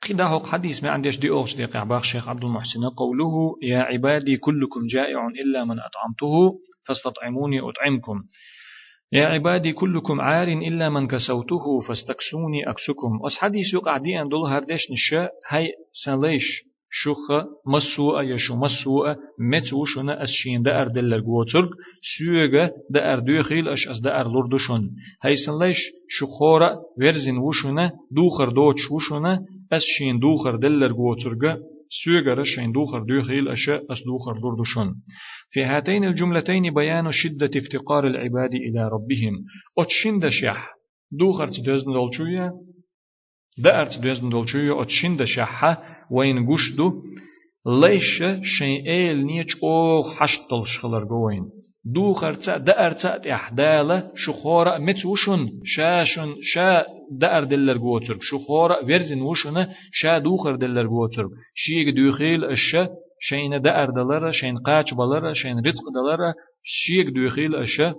قيدا 0.03 0.25
هو 0.25 0.41
حديث 0.47 0.83
ما 0.85 0.91
عنديش 0.91 1.19
دي 1.19 1.31
أوغش 1.31 1.57
دي 1.57 1.65
قعباخ 1.65 2.03
شيخ 2.05 2.29
عبد 2.29 2.45
المحسن 2.45 2.85
قوله 2.97 3.57
يا 3.63 3.79
عبادي 3.79 4.37
كلكم 4.37 4.87
جائع 4.87 5.27
إلا 5.27 5.65
من 5.65 5.77
أطعمته 5.81 6.61
فاستطعموني 6.87 7.61
أطعمكم 7.61 8.23
يا 9.13 9.27
عبادي 9.27 9.73
كلكم 9.73 10.21
عار 10.21 10.49
إلا 10.49 10.89
من 10.89 11.07
كسوته 11.07 11.81
فاستكسوني 11.89 12.71
أكسكم. 12.71 13.27
أس 13.27 13.37
حديث 13.37 13.75
يقع 13.75 13.97
دي 13.97 14.21
أن 14.21 14.29
دول 14.29 14.51
هردش 14.51 14.91
نشا 14.91 15.29
هاي 15.49 15.69
سنليش 16.05 16.63
شوخ 16.91 17.19
مسوء 17.67 18.23
يشو 18.23 18.57
مسوء 18.57 19.15
مت 19.39 19.73
وشنا 19.73 20.23
أسشين 20.23 20.63
دا 20.63 20.81
أردلر 20.81 21.21
قوترق 21.21 21.71
سيوغا 22.17 22.71
دا 22.91 23.13
أردوخيل 23.13 23.69
أش 23.69 23.89
أس 23.89 24.01
دا 24.01 24.21
أرلردشون 24.21 24.91
هاي 25.25 25.37
سنليش 25.37 25.79
شخورا 26.09 26.71
ورزن 26.99 27.37
وشنا 27.37 27.93
دوخر 28.17 28.49
دوتش 28.49 28.91
وشنا 28.91 29.45
أسشين 29.73 30.19
دوخر 30.19 30.57
دلر 30.57 30.93
قوترق 30.93 31.59
سيوغا 32.05 32.35
رشين 32.35 32.73
دوخر 32.73 33.03
دوخيل 33.03 33.49
أش 33.49 33.69
أس 33.69 34.03
دوخر 34.07 34.35
لردشون 34.43 34.95
في 35.53 35.65
هاتين 35.65 36.05
الجملتين 36.05 36.75
بيان 36.75 37.11
شدة 37.11 37.51
افتقار 37.57 38.07
العباد 38.07 38.55
إلى 38.55 38.89
ربهم. 38.89 39.45
أتشين 39.79 40.19
دشيح 40.19 40.69
دوخر 41.13 41.49
تدوزن 41.49 41.93
دولشوية 41.93 42.51
دأر 43.59 43.87
تدوزن 43.87 44.29
دولشوية 44.29 44.83
أتشين 44.83 45.17
دشيحة 45.17 45.83
وين 46.11 46.47
قشدو 46.47 47.03
ليش 47.67 48.23
شيء 48.59 48.87
إيل 48.87 49.27
نيج 49.27 49.53
أوغ 49.63 50.15
حشتل 50.15 50.63
شخلر 50.65 51.05
قوين 51.05 51.45
دوخر 51.85 52.35
تا 52.35 52.57
دأر 52.57 52.93
تا 52.93 53.35
إحدالة 53.35 54.11
شخورة 54.15 54.79
مت 54.79 55.07
وشن 55.07 55.49
شاشن 55.65 56.35
شا 56.43 56.85
دأر 57.13 57.45
دلر 57.45 57.79
قوتر 57.79 58.19
شخورة 58.21 58.85
ورزن 58.85 59.21
وشن 59.21 59.67
شا 59.93 60.19
دوخر 60.19 60.57
دلر 60.57 60.87
قوتر 60.87 61.25
شيك 61.55 61.95
دوخيل 61.97 62.45
الشا 62.45 62.89
شين 63.29 63.61
دأر 63.63 63.91
دلرة 63.91 64.31
شين 64.31 64.59
قاچ 64.59 64.95
بلرة 64.95 65.33
شين 65.33 65.59
رزق 65.67 65.85
دلرة 65.95 66.35
شيك 66.65 67.07
دوخيل 67.15 67.55
أشا 67.55 67.95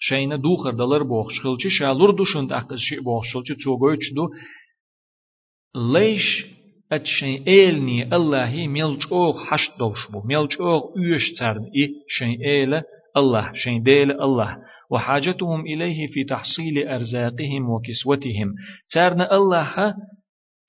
شين 0.00 0.40
دوخر 0.40 0.70
دلر 0.70 1.02
بوخشخلچي 1.02 1.70
شالور 1.70 2.10
دوشن 2.10 2.48
تأقز 2.48 2.78
شي 2.78 3.00
بوخشخلچي 3.00 3.54
توغويچ 3.64 4.14
دو. 4.16 4.28
ليش 5.92 6.46
أتشين 6.92 7.48
إلني 7.48 8.16
الله 8.16 8.66
ميلج 8.66 9.02
أوغ 9.12 9.44
حشت 9.44 9.78
دوش 9.78 10.10
بو. 10.10 10.22
ميلج 10.24 10.56
أوغ 10.60 10.82
تارن 11.38 11.64
إي 11.76 11.94
شين 12.08 12.40
إيله 12.42 12.82
الله 13.16 13.52
شين 13.54 13.82
ديل 13.82 14.12
الله. 14.12 14.58
وحاجتهم 14.90 15.60
إليه 15.60 16.06
في 16.06 16.24
تحصيل 16.24 16.88
أرزاقهم 16.88 17.70
وكسوتهم 17.70 18.54
تارن 18.94 19.22
الله 19.22 19.94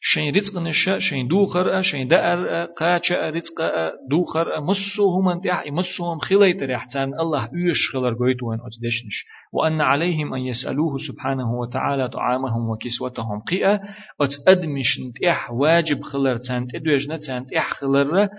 شين 0.02 0.36
رزق 0.36 0.58
نشا 0.58 1.00
شين 1.00 1.28
دوخر 1.28 1.82
شين 1.82 2.08
دأر 2.08 2.66
قاچأ 2.66 3.30
رزق 3.30 3.62
دوخر 4.10 4.62
مسوهم 4.62 5.30
أنت 5.30 5.47
اح 5.47 5.68
مسوهم 5.68 6.20
خليت 6.20 6.64
ريحتان 6.64 7.14
الله 7.20 7.50
يش 7.54 7.91
خلر 7.93 8.14
قويت 8.14 8.43
وين 8.43 8.60
أتدشنش. 8.60 9.26
وأن 9.54 9.82
عليهم 9.82 10.34
أن 10.34 10.41
يسألوه 10.41 10.97
سبحانه 11.08 11.54
وتعالى 11.54 12.10
طعامهم 12.10 12.70
وكسوتهم 12.70 13.39
قيئة. 13.39 13.82
أتأدمش 14.22 15.00
أنت 15.00 15.24
اح 15.24 15.52
واجب 15.52 16.02
خلر 16.02 16.36
تانت 16.36 16.76
ادوجنا 16.76 17.18
تانت 17.18 17.54
اح 17.54 17.74
خلر 17.74 18.30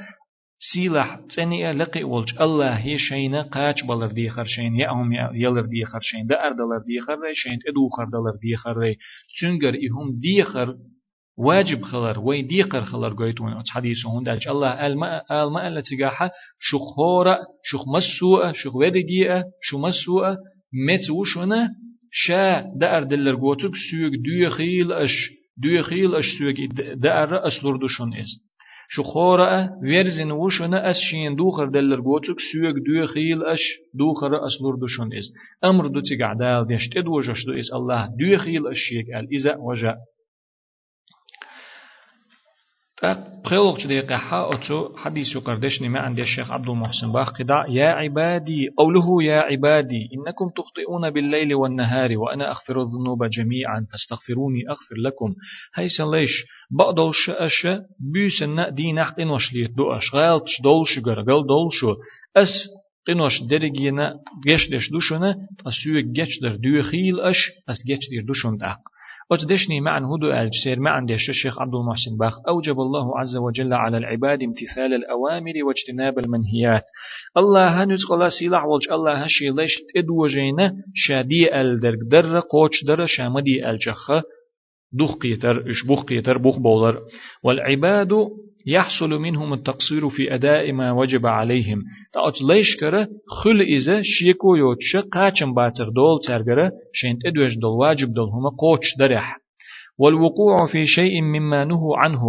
سيلح 0.73 1.21
تاني 1.37 1.73
لقي 1.73 2.05
ولج. 2.05 2.41
الله 2.41 2.73
هي 2.75 2.99
شينا 2.99 3.43
قاچ 3.43 3.85
بلر 3.85 4.07
ديخر 4.07 4.45
شين 4.45 4.75
يأهم 4.75 5.13
يلر 5.35 5.67
ديخر 5.67 6.01
شين 6.03 6.27
دأر 6.27 6.53
دلر 6.53 6.83
ديخر 6.87 7.19
شين 7.35 7.59
ادوخر 7.69 8.05
دلر 8.05 8.37
ديخر 8.43 8.95
چونگر 9.39 9.75
إهم 9.75 10.21
ديخر 10.21 10.77
واجب 11.41 11.83
خلر 11.83 12.19
وين 12.19 12.47
ديقر 12.47 12.81
خلر 12.81 13.15
قويتون 13.15 13.53
أتش 13.53 13.71
حديث 13.71 14.07
هون 14.07 14.23
دالج 14.23 14.49
الله 14.49 14.87
الماء 14.87 15.25
الماء 15.31 15.69
التي 15.69 15.97
جاحة 15.97 16.31
شو 16.59 16.79
خورة 16.79 17.39
شو 17.65 17.79
مسوء 17.97 18.53
شو 18.53 18.71
ودقيقة 18.79 19.45
شو 19.63 19.79
مسوء 19.79 20.37
مت 20.73 21.11
وشنا 21.11 21.69
شا 22.11 22.65
دأر 22.77 23.03
دلر 23.03 23.35
قوتك 23.35 23.75
سوق 23.91 24.13
دو 24.25 24.51
خيل 24.51 24.93
أش 24.93 25.31
دو 25.57 25.83
خيل 25.83 26.15
أش 26.15 26.25
سوق 26.39 26.55
دأر 26.95 27.47
أسلور 27.47 27.77
دوشون 27.77 28.17
إز. 28.17 28.27
شو 28.89 29.03
خورة 29.03 29.71
ورزن 29.83 30.31
وشنا 30.31 30.91
أس 30.91 30.97
شين 31.11 31.37
دوخر 31.37 31.69
دلر 31.69 32.01
قوتك 32.01 32.37
سوق 32.53 32.75
دو 32.87 33.07
خيل 33.07 33.45
أش 33.45 33.61
دوخر 33.95 34.47
أسلور 34.47 34.77
دوشون 34.77 35.13
إز. 35.15 35.33
أمر 35.65 35.87
دو 35.87 36.01
تقعدال 36.01 36.67
دشت 36.67 36.97
إدوجش 36.97 37.47
دو 37.47 37.53
إز. 37.53 37.73
الله 37.73 38.09
دو 38.21 38.37
خيل 38.37 38.67
أش 38.67 38.79
شيك 38.79 39.07
الإذا 39.09 39.57
وجاء 43.05 43.41
بخلق 43.45 43.87
دقيقة 43.87 44.17
حاء 44.17 44.61
حديث 44.97 45.37
قردش 45.39 45.83
نما 45.83 46.01
عند 46.01 46.19
الشيخ 46.19 46.51
عبد 46.51 46.69
المحسن 46.69 47.13
باخ 47.13 47.33
قدع 47.33 47.67
يا 47.69 47.89
عبادي 47.89 48.69
قوله 48.79 49.23
يا 49.23 49.41
عبادي 49.41 50.09
إنكم 50.15 50.51
تخطئون 50.57 51.11
بالليل 51.11 51.55
والنهار 51.55 52.19
وأنا 52.19 52.51
أغفر 52.51 52.81
الذنوب 52.81 53.25
جميعا 53.25 53.87
فاستغفروني 53.93 54.69
أغفر 54.71 54.97
لكم. 55.05 55.35
هيس 55.75 56.01
ليش 56.01 56.31
بقدل 56.71 57.11
شأش 57.15 57.67
بيسن 58.13 58.75
دي 58.75 58.93
نحت 58.93 59.21
إنوش 59.21 59.53
ليت 59.53 59.71
دو 59.71 59.93
أشغالتش 59.93 60.61
دولش 60.65 60.99
قرقل 61.05 61.47
دولشو. 61.47 61.97
أس 62.37 62.69
قنوش 63.07 63.43
درجينا 63.43 64.15
جيش 64.47 64.71
دش 64.71 64.91
دوشنا 64.91 65.35
أسيو 65.67 66.13
جيش 66.13 66.41
در 66.43 66.57
دو 66.57 66.83
خيل 66.83 67.21
أش 67.21 67.37
أس 67.69 67.77
جيش 67.87 68.09
دير 68.11 68.25
دوشن 68.27 68.57
داق. 68.57 68.79
أتدشني 69.33 69.81
معن 69.81 70.05
هدو 70.05 70.33
الجسير 70.33 70.81
معن 70.81 71.05
ديش 71.07 71.29
الشيخ 71.29 71.61
عبد 71.61 71.75
المحسن 71.75 72.17
باخ. 72.21 72.33
أوجب 72.49 72.81
الله 72.81 73.19
عز 73.19 73.37
وجل 73.37 73.73
على 73.73 73.97
العباد 73.97 74.43
امتثال 74.43 74.95
الأوامر 74.95 75.53
واجتناب 75.67 76.19
المنهيات. 76.19 76.85
الله 77.37 77.83
هنتقلا 77.83 78.29
سيلاح 78.29 78.65
والج 78.67 78.93
الله 78.93 79.13
هشي 79.13 79.49
ليش 79.51 79.75
تدوجينا 79.95 80.73
شادي 80.95 81.61
الدرق 81.61 81.99
در 82.11 82.41
قوش 82.41 82.85
در 82.87 83.07
شامدي 83.07 83.71
الجخ. 83.71 84.11
دوخ 84.93 85.17
قيتر 85.17 85.71
إش 85.71 85.87
بوخ 85.87 86.05
قيتر 86.05 86.39
بوخ 86.39 86.59
بولر. 86.59 87.01
والعباد 87.45 88.13
يحصل 88.67 89.11
منهم 89.11 89.53
التقصير 89.53 90.09
في 90.09 90.35
أداء 90.35 90.73
ما 90.73 90.93
وجب 90.93 91.27
عليهم. 91.27 91.83
تأت 92.13 92.43
ليش 92.43 92.77
كره؟ 92.81 93.09
خل 93.43 93.61
إذا 93.61 94.03
شيكو 94.03 94.55
يوتش 94.57 94.97
قاچم 94.97 95.55
باتر 95.55 95.89
دول 95.89 96.19
ترگره 96.27 96.73
شنت 96.93 97.27
إدوش 97.27 97.57
دول 97.57 97.79
واجب 97.81 98.15
دول 98.15 98.29
هما 98.29 98.51
قوش 98.59 98.97
درح 98.99 99.40
والوقوع 99.99 100.67
في 100.67 100.87
شيء 100.87 101.23
مما 101.23 101.65
نهوا 101.65 101.97
عنه. 101.97 102.23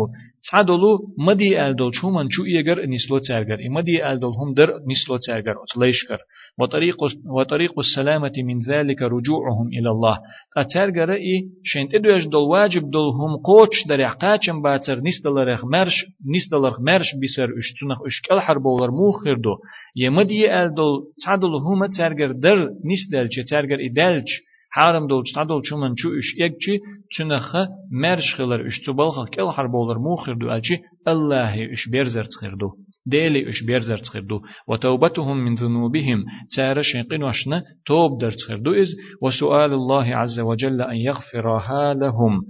تعدلو 0.51 0.99
مدي 1.27 1.65
ألدول 1.65 1.95
شو 1.95 2.09
من 2.09 2.29
شو 2.29 2.43
يجر 2.45 2.85
نسلو 2.85 3.17
ترجر 3.17 3.57
مدي 3.69 4.11
ألدول 4.11 4.33
هم 4.33 4.53
در 4.53 4.69
نسلو 4.91 5.17
ترجر 5.27 5.55
أتليشكر 5.63 6.17
وطريق 6.59 6.97
وطريق 7.37 7.79
السلامة 7.79 8.33
من 8.37 8.57
ذلك 8.69 9.01
رجوعهم 9.01 9.67
إلى 9.67 9.89
الله. 9.89 10.17
أترجر 10.57 11.13
إي 11.13 11.49
شين 11.63 11.89
تدوش 11.89 12.27
دول 12.27 12.43
واجب 12.49 12.91
دول 12.91 13.09
هم 13.19 13.37
قوش 13.37 13.87
در 13.89 14.07
قاچم 14.07 14.61
باتر 14.61 14.97
نسدلرخ 15.07 15.65
مرش 15.65 16.05
نسدلرخ 16.35 16.79
مرش 16.79 17.09
بسر 17.23 17.49
اشتنخ 17.57 17.99
اشكال 18.05 18.39
حربولر 18.41 18.91
موخر 18.91 19.35
دو 19.43 19.55
يمدي 19.95 20.53
ألدول 20.61 21.03
تعدلو 21.25 21.57
هم 21.57 21.87
ترجر 21.87 22.31
در 22.31 22.69
نسدلچ 22.91 23.49
ترجر 23.49 23.77
إدلچ 23.89 24.29
حرم 24.76 25.06
دول 25.06 25.24
تدول 25.34 25.62
چومن 25.62 25.94
چو 25.94 26.08
اش 26.18 26.28
يكچي 26.38 26.74
تنخه 27.16 27.68
مرش 28.02 28.34
خلر 28.34 28.66
اش 28.66 28.80
تبالخ 28.86 29.28
كل 29.34 29.50
حربولر 29.50 29.98
موخر 29.98 30.34
دو 30.34 30.46
الچي 30.56 30.76
الله 31.08 31.72
اش 31.72 31.88
بيرزر 31.92 32.24
تخردو 32.24 32.68
ديلي 33.06 33.48
اش 33.48 33.62
بيرزر 33.62 33.98
تخردو 33.98 34.40
وتوبتهم 34.68 35.36
من 35.36 35.54
ذنوبهم 35.54 36.24
تار 36.56 36.82
شيقين 36.82 37.22
وشنا 37.22 37.62
توب 37.86 38.20
در 38.20 38.30
تخردو 38.30 38.74
إز 38.74 38.90
وسؤال 39.22 39.72
الله 39.72 40.16
عز 40.16 40.40
وجل 40.40 40.80
أن 40.82 40.96
يغفرها 40.96 41.94
لهم 41.94 42.42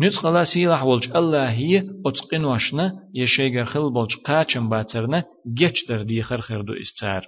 نتقلا 0.00 0.44
سيلح 0.44 0.82
ولج 0.82 1.16
الله 1.16 1.50
هي 1.50 1.84
أتقن 2.06 2.44
وشنا 2.44 2.92
يشيغر 3.14 3.64
خل 3.64 3.92
بولج 3.92 4.14
قاچن 4.24 4.68
باترنا 4.68 5.24
جيش 5.58 5.86
در 5.88 6.02
ديخر 6.02 6.40
خردو 6.40 6.72
استار 6.82 7.26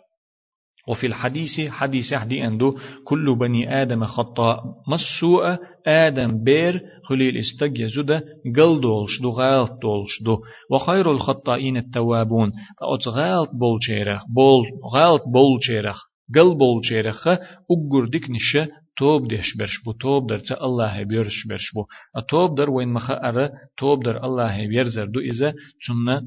وفي 0.87 1.07
الحديث 1.07 1.61
حديث 1.69 2.13
حدي 2.13 2.47
أندو 2.47 2.77
كل 3.03 3.35
بني 3.35 3.81
آدم 3.81 4.05
خطاء 4.05 4.63
مسوء 4.87 5.57
آدم 5.87 6.43
بير 6.43 6.81
خليل 7.03 7.37
استج 7.37 7.79
يزود 7.79 8.11
قل 8.55 8.81
دولش 8.81 9.21
دو 9.21 9.29
غالط 9.29 9.71
دولش 9.81 10.23
دو 10.25 10.39
وخير 10.71 11.11
الخطائين 11.11 11.77
التوابون 11.77 12.51
أوت 12.81 13.07
غالط 13.07 13.49
بول 13.53 13.79
شيرخ 13.81 14.23
بول 14.35 14.63
غالط 14.93 15.23
بول 15.33 15.63
شيرخ 15.63 16.03
قل 16.35 16.55
بول 16.57 16.85
شيرخ 16.85 17.27
أقر 17.71 18.05
ديك 18.05 18.29
نشة 18.29 18.67
توب 18.97 19.27
دهش 19.27 19.55
برش 19.57 19.83
بو 19.85 19.93
توب 19.93 20.29
در 20.29 20.39
تا 20.39 20.65
الله 20.65 21.03
بيرش 21.03 21.47
برش 21.49 21.71
بو 21.75 21.85
توب 22.29 22.57
در 22.57 22.69
وين 22.69 22.89
مخا 22.93 23.29
أرى 23.29 23.49
توب 23.77 24.03
در 24.03 24.25
الله 24.25 24.67
بيرزر 24.67 25.05
دو 25.05 25.19
إذا 25.19 25.53
تنة 25.87 26.21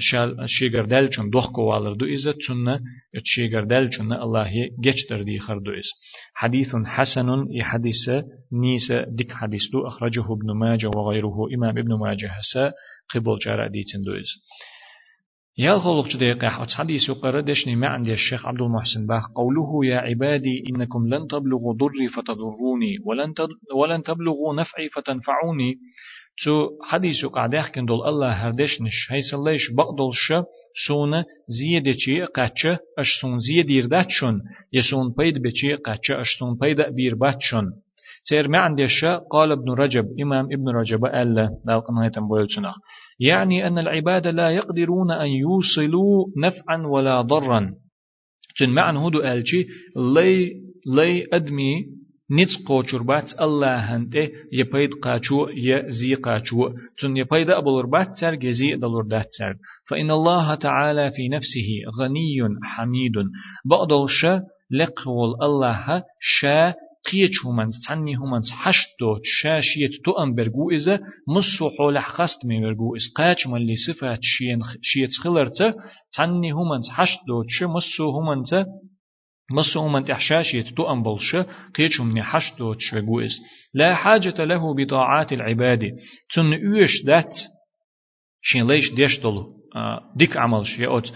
شال 0.00 0.48
شيغر 0.48 0.82
دل 0.82 1.08
چون 1.08 1.30
دوخ 1.30 1.52
کوالر 1.52 1.92
دو 1.92 2.06
إذا 2.06 2.32
تنة 2.32 2.80
شيغر 3.24 3.64
دل 3.64 3.88
چون 3.88 4.12
الله 4.12 4.50
جيش 4.80 5.06
در 5.10 5.22
دي 5.22 5.38
خر 5.38 5.58
دو 5.58 5.72
إز 5.72 5.88
حديث 6.34 6.76
حسن 6.86 7.28
إي 7.28 7.62
حديث 7.62 8.08
نيس 8.52 8.92
ديك 8.92 9.32
حديث 9.32 9.62
دو 9.72 9.86
أخرجه 9.86 10.32
ابن 10.32 10.58
ماجه 10.58 10.90
وغيره 10.96 11.36
إمام 11.54 11.78
ابن 11.78 11.94
ماجه 11.94 12.30
هسا 12.30 12.72
قبل 13.14 13.38
جارة 13.44 13.68
ديتن 13.68 14.02
دو 14.02 14.12
إز 14.12 14.30
يا 15.58 15.78
خلق 15.78 16.16
دقيقة 16.16 16.66
حديث 16.76 17.08
يقرر 17.08 17.40
دشني 17.40 17.76
ما 17.76 17.88
عندي 17.88 18.12
الشيخ 18.12 18.46
عبد 18.46 18.62
المحسن 18.62 19.06
باخ 19.06 19.22
قوله 19.36 19.86
يا 19.86 19.98
عبادي 19.98 20.64
إنكم 20.68 21.08
لن 21.08 21.26
تبلغوا 21.26 21.74
ضري 21.74 22.08
فتضروني 22.08 22.96
ولن 23.04 23.34
ولن 23.74 24.02
تبلغوا 24.02 24.54
نفعي 24.54 24.88
فتنفعوني 24.88 25.78
تو 26.44 26.68
حديث 26.82 27.24
قاعد 27.24 27.54
يحكي 27.54 27.80
دول 27.80 28.08
الله 28.08 28.30
هردشنش 28.30 29.12
هيس 29.12 29.34
ليش 29.46 29.70
بقدل 29.70 30.10
ش 30.12 30.32
سون 30.86 31.24
زيادة 31.48 31.92
چي 31.92 32.24
قاتشة 32.24 32.78
اش 32.98 33.20
سون 33.20 33.40
زيادة 33.40 33.74
يرداتشون 33.74 34.42
يسون 34.72 35.14
بيد 35.18 35.42
بچي 35.42 35.74
قاتشة 35.74 36.20
اش 36.20 36.38
سون 36.38 36.54
بيد 36.60 36.82
بير 36.82 37.14
باتشون 37.14 37.72
تير 38.28 38.48
ما 38.48 38.58
عنديش 38.58 39.04
قال 39.30 39.52
ابن 39.52 39.70
رجب 39.72 40.06
إمام 40.20 40.44
ابن 40.44 40.68
رجب 40.68 41.04
قال 41.04 41.34
لا 41.66 41.78
قناية 41.78 42.12
بويلتنخ 42.28 42.76
يعني 43.20 43.66
أن 43.66 43.78
العباد 43.78 44.26
لا 44.26 44.50
يقدرون 44.50 45.10
أن 45.10 45.28
يوصلوا 45.28 46.26
نفعا 46.36 46.86
ولا 46.86 47.22
ضرا. 47.22 47.74
جن 48.60 48.68
معنى 48.68 48.98
هدو 48.98 49.20
ألشي 49.20 49.66
لي 49.96 50.52
لي 50.86 51.26
أدمي 51.32 51.97
نيت 52.30 52.48
قوچور 52.66 53.02
بات 53.02 53.40
الله 53.40 53.76
هنته 53.90 54.28
يبيد 54.52 54.92
قاچو 55.04 55.48
يزي 55.48 56.14
قاچو 56.14 56.68
تن 56.98 57.16
يبيد 57.16 57.50
أبلور 57.50 57.86
بات 57.86 58.16
سر 58.20 58.34
جزي 58.34 58.76
دلور 58.76 59.04
دات 59.04 59.28
سر 59.38 59.54
فإن 59.88 60.10
الله 60.10 60.54
تعالى 60.54 61.10
في 61.10 61.28
نفسه 61.28 61.68
غني 61.98 62.38
حميد 62.62 63.12
بقدوش 63.64 64.26
لقول 64.70 65.30
الله 65.42 66.02
شا 66.20 66.74
قيچ 67.08 67.34
همانس 67.46 67.74
تني 67.88 68.14
همانس 68.16 68.48
حشت 68.52 68.88
دو 69.00 69.18
شاشيت 69.24 69.90
تو 70.04 70.12
ام 70.22 70.34
برگو 70.34 70.70
إذا 70.70 71.00
مصو 71.28 71.68
حول 71.78 71.98
حقست 71.98 72.44
مي 72.44 72.60
برگو 72.60 72.96
إز 72.96 73.06
قاچ 73.16 73.46
من 73.46 73.60
لي 73.66 73.76
صفات 73.76 74.20
شيت 74.82 75.12
خلرت 75.22 75.58
تني 76.16 76.52
همانس 76.52 76.90
حشت 76.90 77.18
دو 77.28 77.44
ش 77.48 77.62
مصو 77.62 78.10
همانس 78.16 78.50
مصو 79.50 79.88
من 79.88 80.04
تحشاشيت 80.04 80.68
تو 80.76 80.92
أم 80.92 81.02
بلش 81.02 81.36
حشت 82.22 82.58
دو 82.58 82.74
شوگو 82.78 83.20
إز 83.20 83.40
لا 83.74 83.94
حاجة 83.94 84.44
له 84.44 84.74
بطاعات 84.74 85.32
العباد. 85.32 85.92
تن 86.34 86.52
يوش 86.52 87.04
دات 87.06 87.34
شين 88.42 88.66
ليش 88.66 88.92
ديش 88.92 89.18
دلو 89.18 89.46
ديك 90.16 90.36
عملش 90.36 90.78
يأوت 90.78 91.12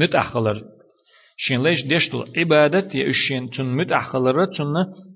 متأخلر. 0.00 0.62
شين 1.36 1.62
ليش 1.62 1.84
ديشتل 1.84 2.24
عبادة 2.36 2.88
يا 2.94 3.10
اشين 3.10 3.50
تن 3.50 3.64
مد 3.64 3.92
احخلرة 3.92 4.44
تن 4.44 4.74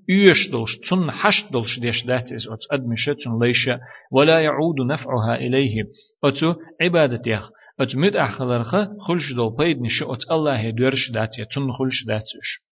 يش 0.09 0.49
دلش 0.51 0.89
تن 0.89 1.11
حش 1.11 1.43
دلش 1.53 1.79
ديش 1.79 2.05
دات 2.05 2.31
إز 2.31 2.47
ات 2.47 2.59
أدمشة 2.71 3.13
تن 3.13 3.39
ليش. 3.41 3.69
ولا 4.11 4.39
يعود 4.39 4.75
نفعها 4.89 5.35
إليه. 5.35 5.83
اتو 6.23 6.53
عبادة 6.81 7.21
يخ. 7.31 7.49
ات 7.79 7.95
مد 7.95 8.15
احخلرخة 8.15 8.89
خلش 8.99 9.33
دل 9.33 9.55
بيد 9.57 9.81
نشأ 9.81 10.13
ات 10.13 10.31
الله 10.31 10.69
دورش 10.69 11.11
دات 11.11 11.35
تن 11.55 11.71
خلش 11.71 12.05
داتش 12.07 12.65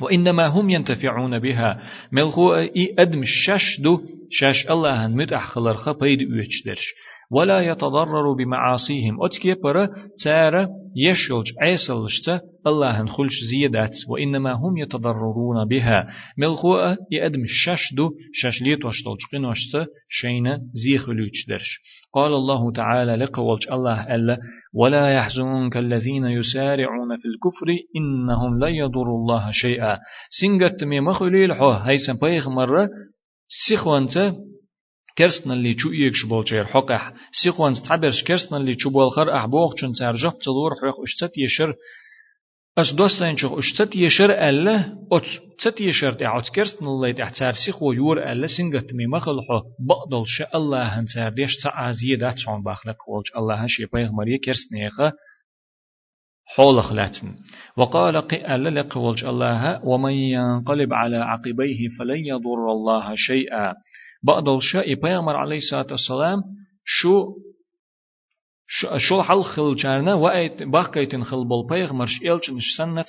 وإنما 0.00 0.46
هم 0.46 0.70
ينتفعون 0.70 1.38
بها 1.38 1.80
ملخو 2.12 2.54
إي 2.54 2.94
أدم 2.98 3.22
الشاش 3.22 3.80
دو 3.80 4.00
شاش 4.30 4.70
الله 4.70 5.06
مد 5.06 5.32
أحخلرخة 5.32 5.92
بيد 5.92 6.22
أوش 6.22 6.62
درش 6.66 6.94
ولا 7.30 7.60
يتضرر 7.60 8.32
بمعاصيهم 8.32 9.24
أتكي 9.24 9.54
برا 9.54 9.90
تارا 10.24 10.68
يشلج 10.96 11.46
عيسلشتا 11.60 12.40
الله 12.66 13.06
خلش 13.06 13.44
زيادات 13.50 13.96
وإنما 14.08 14.52
هم 14.52 14.76
يتضررون 14.76 15.68
بها 15.68 16.06
ملخوة 16.38 16.96
يأدم 17.12 17.42
الششدو 17.42 18.10
ششليت 18.32 18.84
وشتلج 18.84 19.18
قنوشتا 19.32 19.86
شينا 20.08 20.60
زيخلوش 20.72 21.46
درش 21.48 21.78
قال 22.14 22.32
الله 22.32 22.72
تعالى 22.72 23.16
لقولج 23.16 23.68
الله 23.72 24.14
ألا 24.14 24.38
ولا 24.74 25.14
يحزنك 25.14 25.76
الذين 25.76 26.24
يسارعون 26.24 27.16
في 27.16 27.24
الكفر 27.28 27.66
إنهم 27.96 28.58
لا 28.58 28.68
يضر 28.68 29.06
الله 29.06 29.50
شيئا. 29.50 29.98
سنجت 30.30 30.84
مي 30.84 31.00
مخليل 31.00 31.54
حو 31.54 31.70
هيسن 31.70 32.18
بيغ 32.22 32.50
مرة 32.50 32.88
سيخوانتا 33.68 34.36
كرسنا 35.18 35.54
اللي 35.54 35.78
شو 35.78 35.88
يكش 35.90 36.24
بولشير 36.24 36.64
حقح. 36.64 37.12
سيقوان 37.32 37.74
تعبرش 37.74 38.24
كرسنا 38.24 38.58
اللي 38.58 38.74
شو 38.78 38.90
بولخر 38.90 39.36
أحبوخ 39.36 39.74
چون 39.74 39.92
ترجح 39.92 40.32
تلور 40.44 40.74
حق 40.74 41.00
اشتت 41.02 41.38
يشر 41.38 41.74
أس 42.78 42.92
دوستين 42.92 43.36
شو 43.36 43.58
اشتت 43.58 43.96
يشر 43.96 44.48
ألا 44.48 44.98
أت 45.12 45.22
تت 45.58 45.80
يشر 45.80 46.12
تعوت 46.12 46.48
كرسنا 46.48 46.88
اللي 46.88 47.12
تحتار 47.12 47.52
سيخ 47.52 47.82
ويور 47.82 48.32
ألا 48.32 48.46
سنجت 48.46 48.94
مي 48.94 49.06
مخلحو 49.06 49.60
بقدل 49.88 50.22
شاء 50.26 50.56
الله 50.56 50.82
هنتار 50.82 51.32
ديش 51.32 51.56
تعازيه 51.56 52.16
دات 52.16 52.38
شون 52.38 52.62
باخلق 52.62 52.96
ولج 53.08 53.26
الله 53.36 53.54
هشي 53.54 53.86
بيغمريه 53.92 54.38
كرسنا 54.44 54.80
يخا 54.80 55.12
حول 56.56 56.82
خلاتن 56.82 57.34
وقال 57.76 58.16
قال 58.16 58.74
لقولج 58.74 59.24
الله 59.24 59.84
ومن 59.84 60.12
ينقلب 60.12 60.94
على 60.94 61.16
عقبيه 61.16 61.88
فلن 61.98 62.26
يضر 62.26 62.70
الله 62.70 63.12
شيئا 63.14 63.74
بعد 64.22 64.48
الشاء 64.48 64.94
پیامبر 64.94 65.36
علیه 65.36 65.56
الصلاة 65.56 65.86
والسلام 65.90 66.38
شو 66.84 67.24
شو 68.98 69.22
حل 69.22 69.42
خل 69.42 69.74
جارنا 69.76 70.14
وقت 70.14 70.62
باقيتن 70.62 71.22
خل 71.22 71.44
بول 71.48 71.66
پیغمبر 71.68 72.06
شیلچن 72.06 72.58
سنة 72.76 73.02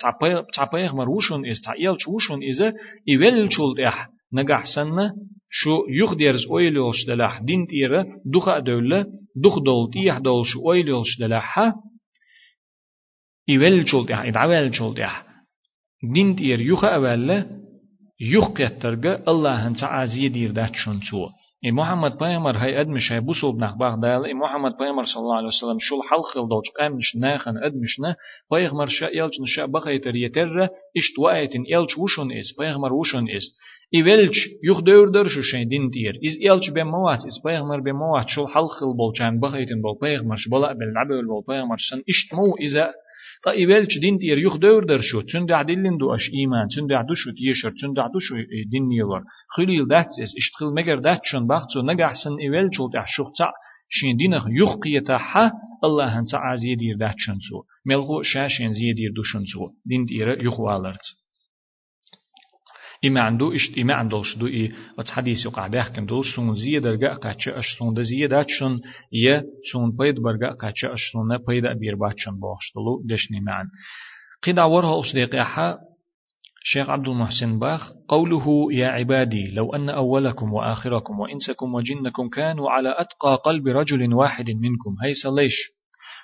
تع 0.53 0.65
پیغمبر 0.65 1.09
وشون 1.09 1.45
إز 1.49 1.61
تع 1.65 1.71
ایلچ 1.71 2.07
وشون 2.07 2.39
إز 2.49 2.61
ایول 3.07 3.47
چول 3.47 3.75
ده 3.77 3.93
نگاه 4.33 4.63
سنة 4.75 5.13
شو 5.49 5.85
يخدرز 5.89 6.45
أويلوش 6.49 7.05
دلاح 7.07 7.39
دين 7.39 7.67
تيرا 7.67 8.05
دخا 8.33 8.59
دولة 8.59 9.05
دخ 9.43 9.59
دول 9.59 9.91
تيح 9.93 10.17
دول 10.17 10.45
شو 10.45 10.59
أويلوش 10.59 11.19
دلاحها 11.19 11.73
إيوال 13.49 13.85
جول 13.85 14.05
تيح 14.05 14.19
إدعوال 14.25 14.71
جول 14.71 14.95
تيح 14.95 15.25
دين 16.13 16.35
تير 16.35 16.61
يخا 16.61 16.87
أولا 16.95 17.45
يخ 18.21 18.47
قيترغا 18.47 19.23
الله 19.27 19.67
هنسا 19.67 19.85
عزية 19.85 20.27
دير 20.27 20.51
دات 20.51 20.75
شون 20.75 20.99
تو 20.99 21.29
إي 21.65 21.71
محمد 21.71 22.17
بيامر 22.17 22.57
هاي 22.57 22.81
أدمش 22.81 23.11
هاي 23.11 23.19
بوصل 23.19 23.51
بناخ 23.51 23.75
باغ 23.77 23.95
دال 23.95 24.25
إي 24.25 24.33
محمد 24.33 24.77
بيامر 24.77 25.03
صلى 25.03 25.21
الله 25.21 25.35
عليه 25.35 25.47
وسلم 25.47 25.77
شو 25.79 25.95
الحل 25.97 26.21
خل 26.33 26.49
دوج؟ 26.49 26.63
قامش 26.79 27.15
ناخن 27.15 27.57
أدمشنا 27.57 28.15
بيغمر 28.51 28.87
شا 28.87 29.05
يلج 29.05 29.41
نشا 29.41 29.65
بخيتر 29.65 30.15
يتر. 30.15 30.63
إشت 30.97 31.19
وايتن 31.19 31.63
يلج 31.67 31.99
وشون 31.99 32.31
إس؟ 32.31 32.55
بيغمر 32.59 32.93
وشون 32.93 33.29
إس؟ 33.29 33.43
إي 33.93 34.03
ويلج 34.03 34.35
يخ 34.63 34.79
دور 34.79 35.09
در 35.09 35.27
شو 35.27 35.41
شين 35.41 35.67
دين 35.67 35.91
تير. 35.91 36.19
إز 36.27 36.37
يلج 36.41 36.71
بموات 36.75 37.19
إس 37.25 37.43
بيغمر 37.45 37.79
بموات 37.79 38.29
شو 38.29 38.43
الحل 38.43 38.67
خل 38.67 38.93
بولجان 38.97 39.39
بخيتن 39.39 39.81
بول. 39.81 39.97
بيغمر 40.01 40.35
شبلا 40.35 40.73
بالعبل 40.73 41.27
بول. 41.27 41.43
بيغمر 41.47 41.77
سن 41.89 42.03
إشت 42.09 42.33
مو 42.33 42.55
إذا 42.55 42.91
تا 43.43 43.51
إيوالش 43.51 43.97
دين 43.97 44.17
تير 44.19 44.37
يخ 44.37 44.57
دور 44.57 44.83
در 44.83 45.01
شو 45.01 45.21
تون 45.21 45.45
دع 45.45 45.61
دلين 45.61 45.97
دو 45.97 46.15
أش 46.15 46.29
إيمان 46.33 46.67
تون 46.67 46.87
دع 46.87 47.01
دو 47.01 47.13
شو 47.13 47.31
تيشر 47.31 47.71
تون 47.81 47.93
دع 47.93 48.07
دو 48.07 48.19
شو 48.19 48.35
دين 48.71 48.87
نيور 48.87 49.21
خليل 49.55 49.87
دات 49.87 50.05
إس 50.23 50.31
إشتخل 50.37 50.65
مجر 50.77 50.99
دات 50.99 51.21
شون 51.23 51.47
باختو 51.47 51.81
نجح 51.81 52.13
سن 52.23 52.35
إيوال 52.39 52.69
شو 52.73 52.89
تع 52.89 53.03
شين 53.91 54.17
دينخ 54.17 54.45
يخ 54.49 54.75
قيتا 54.83 55.17
ح 55.17 55.51
الله 55.83 56.19
هنسا 56.19 56.37
عزيز 56.37 56.77
دير 56.77 56.95
دات 56.97 57.15
شون 57.17 57.39
سو. 57.49 57.63
ملغو 57.85 58.21
شاشين 58.21 58.73
زيدير 58.73 59.11
دو 59.15 59.23
شون 59.23 59.45
سو. 59.45 59.69
دين 59.85 60.05
تير 60.05 60.45
يخ 60.45 60.59
والرت. 60.59 61.05
إما 63.05 63.21
عنده 63.21 63.51
إما 63.81 63.93
عنده 63.93 64.21
شدو 64.23 64.47
إي 64.47 64.71
وتس 64.97 65.11
حديث 65.11 65.45
يقع 65.45 65.67
بيحكم 65.67 66.05
دول 66.05 66.25
سون 66.25 66.55
زيد 66.55 66.81
درجة 66.81 67.13
قاتش 67.13 67.49
أش 67.49 67.65
سون 67.79 67.93
ده 67.93 68.01
زيد 68.01 68.33
أتشون 68.33 68.81
يه 69.11 69.43
سون 69.71 69.91
بيد 69.91 70.19
برجة 70.19 70.49
قاتش 70.61 70.85
أش 70.85 70.99
سون 71.13 71.37
بيد 71.47 71.65
أبير 71.65 71.95
باتشون 71.95 72.33
بوشتلو 72.39 73.01
دشني 73.05 73.39
معن 73.39 73.65
قيد 74.43 74.59
عورها 74.59 74.99
أصدق 74.99 75.35
أحا 75.35 75.77
شيخ 76.63 76.89
عبد 76.89 77.07
المحسن 77.07 77.59
باخ 77.59 77.91
قوله 78.07 78.73
يا 78.73 78.87
عبادي 78.87 79.51
لو 79.53 79.75
أن 79.75 79.89
أولكم 79.89 80.53
وآخركم 80.53 81.19
وإنسكم 81.19 81.75
وجنكم 81.75 82.29
كانوا 82.29 82.69
على 82.69 82.95
أتقى 82.97 83.41
قلب 83.45 83.67
رجل 83.67 84.13
واحد 84.13 84.45
منكم 84.49 84.95
هيس 85.03 85.25
ليش؟ 85.25 85.78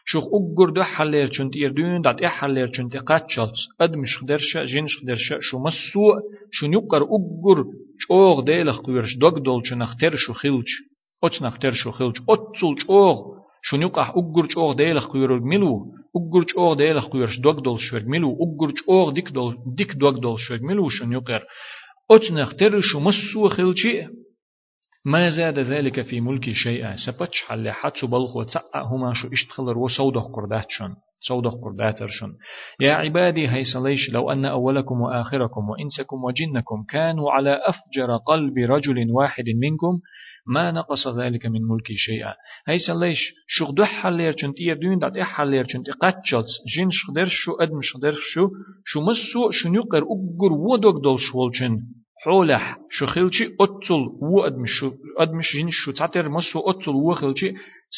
شوخ 0.07 0.23
أجر 0.37 0.69
دو 0.69 0.83
حلير 0.83 1.27
چنت 1.27 1.53
إردون 1.57 2.01
دات 2.01 2.21
إح 2.21 2.33
حلير 2.41 2.67
چنت 2.67 2.97
قاتشلت 2.97 3.57
أد 3.81 3.95
مش 3.95 4.17
خدرشة 4.17 4.63
جنش 4.63 4.97
خدرشة 5.01 5.39
شو 5.41 5.57
مسوء 5.59 6.15
شو 6.51 6.67
نيقر 6.67 7.03
أجر 7.15 7.63
چوغ 8.01 8.41
ديلخ 8.41 8.81
قيرش 8.85 9.17
دوغ 9.21 9.39
دول 9.39 9.61
چو 9.63 9.75
نختر 9.75 10.15
شو 10.15 10.33
خيلش 10.33 10.71
أت 11.23 11.41
نختر 11.41 11.71
شو 11.71 11.91
خيلش 11.91 12.17
أتسل 12.29 12.75
چوغ 12.81 13.17
شو 13.61 13.77
نيقح 13.77 14.13
أجر 14.19 14.45
چوغ 14.53 14.73
ديلخ 14.73 15.07
قيرش 15.11 15.41
ملو 15.41 15.73
أجر 16.17 16.43
چوغ 16.51 16.73
ديلخ 16.73 17.05
قيرش 17.07 17.39
دوغ 17.39 17.59
دول 17.59 17.79
شوغ 17.79 18.03
ملو 18.07 18.37
أجر 18.43 18.73
چوغ 18.79 19.09
ديك 19.11 19.29
دول 19.29 19.55
ديك 19.77 19.91
دوغ 19.93 20.19
دول 20.19 20.39
شوغ 20.39 20.59
ملو 20.61 20.89
شو 20.89 21.05
نيقر 21.05 21.43
أت 22.11 22.31
نختر 22.31 22.79
شو 22.79 22.99
مسوء 22.99 23.47
خيلشي 23.47 24.07
ما 25.05 25.29
زاد 25.29 25.59
ذلك 25.59 26.01
في 26.01 26.21
ملكي 26.21 26.53
شيئا؟ 26.53 26.95
سبتش 26.95 27.41
حل 27.47 27.71
حتى 27.71 28.07
بلخو 28.07 28.43
تسعى 28.43 28.83
هما 28.91 29.13
شو 29.13 29.27
إشتخلر 29.33 29.77
وسودخ 29.77 30.27
قرداتشون 30.35 30.95
سودخ 31.27 31.53
قرداترشون 31.63 32.37
يا 32.79 32.93
عبادي 32.93 33.49
هيس 33.49 33.75
ليش 33.75 34.09
لو 34.09 34.31
أن 34.31 34.45
أولكم 34.45 35.01
وآخركم 35.01 35.69
وإنسكم 35.69 36.23
وجنكم 36.23 36.83
كانوا 36.89 37.31
على 37.31 37.59
أفجر 37.65 38.17
قلب 38.17 38.57
رجل 38.57 39.11
واحد 39.11 39.43
منكم 39.61 39.99
ما 40.47 40.71
نقص 40.71 41.07
ذلك 41.07 41.45
من 41.45 41.61
ملكي 41.61 41.95
شيئا؟ 41.95 42.33
هيس 42.67 42.89
ليش 42.89 43.33
شو 43.47 43.83
حلير 43.83 44.31
چنت 44.31 44.59
يردون 44.59 44.99
دات 44.99 45.19
حلير 45.19 45.65
چنت 45.65 45.89
قاتشلت 46.01 46.47
جن 46.77 46.89
شخدر 46.91 47.25
شو 47.29 47.51
أدم 47.51 47.79
شخدر 47.81 48.11
شو 48.11 48.49
شو 48.85 49.01
مسو 49.01 49.51
شو 49.51 49.69
نقر 49.69 50.03
أقر 50.03 50.53
ودوك 50.53 51.03
دول 51.03 51.19
شولچن 51.19 51.79
حولح 52.23 52.77
شو 52.91 53.05
خلشي 53.05 53.45
أتل 53.59 54.01
و 54.21 54.41
أدمش 54.41 54.69
شو 54.79 54.91
أدمش 55.17 55.51
جين 55.51 55.69
شو 55.71 55.91
تعتر 55.91 56.29
مسو 56.29 56.59
أتل 56.59 56.91
و 56.91 57.13
خلشي 57.13 57.53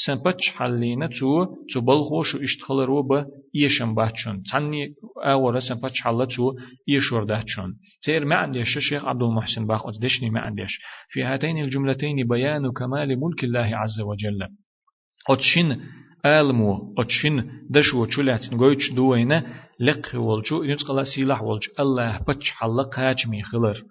سنبتش 0.05 0.49
حلينا 0.49 1.07
تو 1.07 1.45
تو 1.73 1.81
بلغو 1.81 2.23
شو 2.23 2.37
اشتخل 2.37 2.79
رو 2.79 3.03
با 3.03 3.25
إيشن 3.55 3.95
باتشون. 3.95 4.43
تاني 4.51 4.93
أورا 5.25 5.59
سنبتش 5.59 6.01
حلا 6.01 6.25
تو 6.25 6.53
إيشور 6.89 7.23
داتشون. 7.23 7.73
سير 7.99 8.25
ما 8.25 8.35
عنديش 8.35 8.77
الشيخ 8.77 9.05
عبد 9.05 9.23
المحسن 9.23 9.67
باخ 9.67 9.85
أتدشني 9.85 10.29
ما 10.29 10.39
عنديش. 10.39 10.79
في 11.09 11.23
هاتين 11.23 11.57
الجملتين 11.57 12.27
بيان 12.27 12.71
كمال 12.71 13.19
ملك 13.19 13.43
الله 13.43 13.77
عز 13.77 13.99
وجل. 13.99 14.47
أتشين 15.29 15.81
آلمو 16.25 16.93
أتشين 16.97 17.51
دشو 17.69 18.05
چولات 18.05 18.53
نغويش 18.53 18.93
دوينة 18.93 19.43
لقه 19.79 20.19
والجو 20.19 20.63
ينسقلا 20.63 21.03
سيلاح 21.03 21.43
والج 21.43 21.63
الله 21.79 22.19
بتش 22.27 22.51
حلا 22.51 22.83
قاجمي 22.83 23.43
خلر 23.43 23.83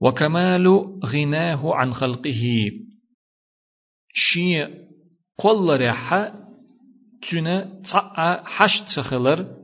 وكمال 0.00 0.66
غناه 1.06 1.74
عن 1.74 1.94
خلقه. 1.94 2.70
شي 4.14 4.64
قل 5.38 5.76
ريحة 5.76 6.34
تنا 7.30 7.80
تسعى 7.84 8.42
حش 8.44 8.80
تخلر 8.96 9.56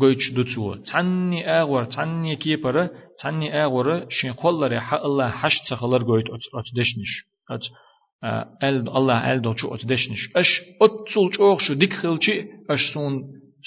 قويتش 0.00 0.30
دوتسو 0.30 0.74
تعني 0.74 1.50
آغور 1.60 1.84
تعني 1.84 2.36
كيبر 2.36 2.90
تعني 3.22 3.64
آغور 3.64 4.06
شي 4.10 4.30
قل 4.30 4.66
ريحة 4.66 5.04
الله 5.04 5.28
حش 5.28 5.60
تخلر 5.70 6.02
قويت 6.02 6.26
أتدشنش. 6.30 7.12
أت 7.50 7.64
ال 8.64 8.88
الله 8.88 9.32
ال 9.32 9.42
دوتشو 9.42 9.74
أتدشنش. 9.74 10.36
أش 10.36 10.60
أتسول 10.82 11.60
شو 11.60 11.74
ديك 11.74 11.92
خلشي 11.92 12.46
أش 12.70 12.92
سون 12.94 13.22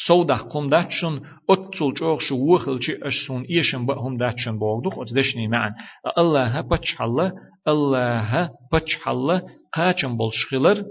سودح 0.07 0.41
قم 0.41 0.69
داتشن 0.69 1.21
أتسل 1.49 1.93
جوغ 1.93 2.19
شو 2.19 2.35
وخل 2.35 2.81
شي 2.81 2.93
أشسون 3.03 3.41
إيشن 3.43 3.85
بهم 3.85 4.17
داتشن 4.17 4.59
بوغدوخ 4.59 4.99
أتدشني 4.99 5.47
معا 5.47 5.71
الله 6.17 6.61
بچ 6.61 7.01
الله 7.01 7.33
الله 7.67 8.49
بچ 8.73 9.07
الله 9.07 9.41
قاچن 9.73 10.17
بولشخلر 10.17 10.85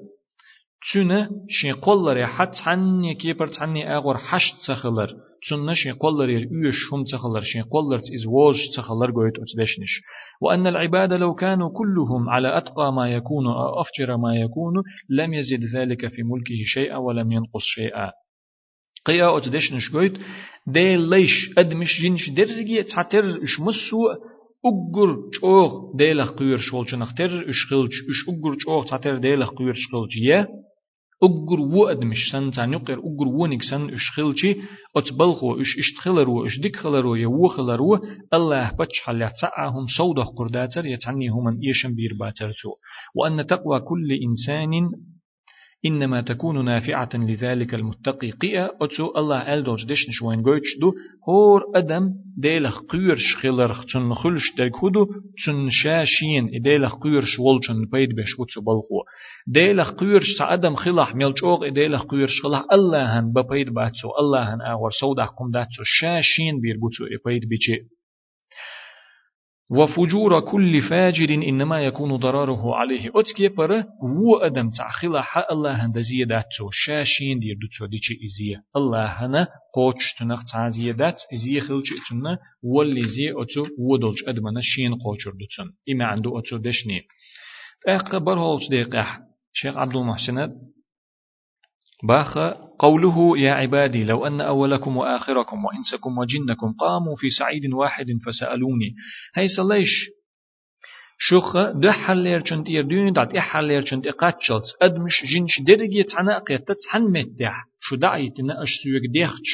تونه 0.93 1.31
شي 1.49 1.73
قولر 1.73 2.27
حت 2.27 2.55
عني 2.67 3.15
كيبر 3.15 3.51
عني 3.61 3.97
أغور 3.97 4.17
حشت 4.17 4.57
سخلر 4.67 5.11
تونه 5.49 5.75
شي 5.75 5.91
قولر 5.91 6.31
يش 6.31 6.81
هم 6.93 7.05
سخلر 7.05 7.41
شي 7.41 7.61
قولر 7.61 7.97
إز 7.97 8.27
ووج 8.27 8.57
سخلر 8.77 9.11
قويت 9.11 9.35
أتدشنش 9.39 9.93
وأن 10.43 10.67
العباد 10.67 11.13
لو 11.13 11.35
كانوا 11.35 11.71
كلهم 11.71 12.29
على 12.29 12.59
أتقى 12.59 12.93
ما 12.93 13.11
يكون 13.11 13.45
أفجر 13.83 14.17
ما 14.17 14.37
يكون 14.37 14.75
لم 15.09 15.35
يزد 15.35 15.65
ذلك 15.77 16.07
في 16.07 16.23
ملكه 16.23 16.61
شيئا 16.65 16.97
ولم 16.97 17.33
ينقص 17.33 17.63
شيئا 17.63 18.11
قيا 19.07 19.37
أتدش 19.37 19.73
نشقويت 19.73 20.19
دي 20.67 20.97
ليش 20.97 21.51
أدمش 21.59 22.03
جنش 22.03 22.31
درجي 22.31 22.83
تعتر 22.83 23.43
إش 23.43 23.61
مسو 23.61 24.09
أجر 24.65 25.17
جوغ 25.43 25.97
ديلخ 25.97 26.31
قير 26.31 26.57
شولش 26.57 26.95
نختر 26.95 27.49
إش 27.49 27.67
خلش 27.71 27.95
إش 28.11 28.29
أجر 28.29 28.57
جوغ 28.67 28.85
تعتر 28.85 29.17
ديلخ 29.17 29.51
قير 29.51 29.73
شخلش 29.73 30.17
يا 30.17 30.47
أجر 31.23 31.61
و 31.61 31.89
أدمش 31.89 32.31
سن 32.33 32.51
تان 32.51 32.73
يقر 32.73 32.99
أجر 32.99 33.29
و 33.29 33.47
نكسن 33.47 33.91
إش 33.91 34.11
خلشي 34.17 34.57
أتبلغو 34.97 35.61
إش 35.61 35.79
إشتخلرو 35.79 36.47
إش 36.47 36.61
ديكخلرو 36.61 37.15
يو 37.15 37.49
خلرو 37.49 37.99
الله 38.35 38.73
بتش 38.79 39.01
حل 39.01 39.23
يتسعهم 39.23 39.87
صودح 39.99 40.27
قرداتر 40.39 40.87
يتعني 40.87 41.29
هم 41.29 41.47
إيشن 41.49 41.95
بير 41.95 42.11
باترتو 42.21 42.71
وأن 43.15 43.47
تقوى 43.47 43.81
كل 43.81 44.09
إنسان 44.29 44.71
إنما 45.87 46.21
تكون 46.21 46.65
نافعة 46.65 47.09
لذلك 47.15 47.75
المتقي. 47.75 48.31
قيا 48.31 48.71
أتسو 48.81 49.13
الله 49.17 49.55
ألدوش 49.55 49.85
دشن 49.85 50.13
شوين 50.13 50.43
قويتش 50.43 50.67
دو 50.81 50.93
هور 51.29 51.63
أدم 51.75 52.11
ديلخ 52.37 52.81
قيرش 52.81 53.37
خلرخ 53.43 53.85
تن 53.85 54.15
خلش 54.15 54.55
درك 54.59 54.85
هدو 54.85 55.07
تن 55.47 55.69
شاشين 55.71 56.63
ديلخ 56.63 56.95
قيرش 56.95 57.39
والچن 57.39 57.91
بيد 57.93 58.09
بش 58.09 58.33
أتسو 58.41 58.61
بلخو. 58.61 59.01
ديلخ 59.47 59.91
قيرش 59.91 60.35
تا 60.39 60.53
أدم 60.53 60.75
خلح 60.75 61.15
ميلچوغ 61.15 61.69
ديلخ 61.69 62.05
قيرش 62.05 62.41
خلح 62.43 62.65
الله 62.73 63.19
هن 63.19 63.33
ببيد 63.33 63.71
باتسو 63.71 64.09
الله 64.21 64.55
هن 64.55 64.61
آور 64.61 64.91
سودح 65.01 65.27
قم 65.27 65.51
داتسو 65.51 65.83
شاشين 65.85 66.61
بير 66.61 66.77
بوتسو 66.81 67.05
بيد 67.27 67.49
بيچي. 67.49 68.00
وفجور 69.71 70.41
كل 70.41 70.83
فاجر 70.83 71.35
إنما 71.35 71.81
يكون 71.81 72.17
ضراره 72.17 72.75
عليه. 72.75 73.11
أتكي 73.15 73.49
بره 73.49 73.87
و 74.03 74.37
أدم 74.37 74.71
تعخلا 74.71 75.23
حق 75.23 75.53
الله 75.53 75.73
هندزية 75.87 76.25
داتو 76.25 76.71
شاشين 76.71 77.39
دير 77.39 77.57
دوتو 77.61 77.87
ديشي 77.87 78.15
إزية. 78.25 78.63
الله 78.77 79.07
هنا 79.07 79.49
قوش 79.75 80.15
تنخ 80.19 80.53
تعزية 80.53 80.93
دات 80.93 81.21
إزية 81.35 81.61
خلش 81.61 81.89
إتنا 81.93 82.39
واللي 82.63 83.03
زي 83.03 83.31
أتو 83.37 83.67
ودولش 83.79 84.25
أدمنا 84.29 84.61
شين 84.63 84.95
قوشر 84.95 85.31
دوتن 85.31 85.73
إما 85.91 86.05
عنده 86.05 86.39
أتو 86.39 86.57
دشني. 86.57 87.03
أقبر 87.89 88.39
هولش 88.39 88.69
ديقح 88.69 89.21
شيخ 89.53 89.77
عبد 89.77 89.97
المحسن 89.97 90.51
باخ 92.09 92.39
قوله 92.79 93.39
يا 93.39 93.53
عبادي 93.53 94.05
لو 94.05 94.27
أن 94.27 94.41
أولكم 94.41 94.97
وآخركم 94.97 95.65
وإنسكم 95.65 96.19
وجنكم 96.19 96.73
قاموا 96.73 97.15
في 97.17 97.31
سعيد 97.31 97.73
واحد 97.73 98.07
فسألوني. 98.27 98.95
هاي 99.37 99.49
سليش. 99.49 99.91
شوخ 101.19 101.57
دحلير 101.57 102.41
چنت 102.41 102.69
يردون 102.69 103.13
دات 103.13 103.35
إحلير 103.35 103.83
چنت 103.85 104.07
إقاتشلت 104.07 104.65
أدمش 104.83 105.23
جنش 105.35 105.61
درجي 105.67 106.03
تحنا 106.03 106.39
قيتت 106.39 106.77
حن 106.91 107.03
متح 107.03 107.65
شو 107.81 107.97
دعيتنا 107.97 108.63
أش 108.63 108.69
سويك 108.85 109.03
ديخش. 109.13 109.51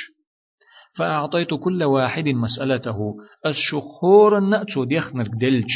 فأعطيت 0.97 1.55
كل 1.55 1.85
واحد 1.85 2.29
مسألته. 2.29 3.17
الشخور 3.47 4.41
نأتو 4.41 4.85
ديخنر 4.85 5.27
دلج. 5.41 5.71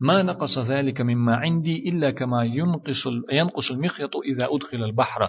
ما 0.00 0.22
نقص 0.22 0.58
ذلك 0.58 1.00
مما 1.00 1.36
عندي 1.36 1.88
إلا 1.88 2.10
كما 2.10 2.44
ينقص 2.44 3.06
ينقص 3.32 3.70
المخيط 3.70 4.16
إذا 4.16 4.48
أدخل 4.50 4.84
البحر. 4.84 5.28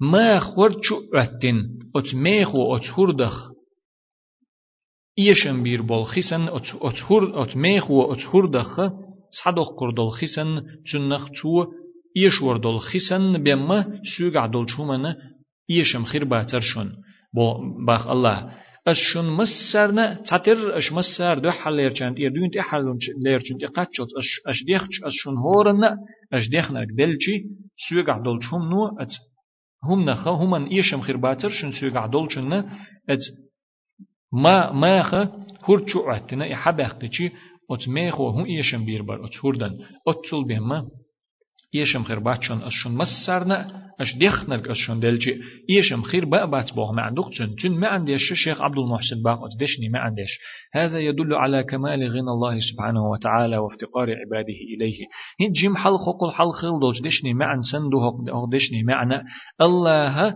ما 0.00 0.40
خورت 0.40 0.82
شو 0.82 1.00
أتن 1.14 1.68
أت 1.96 2.14
ميخ 2.14 2.54
وأت 2.54 2.90
هردخ 2.98 3.50
إيشن 5.18 5.62
بير 5.62 5.82
بول 5.82 6.04
خسن 6.04 6.42
أت 6.42 6.66
أت 6.82 7.02
هر 7.10 7.42
أت 7.42 7.56
ميخ 7.56 7.90
وأت 7.90 8.20
هردخ 8.34 8.80
صدق 9.44 9.74
كردل 9.78 10.10
خسن 10.10 10.62
تنخ 10.92 11.28
تو 11.42 11.66
إيشور 12.16 12.56
دول 12.56 12.80
خسن 12.80 13.42
بما 13.42 14.00
سوق 14.18 14.36
عدل 14.36 14.66
خير 16.04 16.24
باتر 16.24 16.60
شون. 16.60 16.92
بو 17.34 17.58
باخ 17.86 18.06
الله. 18.06 18.50
اش 18.86 18.98
شون 19.12 19.24
مسرنا 19.24 20.14
تعتر 20.14 20.78
اش 20.78 20.92
مسر 20.92 21.38
دو 21.38 21.50
حل 21.50 21.76
ليرچند 21.76 22.18
اير 22.20 22.30
دونت 22.30 22.56
احل 22.56 22.98
ليرچند 23.24 23.64
قاتشوت 23.64 24.08
اش 24.18 24.40
اش 24.46 24.64
ديخش 24.66 24.96
اش 25.04 25.12
شون 25.22 25.36
هورنا 25.36 25.96
اش 26.32 26.48
ديخنك 26.48 26.88
دلچي 26.98 27.44
سوق 27.88 28.10
عدل 28.10 28.38
شوم 28.42 28.62
نو 28.70 28.98
ات 29.00 29.12
هم 29.83 30.09
نخا 30.09 30.31
هم 30.31 30.53
ان 30.53 30.65
إيشم 30.65 31.01
خير 31.01 31.17
باتر 31.17 31.49
شن 31.49 31.71
سوق 31.71 31.97
عدل 31.97 32.27
شن 32.29 32.53
ات 33.09 33.19
ما 34.31 34.71
ما 34.71 35.03
خ 35.03 35.13
هرچو 35.69 35.99
عتنا 35.99 36.45
يحبختي 36.45 37.31
ات 37.71 37.87
ميخو 37.87 38.29
هم 38.29 38.45
إيشم 38.45 38.85
بيربر 38.85 39.25
ات 39.25 39.45
هردن 39.45 39.71
ات 40.07 40.15
تل 40.31 40.43
بهما 40.47 40.87
إيشم 41.75 42.03
خير 42.03 42.19
باتشون 42.19 42.61
أش 42.61 42.73
شون 42.83 42.95
مسرنا 42.95 43.82
أش 44.00 44.16
ديخنر 44.16 44.70
أش 44.70 44.78
شون 44.86 45.00
دلجي 45.00 45.40
إيشم 45.70 46.02
خير 46.02 46.24
بقى 46.24 46.50
بات 46.50 46.74
بوغ 46.74 46.92
ما 46.92 47.02
عندك 47.02 47.24
تن 47.38 47.54
تن 47.62 47.70
ما 47.72 47.88
عنديش 47.88 48.32
الشيخ 48.32 48.62
عبد 48.62 48.78
المحسن 48.78 49.22
باق 49.24 49.38
أتدشني 49.44 49.88
ما 49.88 49.98
عنديش 49.98 50.38
هذا 50.74 50.98
يدل 50.98 51.34
على 51.34 51.64
كمال 51.64 52.08
غنى 52.08 52.30
الله 52.30 52.60
سبحانه 52.60 53.10
وتعالى 53.10 53.56
وافتقار 53.58 54.10
عباده 54.10 54.58
إليه. 54.76 54.98
هين 55.40 55.52
جيم 55.52 55.76
حل 55.76 55.96
خقل 55.96 56.30
حل 56.32 56.50
خيل 56.60 56.80
دوج 56.80 57.02
دشني 57.02 57.34
ما 57.34 57.44
عن 57.44 57.62
سندو 57.62 58.00
هق 58.00 58.48
دشني 58.52 58.82
معنا 58.82 59.24
الله 59.60 60.34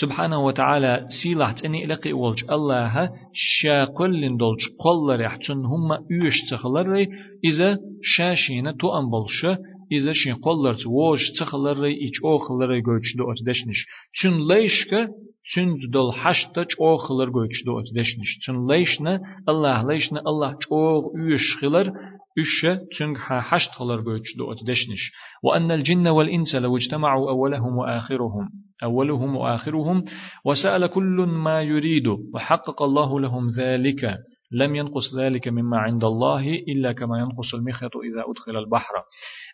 سبحانه 0.00 0.44
وتعالى 0.44 1.06
سيلحت 1.22 1.64
اني 1.64 1.86
لقي 1.86 2.12
ولج 2.12 2.44
الله 2.50 3.10
شاقل 3.32 4.20
لندولج 4.20 4.60
قل 4.84 5.20
رحتن 5.20 5.64
هم 5.64 5.98
يوش 6.10 6.50
تخلر 6.50 7.06
إذا 7.44 7.78
شاشين 8.02 8.76
تو 8.76 8.88
أنبلش 8.98 9.46
إذا 9.92 10.12
شين 10.12 10.34
قلر 10.34 10.76
ووش 10.86 11.30
تخلر 11.40 11.84
إيش 11.84 12.16
أوخلر 12.24 12.78
جوش 12.78 13.16
دو 13.16 13.32
أتدشنش. 13.32 13.86
چون 14.12 14.34
ليشك 14.48 15.08
چون 15.54 15.78
دل 15.92 16.12
حشت 16.12 16.54
چو 16.72 16.96
خلر 16.96 17.28
جوش 17.30 17.64
دو 17.66 17.80
أتدشنش. 17.80 18.30
چون 18.46 18.72
ليشنا 18.72 19.20
الله 19.48 19.86
ليشنا 19.86 20.20
الله 20.20 20.56
چو 20.62 21.00
يوش 21.28 21.56
خلر 21.60 21.92
إشة 22.38 22.80
تنج 22.98 23.16
حشت 23.18 23.70
خلر 23.70 24.00
جوش 24.00 24.36
دو 24.38 24.52
أتدشنش. 24.52 25.12
وأن 25.44 25.70
الجن 25.70 26.08
والإنس 26.08 26.54
لو 26.54 26.76
اجتمعوا 26.76 27.30
أولهم 27.30 27.76
وآخرهم 27.76 28.48
أولهم 28.82 29.36
وآخرهم 29.36 30.04
وسأل 30.44 30.86
كل 30.86 31.26
ما 31.44 31.62
يريد 31.62 32.08
وحقق 32.34 32.82
الله 32.82 33.20
لهم 33.20 33.48
ذلك. 33.58 34.18
لم 34.52 34.74
ينقص 34.74 35.14
ذلك 35.18 35.48
مما 35.48 35.78
عند 35.78 36.04
الله 36.04 36.48
إلا 36.68 36.92
كما 36.92 37.18
ينقص 37.18 37.54
المخيط 37.54 37.96
إذا 37.96 38.22
أدخل 38.30 38.56
البحر. 38.56 38.94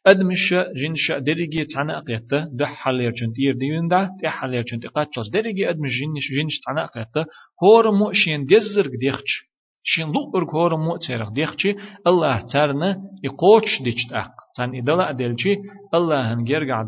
أدمش 0.06 0.54
جنش 0.76 1.12
درجي 1.26 1.64
تعنى 1.74 1.98
أقيته 1.98 2.44
دحل 2.58 3.00
يرجن 3.00 3.32
دير 3.32 3.54
ديون 3.56 3.88
ده 3.88 4.10
تحل 4.22 4.54
يرجن 4.54 4.80
تقاتشوز 4.80 5.30
درجي 5.30 5.70
أدمش 5.70 5.90
جنش 6.00 6.26
جنش 6.36 6.58
تعنى 6.66 6.84
أقيته 6.84 7.24
هور 7.64 7.90
مؤشين 7.92 8.46
دزرق 8.46 8.90
ديخش. 9.00 9.48
شين 9.90 10.12
لؤر 10.12 10.44
كور 10.44 10.76
مو 10.76 10.96
تيرخ 10.96 11.30
ديخشي 11.32 11.74
الله 12.06 12.44
تارنا 12.52 12.96
يقوش 13.24 13.82
ديشت 13.84 14.12
أق. 14.12 14.30
تان 14.56 14.74
إدلا 14.74 15.10
أدلشي 15.10 15.56
الله 15.94 16.34
هم 16.34 16.44
جرجع 16.44 16.82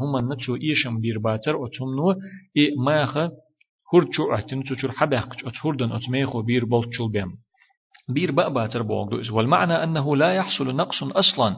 هم 0.00 0.32
نتشو 0.32 0.54
إيشم 0.54 1.00
بير 1.00 1.18
باتر 1.18 1.54
أتمنو 1.66 2.10
إي 2.56 2.64
ماخه 2.86 3.30
هرچو 3.94 4.34
أحتن 4.34 4.62
تشور 4.64 4.90
حبق 4.92 5.28
أتهردن 5.46 5.92
أتميخو 5.92 6.42
بير 6.42 6.64
بولتشل 6.64 7.08
بهم 7.12 7.32
بير 8.14 8.32
بقى 8.32 8.52
باتر 8.52 8.82
بوغدو 8.82 9.36
والمعنى 9.36 9.72
أنه 9.72 10.16
لا 10.16 10.32
يحصل 10.34 10.76
نقص 10.76 11.02
أصلا. 11.02 11.56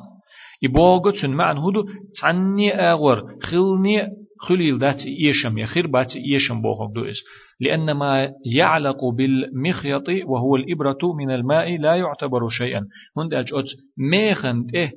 يبوغو 0.62 1.10
تن 1.10 1.30
معنى 1.30 1.60
هدو 1.60 1.84
تعني 2.20 2.74
أغور 2.74 3.22
خلني 3.42 4.08
خليل 4.38 4.78
دات 4.78 5.02
إيشم 5.06 5.58
يخير 5.58 5.86
بات 5.86 6.16
إيشم 6.16 6.62
بوغوك 6.62 6.94
دوئس 6.94 7.16
لأن 7.60 7.92
ما 7.92 8.32
يعلق 8.54 9.04
بالمخيط 9.04 10.08
وهو 10.08 10.56
الإبرة 10.56 10.98
من 11.18 11.30
الماء 11.30 11.76
لا 11.76 11.96
يعتبر 11.96 12.48
شيئا 12.48 12.80
هند 13.16 13.34
أجأت 13.34 13.64
ميخنت 13.98 14.74
إيه 14.74 14.92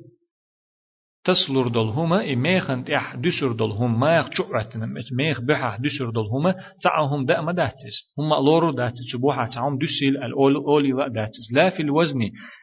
تسلر 1.24 1.68
دل 1.68 1.88
هما 1.88 2.20
إي 2.20 2.36
ميخنت 2.36 2.90
إح 2.90 3.16
دسر 3.16 3.52
دل 3.52 3.70
هم 3.70 4.00
ما 4.00 4.16
يخشعتنا 4.16 4.86
ميخ 5.12 5.40
بحا 5.40 5.76
دسر 5.76 6.10
دل 6.10 6.26
هما 6.32 6.54
تعهم 6.82 7.24
دأما 7.24 7.52
داتس 7.52 8.12
هما 8.18 8.34
لورو 8.34 8.70
داتس 8.70 9.16
بوحا 9.16 9.46
تعهم 9.54 9.78
دسيل 9.78 10.16
الأولي 10.24 10.88
لا 10.88 11.08
داتس 11.08 11.52
لا 11.54 11.70
في 11.70 11.82
الوزن 11.82 12.20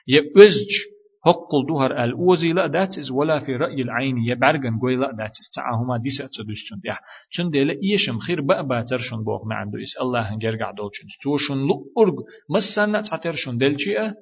يأزج 0.08 0.72
هقل 1.28 1.65
دوهر 1.67 2.03
الأوزي 2.03 2.53
لا 2.53 2.67
داتس 2.67 3.11
ولا 3.11 3.39
في 3.39 3.55
رأي 3.55 3.82
العين 3.82 4.17
يبرغن 4.17 4.80
قوي 4.82 4.95
لا 4.95 5.11
داتس 5.11 5.49
تعهما 5.55 5.97
ديسة 5.97 6.30
تدوشن 6.38 6.80
ديح 6.84 6.99
چون 7.32 7.49
ديلا 7.49 7.73
إيشم 7.84 8.19
خير 8.19 8.41
بقى 8.41 8.67
باترشن 8.67 9.23
بوغ 9.23 9.45
ما 9.45 9.55
عنده 9.55 9.84
إس 9.84 9.97
الله 10.01 10.21
هنجرقع 10.34 10.71
دولشن 10.71 11.07
توشن 11.23 11.57
لؤرق 11.67 12.15
مسانا 12.49 13.01
تعترشن 13.01 13.57
دلشيئة 13.57 14.13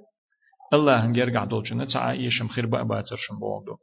الله 0.73 1.05
هنجرقع 1.05 1.45
دولشن 1.45 1.87
تعا 1.87 2.11
إيشم 2.11 2.47
خير 2.47 2.65
بقى 2.65 2.87
باترشن 2.87 3.35
بوغ 3.39 3.63
دو. 3.65 3.75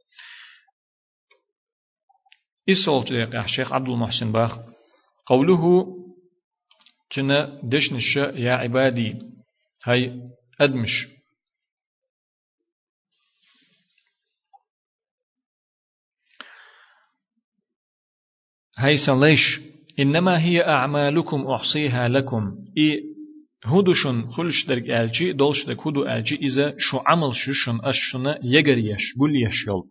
إسول 2.69 3.03
تيق 3.05 3.35
الشيخ 3.35 3.73
عبد 3.73 3.89
المحسن 3.89 4.31
باخ. 4.31 4.59
قوله 5.25 5.85
تنا 7.11 7.59
دشنش 7.63 8.15
يا 8.15 8.53
عبادي. 8.53 9.15
هاي 9.85 10.21
أدمش. 10.61 11.07
هيس 18.77 19.09
ليش؟ 19.09 19.61
إنما 19.99 20.43
هي 20.43 20.67
أعمالكم 20.67 21.47
أحصيها 21.47 22.07
لكم. 22.07 22.55
إي 22.77 23.01
هدوشن 23.65 24.29
خلش 24.29 24.65
درك 24.65 24.89
ألجي 24.89 25.33
دولش 25.33 25.65
درك 25.65 25.87
هدو 25.87 26.05
ألجي 26.05 26.35
إذا 26.35 26.73
شو 26.77 26.97
عمل 27.07 27.35
ششن 27.35 27.79
أشنا 27.83 28.39
يجريش 28.45 29.13
قل 29.19 29.35
يشيل 29.35 29.81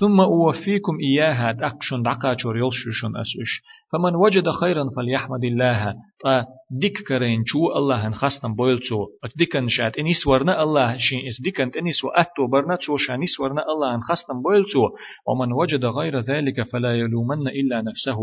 ثم 0.00 0.20
أوفيكم 0.20 0.92
إياها 1.00 1.52
تأقشن 1.52 2.02
دقاچور 2.02 2.56
يلشوشن 2.56 3.16
أسوش. 3.16 3.62
فمن 3.94 4.14
وجد 4.14 4.50
خيرا 4.50 4.90
فليحمد 4.96 5.44
الله. 5.44 5.94
تا 6.20 6.44
ديك 6.70 6.98
كرين 7.08 7.44
شو 7.46 7.72
الله 7.76 8.10
خستم 8.10 8.54
بويلتو 8.54 9.06
اتديكن 9.24 9.68
شات 9.68 9.98
انيس 9.98 10.26
ورنا 10.26 10.62
الله 10.62 10.96
شين 10.98 11.20
اتديكن 11.28 11.70
انيس 11.78 12.04
واتو 12.04 12.46
برنا 12.46 12.78
شو 12.80 12.96
شانيس 12.96 13.40
ورنا 13.40 13.62
الله 13.72 14.00
خستم 14.00 14.42
بويلتو 14.42 14.88
ومن 15.28 15.52
وجد 15.52 15.84
غير 15.84 16.18
ذلك 16.18 16.62
فلا 16.62 16.92
يلومن 16.94 17.48
إلا 17.48 17.82
نفسه. 17.88 18.18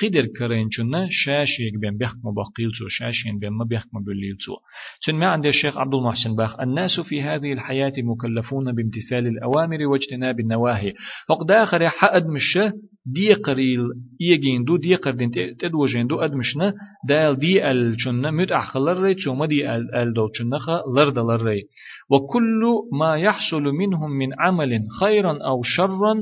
قدر 0.00 0.26
كرين 0.38 0.68
شنا 0.70 1.08
شاشيك 1.10 1.74
بين 1.80 1.96
بيحكم 1.96 2.34
بقيلتو 2.36 2.84
شاشين 2.88 3.38
بين 3.38 3.50
ما 3.50 3.64
بيحكم 3.64 3.98
بليلتو 4.06 4.54
سن 5.06 5.14
ما 5.14 5.26
عند 5.26 5.46
الشيخ 5.46 5.78
عبد 5.78 5.94
المحسن 5.94 6.36
باخ 6.36 6.60
الناس 6.60 7.00
في 7.00 7.22
هذه 7.22 7.52
الحياة 7.52 7.92
مكلفون 7.98 8.72
بامتثال 8.72 9.26
الأوامر 9.26 9.86
واجتناب 9.86 10.40
النواهي. 10.40 10.92
فقد 11.28 11.50
آخر 11.50 11.88
حقد 11.88 12.26
مش 12.26 12.58
دي 13.06 13.32
قريل 13.34 13.80
يجين 14.20 14.64
دو 14.64 14.76
دي 14.76 14.94
قردين 15.04 15.30
تدوجين 15.60 16.06
دو 16.06 16.20
أدمشنا 16.20 16.74
دال 17.08 17.38
دي 17.38 17.70
أل 17.70 17.96
چننا 17.96 18.30
مت 18.30 18.52
أحخلر 18.52 19.02
ري 19.02 19.14
چوما 19.14 19.46
دي 19.46 19.74
ال 19.76 19.94
أل 19.94 20.12
دو 20.12 20.28
چنخا 20.28 20.82
لردلر 20.96 21.42
ري 21.42 21.62
وكل 22.10 22.62
ما 22.98 23.16
يحصل 23.16 23.62
منهم 23.62 24.10
من 24.10 24.28
عمل 24.40 24.80
خيرا 25.00 25.38
أو 25.46 25.62
شرا 25.62 26.14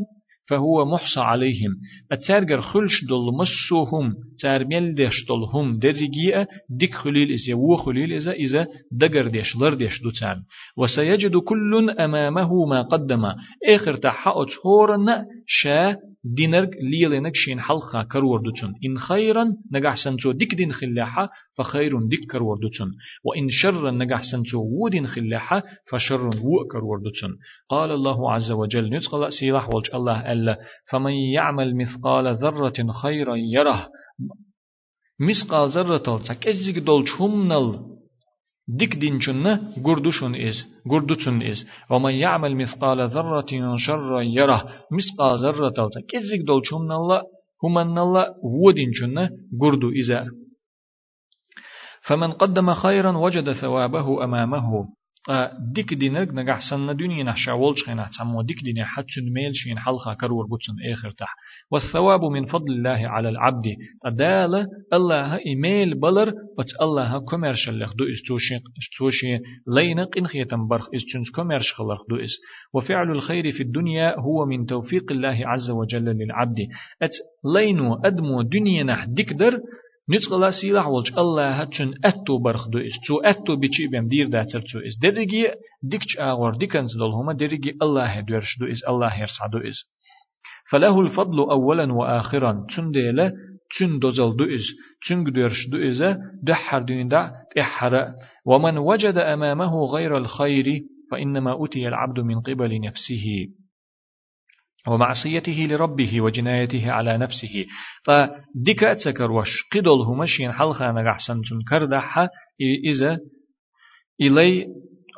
فهو 0.50 0.84
محصى 0.84 1.20
عليهم. 1.20 1.76
أتسارجر 2.12 2.60
خلش 2.60 3.04
دل 3.08 3.26
مسوهم 3.40 4.14
تارميل 4.42 4.94
ديش 4.94 5.26
دلهم 5.28 5.78
درجية 5.78 6.48
ديك 6.70 6.94
خليل 6.94 7.28
إذا 7.30 7.54
و 7.54 7.76
خليل 7.76 8.12
إذا 8.12 8.32
إذا 8.32 8.66
دقر 8.92 9.26
ديش 9.26 9.56
لر 9.56 9.74
ديش 9.74 10.02
دو 10.02 10.10
تام 10.10 10.36
وسيجد 10.76 11.36
كل 11.36 11.90
أمامه 11.90 12.66
ما 12.66 12.82
قدم. 12.82 13.24
آخر 13.68 13.94
تحقت 13.94 14.48
هورنا 14.66 15.24
شا 15.46 15.96
دينرق 16.24 16.70
ليلنك 16.80 17.32
شين 17.34 17.60
حلقة 17.60 18.02
كرور 18.02 18.40
دوتون 18.40 18.74
إن 18.84 18.98
خيرا 18.98 19.56
نجح 19.72 19.94
سنتو 20.04 20.32
ديك 20.32 20.54
دين 20.54 20.72
خلاحة 20.72 21.28
فخير 21.58 22.06
ديك 22.08 22.30
كرور 22.30 22.58
دوتون 22.58 22.92
وإن 23.24 23.48
شرا 23.50 23.90
نجح 23.90 24.22
سنتو 24.32 24.58
ودين 24.58 25.06
خلاحة 25.06 25.62
فشر 25.90 26.26
و 26.26 26.68
كرور 26.72 26.98
دوتون 26.98 27.38
قال 27.68 27.90
الله 27.90 28.32
عز 28.32 28.50
وجل 28.50 28.94
نتقل 28.94 29.32
سيلاح 29.32 29.74
والج 29.74 29.94
الله 29.94 30.32
ألا 30.32 30.58
فمن 30.90 31.12
يعمل 31.12 31.76
مثقال 31.76 32.34
ذرة 32.34 32.92
خيرا 33.02 33.36
يره. 33.36 33.88
مثقال 35.20 35.68
ذرة 35.70 35.96
تلتك 35.96 36.48
إزيك 36.48 36.78
دول 36.78 37.08
شمنل 37.08 37.99
ديك 38.69 38.95
دين 38.95 39.19
شنة 39.19 39.73
قردشن 39.83 40.35
إز 40.35 40.57
قردتن 40.89 41.41
إز 41.41 41.65
ومن 41.89 42.13
يعمل 42.13 42.55
مثقال 42.55 43.07
ذرة 43.09 43.77
شرا 43.77 44.21
يره 44.21 44.59
مثقال 44.91 45.39
ذرة 45.43 45.69
تلتا 45.69 46.01
كزيك 46.09 46.41
دول 46.47 46.61
شمنا 46.65 46.95
الله 46.95 47.21
هم 47.63 47.77
الله 47.77 48.25
ودين 48.43 48.91
شنة 48.93 49.29
قردو 49.61 49.89
إذا 49.89 50.25
فمن 52.07 52.31
قدم 52.31 52.73
خيرا 52.73 53.17
وجد 53.17 53.51
ثوابه 53.51 54.23
أمامه 54.23 54.87
ديك 55.74 55.94
دينرك 55.94 56.28
نجح 56.34 56.60
سنة 56.70 56.92
دنيا 56.92 57.24
نحشا 57.24 57.52
ولش 57.52 57.84
خينا 57.84 58.06
تسمو 58.08 58.42
ديك 58.42 58.56
دنيا 58.64 58.84
حتى 58.84 59.20
ميل 59.34 59.56
شين 59.56 59.78
حلقة 59.78 60.14
كرور 60.14 60.46
بوتسن 60.46 60.72
آخر 60.92 61.10
تح 61.10 61.34
والثواب 61.70 62.24
من 62.24 62.46
فضل 62.46 62.72
الله 62.72 63.08
على 63.08 63.28
العبد 63.28 63.64
تدال 64.04 64.66
الله 64.92 65.38
إيميل 65.46 66.00
بلر 66.00 66.32
بس 66.58 66.74
الله 66.82 67.18
كوميرشال 67.18 67.78
لخ 67.78 67.94
دو 67.94 68.04
استوشي 68.04 68.54
استوشي 68.54 69.38
لين 69.74 70.00
قن 70.00 70.26
خيتم 70.26 70.68
برخ 70.68 70.88
استنس 70.94 71.30
كوميرش 71.30 71.72
خلق 71.72 72.06
دو 72.10 72.16
اس 72.16 72.30
وفعل 72.74 73.10
الخير 73.10 73.50
في 73.52 73.62
الدنيا 73.62 74.20
هو 74.20 74.46
من 74.46 74.66
توفيق 74.66 75.12
الله 75.12 75.38
عز 75.44 75.70
وجل 75.70 76.04
للعبد 76.04 76.58
ات 77.02 77.12
لينو 77.54 77.94
أدمو 77.94 78.42
دنيا 78.42 78.82
نح 78.84 79.04
ديك 79.04 79.32
نتقلا 80.10 80.50
سيلح 80.50 80.86
ولج 80.86 81.18
الله 81.18 81.50
هتشن 81.50 81.94
أتو 82.04 82.38
برخدو 82.38 82.78
إس 82.78 82.96
تو 83.06 83.20
أتو 83.20 83.56
بيشي 83.56 83.86
بيم 83.86 84.08
دير 84.08 84.26
داتر 84.26 84.60
تو 84.60 84.78
إس 84.78 84.98
درجي 85.02 85.46
ديكش 85.82 86.18
آغور 86.18 86.56
ديكنز 86.56 86.96
دول 86.98 87.10
هما 87.10 87.32
درجي 87.32 87.76
الله 87.82 88.20
دورش 88.20 88.58
دو 88.60 88.66
إس 88.66 88.84
الله 88.88 89.20
يرسع 89.20 89.46
دو 89.46 89.58
إس 89.58 89.78
فله 90.70 91.00
الفضل 91.00 91.38
أولا 91.38 91.92
وآخرا 91.92 92.66
تن 92.76 92.90
ديلا 92.90 93.32
تن 93.78 93.98
دوزل 93.98 94.36
دو 94.36 94.44
إس 94.44 94.66
تن 95.08 95.24
دورش 95.24 95.68
دو 95.72 95.88
إزا 95.88 96.18
دحر 96.42 96.82
دين 96.82 97.08
دا 97.08 97.32
تحر 97.56 98.04
ومن 98.46 98.78
وجد 98.78 99.18
أمامه 99.18 99.84
غير 99.84 100.16
الخير 100.16 100.66
فإنما 101.10 101.64
أتي 101.64 101.88
العبد 101.88 102.20
من 102.20 102.40
قبل 102.40 102.80
نفسه 102.80 103.46
ومعصيته 104.88 105.66
لربه 105.70 106.20
وجنايته 106.20 106.90
على 106.90 107.18
نفسه. 107.18 107.66
فديك 108.04 108.84
أتسكر 108.84 109.32
وش 109.32 109.50
قدل 109.74 110.00
همشين 110.06 110.52
حلقة 110.52 110.92
نغحسن 110.92 111.40
كردحة 111.68 112.28
إذا 112.90 113.18
إلي 114.20 114.66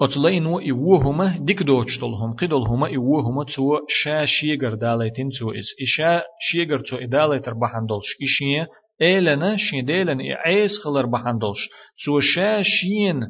أتلين 0.03 0.47
وإوهما 0.47 1.37
ديك 1.41 1.63
دوشتلهم 1.63 2.33
قدلهما 2.33 2.97
إوهما 2.97 3.45
تو 3.45 3.79
شا 3.89 4.25
شيغر 4.25 4.75
داليتين 4.75 5.29
تو 5.39 5.51
إز 5.51 5.69
إشا 5.83 6.23
شيغر 6.41 6.79
تو 6.79 6.97
إداليتر 6.97 7.55
بحندلش 7.55 8.09
إشيه 8.23 8.67
إيلنا 9.03 9.57
شيديلن 9.57 10.21
إعيس 10.21 10.71
خلر 10.85 11.07
بحندلش 11.07 11.69
تو 12.05 12.21
شا 12.21 12.63
شين 12.63 13.21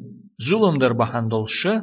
ظلم 0.49 0.77
در 0.77 0.93
تنديلا 0.93 1.81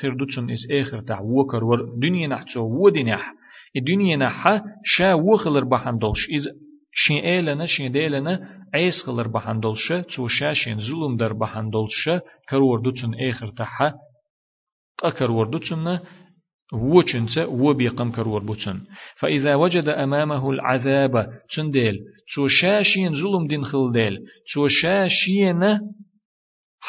خيردوتشن 0.00 0.50
إس 0.50 0.70
آخر 0.70 1.00
تاع 1.00 1.20
وكر 1.20 1.64
ور 1.64 1.98
دنيا 2.02 2.28
نحتو 2.28 2.60
ودنيح 2.60 3.32
الدنيا 3.76 4.16
نحا 4.16 4.62
شا 4.84 5.14
وخلر 5.14 5.64
بحندلش 5.64 6.28
إز 6.36 6.48
شين 6.92 7.24
إيلنا 7.24 7.66
شين 7.66 7.92
ديلنا 7.92 8.48
عيس 8.74 9.02
خلر 9.06 9.28
بحندلش 9.28 9.92
تو 9.92 10.28
شا 10.28 10.52
شين 10.52 10.80
ظلم 10.80 11.16
در 11.16 11.32
بحندلش 11.32 12.08
كرور 12.48 12.80
دوتشن 12.80 13.10
آخر 13.28 13.48
تاع 13.48 13.94
أكر 15.04 15.30
وردوتشن 15.30 16.00
وچنت 16.72 17.38
وبيقم 17.38 18.10
كرور 18.10 18.44
بوتن 18.44 18.80
فإذا 19.20 19.54
وجد 19.54 19.88
أمامه 19.88 20.50
العذاب 20.50 21.26
تنديل 21.56 21.98
تو 22.34 22.46
شاشين 22.48 23.14
ظلم 23.14 23.46
دين 23.46 23.64
خلديل 23.64 24.18
تو 24.54 24.68
شاشين 24.68 25.60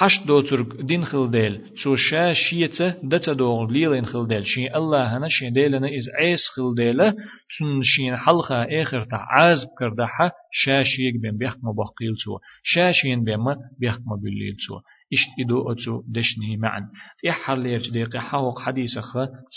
حش 0.01 0.25
دوتر 0.27 0.61
دين 0.61 1.03
خلديل. 1.05 1.61
شو 1.75 1.95
شا 1.95 2.33
شيته 2.33 2.89
دتا 3.03 3.33
دوغ 3.33 3.71
ليلين 3.71 4.05
خلديل 4.05 4.45
شي 4.45 4.75
الله 4.75 5.17
هنا 5.17 5.27
شي 5.29 5.49
ديلنا 5.49 5.87
إز 5.87 6.05
عيس 6.19 6.39
خلديلة 6.55 7.15
شن 7.49 7.81
شين 7.83 8.15
حلقة 8.15 8.81
آخر 8.81 9.01
تا 9.01 9.15
عازب 9.15 9.67
كردحة 9.79 10.31
شا 10.51 10.83
شيك 10.83 11.21
بين 11.21 11.37
بيحكم 11.37 11.67
بقيل 11.77 12.15
تو 12.25 12.37
شا 12.63 12.91
شين 12.91 13.23
بين 13.23 13.37
ما 13.37 13.55
بيحكم 13.79 14.15
بالليل 14.23 14.55
تو 14.67 14.75
إشت 15.13 15.29
إدو 15.39 15.71
أتو 15.71 16.03
دشني 16.07 16.57
معا 16.57 16.81
تيحر 17.19 17.55
ليرج 17.55 17.91
ديقي 17.91 18.21
حوق 18.21 18.59
حديثة 18.59 19.01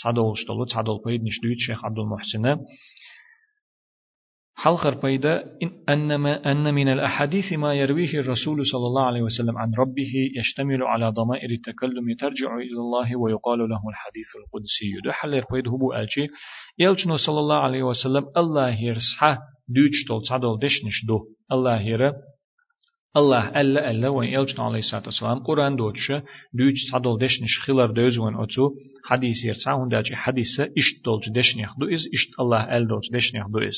صدول 0.03 0.37
شتلو 0.37 0.65
صدول 0.65 0.99
بيد 1.05 1.23
نشدويت 1.23 1.57
شيخ 1.59 1.85
عبد 1.85 1.99
المحسن 1.99 2.57
حلقر 4.57 4.95
بيدا 4.95 5.43
أنما 5.89 6.51
أن 6.51 6.73
من 6.73 6.87
الأحاديث 6.87 7.53
ما 7.53 7.73
يرويه 7.73 8.13
الرسول 8.19 8.65
صلى 8.65 8.87
الله 8.87 9.03
عليه 9.03 9.21
وسلم 9.21 9.57
عن 9.57 9.71
ربه 9.79 10.13
يشتمل 10.39 10.83
على 10.83 11.09
ضمائر 11.09 11.51
التكلم 11.51 12.15
ترجع 12.19 12.55
إلى 12.55 12.79
الله 12.79 13.15
ويقال 13.15 13.59
له 13.59 13.81
الحديث 13.89 14.29
القدسي. 14.39 15.01
دو 15.03 15.11
حلر 15.11 15.45
بيد 15.51 15.67
هبو 15.67 15.93
ألشي 15.93 16.25
يلجنو 16.79 17.17
صلى 17.17 17.39
الله 17.39 17.57
عليه 17.57 17.83
وسلم 17.83 18.25
الله 18.37 18.81
يرسحه 18.81 19.39
دوش 19.67 20.05
تول 20.07 20.21
تعدل 20.29 20.59
دشنش 20.61 21.05
دو. 21.07 21.19
الله 21.51 21.81
يرى 21.81 22.11
الله 23.17 23.61
ألا 23.61 23.91
ألا 23.91 24.09
وين 24.09 24.33
يلجن 24.33 24.61
عليه 24.63 24.79
الصلاة 24.79 25.03
والسلام 25.05 25.39
قرآن 25.39 25.75
دوتش 25.75 26.11
دوش 26.53 26.91
تعدل 26.91 27.17
دشنش 27.17 27.59
خلر 27.65 27.91
دوز 27.91 28.17
وين 28.17 28.35
أتو. 28.35 28.71
حديث 29.05 29.45
يرسح 29.45 29.71
هنداجي 29.71 30.15
حديثة 30.15 30.63
إشت 30.63 31.05
دولج 31.05 31.23
دشنيخ 31.39 31.79
دو 31.79 31.85
إز 31.93 32.03
إشت 32.13 32.39
الله 32.39 32.77
أل 32.77 32.87
دولج 32.87 33.05
دشنيخ 33.13 33.47
دو 33.47 33.59
إز. 33.59 33.77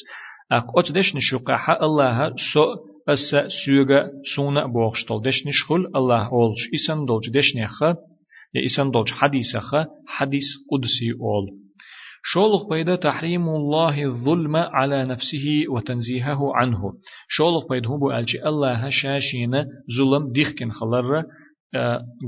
أقوت 0.51 0.91
دش 0.91 1.15
نشقاح 1.15 1.69
الله 1.69 2.33
سو 2.53 2.63
أس 3.09 3.35
سيوغا 3.65 4.09
سونا 4.35 4.65
بوغشتل 4.65 5.21
دش 5.21 5.47
نشخل 5.47 5.87
الله 5.95 6.27
أولش 6.27 6.61
إسان 6.75 7.05
دولج 7.05 7.29
دش 7.29 7.55
نخا 7.55 7.95
يا 8.55 8.65
إسان 8.65 8.91
دولج 8.91 9.09
حديثة 9.11 9.85
حديث 10.07 10.43
قدسي 10.71 11.11
أول 11.21 11.47
شولق 12.23 12.69
بيدا 12.69 12.95
تحريم 12.95 13.49
الله 13.49 14.03
الظلم 14.03 14.55
على 14.55 15.03
نفسه 15.03 15.63
وتنزيهه 15.69 16.55
عنه 16.55 16.93
شولق 17.27 17.69
بيد 17.69 17.87
هو 17.87 18.11
ألجي 18.11 18.47
الله 18.47 18.89
شاشين 18.89 19.51
ظلم 19.97 20.31
ديخكن 20.31 20.71
خلر 20.71 21.23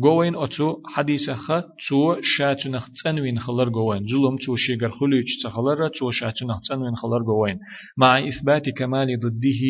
گوین 0.01 0.35
اتو 0.35 0.81
حدیث 0.95 1.29
خ 1.29 1.51
تو 1.87 2.15
شاتنخ 2.23 2.89
تنوین 3.03 3.39
خلر 3.39 3.69
گوین 3.69 4.07
ظلم 4.11 4.35
تو 4.45 4.55
شیگر 4.57 4.89
خلوچ 4.89 5.29
تخلر 5.43 5.87
تو 5.87 6.11
شاتنخ 6.11 6.59
تنوین 6.69 6.95
خلر 6.95 7.23
گوین 7.23 7.59
مع 7.97 8.19
اثبات 8.27 8.69
كمال 8.69 9.07
ضده 9.23 9.61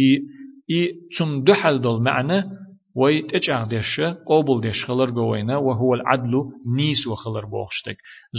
اي 0.70 0.90
تم 1.18 1.44
دحل 1.44 1.82
دول 1.82 2.04
معنى 2.04 2.44
وي 2.96 3.22
تجاه 3.22 3.68
ديش 3.68 4.00
قوبل 4.26 4.62
ديش 4.62 4.86
خلر 4.86 5.10
جوينا 5.10 5.58
وهو 5.58 5.94
العدل 5.94 6.34
نيس 6.76 7.08
وخلر 7.08 7.46
بوخشتك 7.46 7.98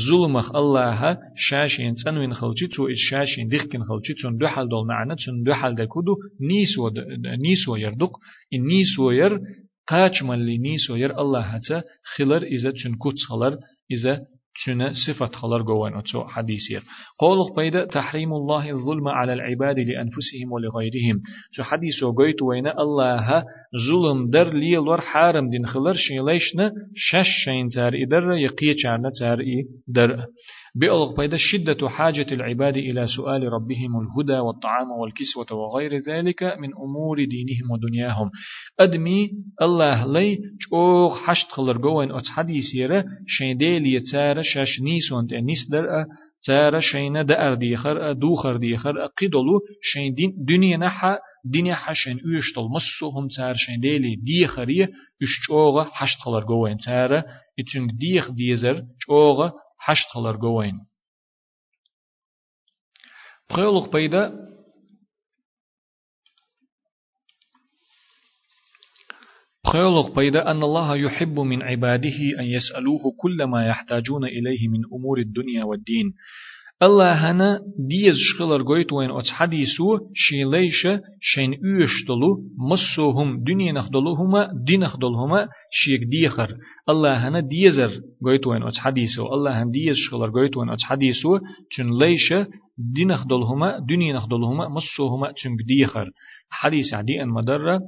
ظلمخ 0.08 0.54
الله 0.54 1.18
شاشين 1.36 1.94
تنوين 1.94 2.34
خلجي 2.34 2.66
تو 2.66 2.88
شاشين 2.94 3.48
ديخكن 3.48 3.78
خلجي 3.82 4.14
تون 4.22 4.38
دحل 4.38 4.68
دول 4.68 4.86
معنى 4.86 5.14
تون 5.16 5.42
دحل 5.42 5.74
دكودو 5.74 6.16
نيس 6.40 7.68
و 7.68 7.72
ويردق 7.72 8.12
النيس 8.54 8.98
وير 8.98 9.40
قاچ 9.90 10.22
من 10.22 10.46
لنيس 10.46 10.90
وير 10.90 11.20
الله 11.20 11.40
هتا 11.40 11.82
خلر 12.16 12.42
إذا 12.42 12.70
تشن 12.70 12.94
كوتس 12.94 13.24
خلر 13.28 13.56
إذا 13.90 14.20
شنا 14.54 14.92
صفة 15.06 15.26
خلر 15.26 15.62
جوان 15.62 15.98
أتو 15.98 16.24
حديثير 16.24 16.82
قولق 17.18 17.56
بيدا 17.56 17.84
تحريم 17.84 18.32
الله 18.32 18.70
الظلم 18.70 19.08
على 19.08 19.32
العباد 19.32 19.78
لأنفسهم 19.78 20.52
ولغيرهم. 20.52 21.20
شو 21.52 21.62
حديث 21.62 22.02
وقيت 22.02 22.42
وين 22.42 22.66
الله 22.66 23.44
ظلم 23.88 24.30
در 24.30 24.52
لي 24.52 24.78
الور 24.78 25.00
حارم 25.00 25.50
دين 25.50 25.66
خلر 25.66 25.92
شيليشنا 25.92 26.72
شش 26.94 27.28
شين 27.44 27.68
تار 27.68 27.92
إدر 27.94 28.48
چارنا 28.82 29.10
تار 29.20 29.38
در 29.88 30.26
بألغ 30.74 31.16
بيدا 31.16 31.36
شدة 31.36 31.88
حاجة 31.88 32.26
العباد 32.32 32.76
إلى 32.76 33.06
سؤال 33.06 33.42
ربهم 33.42 34.00
الهدى 34.00 34.38
والطعام 34.38 34.90
والكسوة 34.90 35.58
وغير 35.58 35.96
ذلك 35.96 36.42
من 36.42 36.70
أمور 36.84 37.24
دينهم 37.24 37.70
ودنياهم. 37.70 38.30
أدمي 38.80 39.30
الله 39.62 40.12
لي 40.12 40.38
جوغ 40.72 41.14
حشت 41.14 41.50
خلر 41.50 41.76
جوين 41.78 42.12
أت 42.12 42.26
حديثيرة 42.26 43.04
شين 43.26 43.56
ديلي 43.56 44.00
تار 44.12 44.42
شاش 44.42 44.80
نيسون 44.80 45.26
تنيس 45.26 45.70
در 45.70 46.06
تار 46.46 46.80
شين 46.80 47.26
دأر 47.26 47.54
ديخر 47.54 48.12
دوخر 48.12 48.56
ديخر 48.56 48.92
قدلو 49.20 49.60
شين 49.82 50.14
دين 50.14 50.34
دنيا 50.48 50.76
نحا 50.76 51.18
دنيا 51.44 51.74
حشين 51.74 52.20
يشتل 52.36 52.62
مسوهم 52.74 53.28
تار 53.36 53.54
شين 53.54 53.80
ديلي 53.80 54.16
ديخرية 54.16 54.90
يشجوغ 55.22 55.84
حشت 55.84 56.18
خلر 56.20 56.44
جوين 56.44 56.76
تار 56.76 57.22
يتنك 57.58 57.90
ديخ 57.90 58.30
ديزر 58.30 58.82
جوغ 59.08 59.50
حشت 59.80 60.08
خلر 60.14 60.36
جوين 60.36 60.86
خيولق 63.52 63.92
بيدا 63.92 64.50
خيولق 69.72 70.16
بيدا 70.16 70.50
أن 70.50 70.62
الله 70.62 70.96
يحب 70.96 71.40
من 71.40 71.62
عباده 71.62 72.18
أن 72.38 72.44
يسألوه 72.44 73.00
كل 73.22 73.44
ما 73.44 73.66
يحتاجون 73.66 74.24
إليه 74.24 74.68
من 74.68 74.80
أمور 74.92 75.18
الدنيا 75.18 75.64
والدين. 75.64 76.14
الله 76.82 77.12
هنا 77.12 77.60
ديز 77.88 78.14
شخلر 78.16 78.62
قويت 78.62 78.92
وين 78.92 79.10
أتس 79.10 79.30
حديثو 79.30 79.98
شين 80.14 80.50
ليش 80.50 80.88
شين 81.20 81.52
يشتلو 81.52 82.42
مصوهم 82.70 83.44
دنيا 83.44 83.72
نخدلوهما 83.72 84.48
دي 84.66 84.76
نخدلوهما 84.76 85.48
شيك 85.72 86.00
ديخر 86.04 86.54
الله 86.88 87.28
هنا 87.28 87.40
ديزر 87.40 87.90
قويت 88.24 88.46
وين 88.46 88.62
أتس 88.62 88.78
حديثو 88.78 89.34
الله 89.34 89.62
هن 89.62 89.70
ديز 89.70 89.96
شخلر 89.96 90.30
قويت 90.30 90.56
وين 90.56 90.70
أتس 90.70 90.84
حديثو 90.84 91.38
چون 91.72 91.98
ليش 91.98 92.32
دي 92.78 93.04
نخدلوهما 93.04 93.78
دنيا 93.78 94.12
نخدلوهما 94.14 94.68
مصوهما 94.68 95.32
چون 95.32 95.56
ديخر 95.68 96.10
حديث 96.50 96.94
عدي 96.94 97.22
أن 97.22 97.28
مدرة 97.28 97.80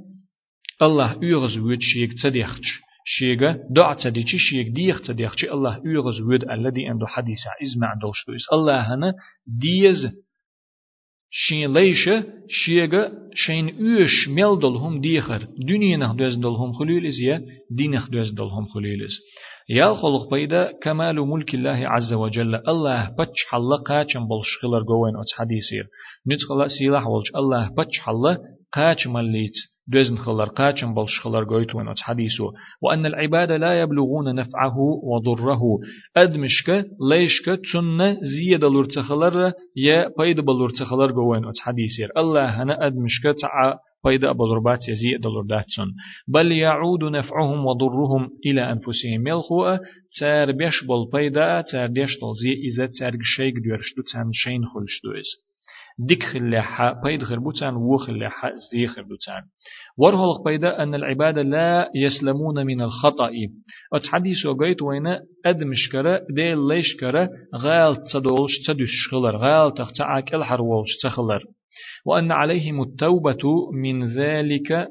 الله 0.82 1.18
يغز 1.22 1.58
ويد 1.58 1.80
شيك 1.80 2.10
تديخش 2.22 2.80
شيغا 3.04 3.58
دع 3.70 3.94
تديشي 3.94 4.38
شيغ 4.38 4.72
ديخ 4.74 5.00
تديخشي 5.00 5.50
الله 5.50 5.80
يغز 5.84 6.20
ود 6.20 6.50
الذي 6.50 6.86
عنده 6.88 7.06
حديث 7.06 7.38
عز 7.60 7.78
مع 7.78 7.94
دوشتويس 8.02 8.42
الله 8.52 8.94
هنا 8.94 9.14
ديز 9.46 10.08
شين 11.34 11.72
ليش 11.72 12.10
شيغا 12.48 13.12
شين 13.34 13.68
يوش 13.68 14.28
ميل 14.28 14.58
دولهم 14.58 15.00
ديخر. 15.00 15.48
دنيا 15.68 15.96
نخ 15.96 16.12
دوز 16.12 16.34
دولهم 16.34 16.72
خليلز 16.72 17.20
يا 17.20 17.46
دينخ 17.70 18.10
دوز 18.10 18.30
دولهم 18.30 18.66
خليلز 18.66 19.14
يا 19.68 19.94
خلق 19.94 20.30
بيدا 20.30 20.72
كمال 20.82 21.16
ملك 21.16 21.54
الله 21.54 21.88
عز 21.88 22.12
وجل. 22.12 22.54
الله 22.54 23.10
بتش 23.18 23.44
حلا 23.50 23.76
قاچم 23.76 24.28
بولش 24.28 24.58
خلر 24.62 24.82
جوين 24.82 25.16
ات 25.16 25.32
حديثير. 25.38 25.84
نتخلا 26.28 26.68
سيلاح 26.68 27.06
ولش 27.06 27.30
الله 27.36 27.70
بتش 27.78 28.00
حلا 28.00 28.38
قاچ 28.72 29.06
مليت 29.06 29.71
دوزن 29.88 30.16
خلر 30.16 30.44
قاچم 30.44 30.94
بلش 30.94 31.20
خلر 31.20 31.44
قويت 31.44 31.74
وين 31.74 31.94
حديثه. 31.98 32.52
وأن 32.82 33.06
العباد 33.06 33.52
لا 33.52 33.80
يبلغون 33.80 34.34
نفعه 34.34 34.78
وضره. 34.78 35.62
أدمشك 36.16 36.86
ليشك 37.10 37.44
تن 37.44 38.16
زيادة 38.22 38.68
لرتخلر 38.68 39.52
يا 39.76 40.10
بيد 40.18 40.40
بلرتخلر 40.40 41.12
قوين 41.12 41.42
حديثير. 41.60 42.08
الله 42.16 42.62
هنا 42.62 42.86
أدمشك 42.86 43.22
تع 43.22 43.74
بيد 44.04 44.26
بلربات 44.26 44.88
يزيد 44.88 45.26
لرداتسون 45.26 45.94
بل 46.28 46.52
يعود 46.52 47.04
نفعهم 47.04 47.66
وضرهم 47.66 48.30
إلى 48.46 48.72
أنفسهم. 48.72 49.26
يلخوا 49.26 49.76
تار 50.20 50.52
بيش 50.52 50.84
بل 50.84 51.10
بيدا 51.12 51.60
تار 51.60 51.86
ديش 51.86 52.18
تلزي 52.18 52.52
إذا 52.52 52.86
تار 52.86 53.12
شيك 53.22 53.54
ديرشتو 53.54 54.02
تان 54.12 54.30
شين 54.32 54.64
خلشتو 54.64 55.10
إز 55.10 55.51
ديك 55.98 56.22
خلاحة 56.22 57.00
بيد 57.04 57.22
خربوتان 57.22 57.74
و 57.74 57.96
خلاحة 57.96 58.52
زي 58.72 58.86
خربوتان 58.86 59.42
ورهلق 59.98 60.44
بيدا 60.44 60.82
أن 60.82 60.94
العباد 60.94 61.38
لا 61.38 61.90
يسلمون 61.96 62.66
من 62.66 62.82
الخطأ. 62.82 63.30
أت 63.94 64.06
حديث 64.06 64.46
وقيت 64.46 64.82
وين 64.82 65.06
أد 65.46 65.64
مشكرة 65.64 66.20
دي 66.30 66.54
ليش 66.54 66.96
كرة 67.00 67.28
غال 67.56 68.04
تصدولش 68.04 68.52
تدش 68.66 69.08
خلر 69.10 69.36
غال 69.36 69.74
تختعك 69.74 70.34
الحرولش 70.34 70.96
تخلر. 71.02 71.42
وأن 72.06 72.32
عليهم 72.32 72.82
التوبة 72.82 73.70
من 73.72 74.04
ذلك 74.04 74.88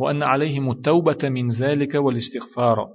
وأن 0.00 0.22
عليهم 0.22 0.70
التوبة 0.70 1.28
من 1.28 1.48
ذلك 1.48 1.94
والاستغفار. 1.94 2.88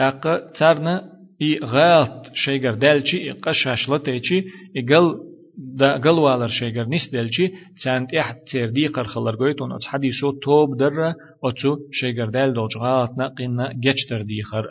أق 0.00 0.52
ترنا 0.52 1.12
إي 1.42 1.58
غالت 1.64 2.30
شيغر 2.34 2.74
دالشي 2.74 3.18
إي 3.18 3.30
قشاش 3.30 3.90
لتيشي 3.90 4.44
إي 4.76 4.82
قل 4.82 5.27
دا 5.58 5.98
قلوالر 5.98 6.48
شيغر 6.48 6.86
نس 6.88 7.10
دلچي 7.12 7.46
تسانت 7.76 8.14
اح 8.14 8.32
تيردي 8.50 8.86
قرخلر 8.86 9.36
قويتون 9.36 9.72
ات 9.72 9.84
حديثو 9.84 10.30
توب 10.30 10.76
در 10.76 11.14
اتو 11.44 11.76
شيغر 11.92 12.28
دال 12.36 12.52
دولج 12.52 12.76
غاتنا 12.76 13.26
قنا 13.38 13.72
جچتر 13.84 14.22
دي 14.22 14.42
خر. 14.42 14.66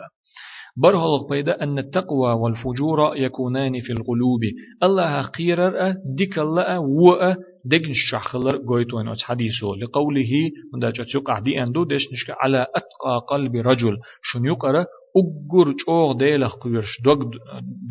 برهلق 0.76 1.28
بيدا 1.30 1.62
أن 1.62 1.78
التقوى 1.78 2.32
والفجور 2.32 3.16
يكونان 3.16 3.80
في 3.80 3.92
القلوب. 3.92 4.40
الله 4.82 5.22
قيرر 5.22 5.94
ديك 6.18 6.38
الله 6.38 6.78
وأ 6.78 7.34
دقن 7.64 7.90
الشخلر 7.90 8.56
قويتون 8.56 9.08
ات 9.08 9.22
حديثو 9.22 9.74
لقوله 9.74 10.32
من 10.74 10.80
دا 10.80 10.90
تقع 10.90 11.38
دي 11.38 11.62
أندو 11.62 11.84
دشنشك 11.84 12.30
على 12.40 12.66
أتقى 12.76 13.26
قلب 13.28 13.56
رجل. 13.56 13.96
شن 14.22 14.44
يقرأ 14.44 14.86
أجر 15.16 15.74
جوغ 15.86 16.12
ديلخ 16.12 16.54
قيرش 16.62 16.92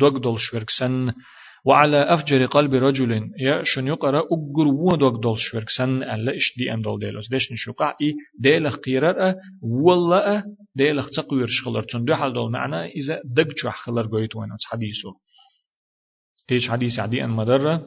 دوغ 0.00 0.18
دول 0.18 0.40
شوركسن 0.40 1.12
وعلى 1.64 1.96
أفجر 1.96 2.44
قلب 2.44 2.74
رجل 2.74 3.30
يا 3.40 3.62
شن 3.64 3.86
يقرأ 3.86 4.22
أجر 4.32 4.68
ودوك 4.68 5.22
دول 5.22 5.38
شورك 5.38 5.70
سن 5.78 6.02
ألا 6.02 6.36
إش 6.36 6.54
دي 6.58 6.74
أن 6.74 6.82
دول 6.82 7.00
ديلوس. 7.00 7.28
ديش 7.28 7.52
نشوقع 7.52 7.94
إي 8.02 8.14
ديلخ 8.40 8.76
قيرر 8.76 9.34
والله 9.62 10.44
ديلخ 10.76 11.10
تقوير 11.10 11.46
شخلر. 11.48 11.82
تن 11.82 12.04
دو 12.04 12.14
حال 12.14 12.32
دول 12.32 12.52
معنى 12.52 12.86
إذا 12.86 13.20
دق 13.24 13.48
جوح 13.62 13.76
خلر 13.76 14.06
قويت 14.06 14.36
وين. 14.36 14.48
حديثه 14.66 15.14
تيش 16.48 16.70
حديث 16.70 16.98
عدي 16.98 17.24
أن 17.24 17.30
مدرة 17.30 17.86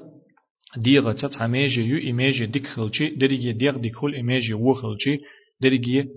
ديغة 0.78 1.12
تت 1.12 1.38
هميجي 1.42 1.82
يو 1.82 1.98
إيميجي 1.98 2.46
ديك 2.46 2.68
خلشي 2.68 3.10
دريجي 3.10 3.54
ديغ 3.54 3.78
ديك 3.78 3.96
خل 3.96 4.14
إيميجي 4.14 4.54
و 4.54 4.74
خلشي 4.74 5.18
دريجي 5.62 6.08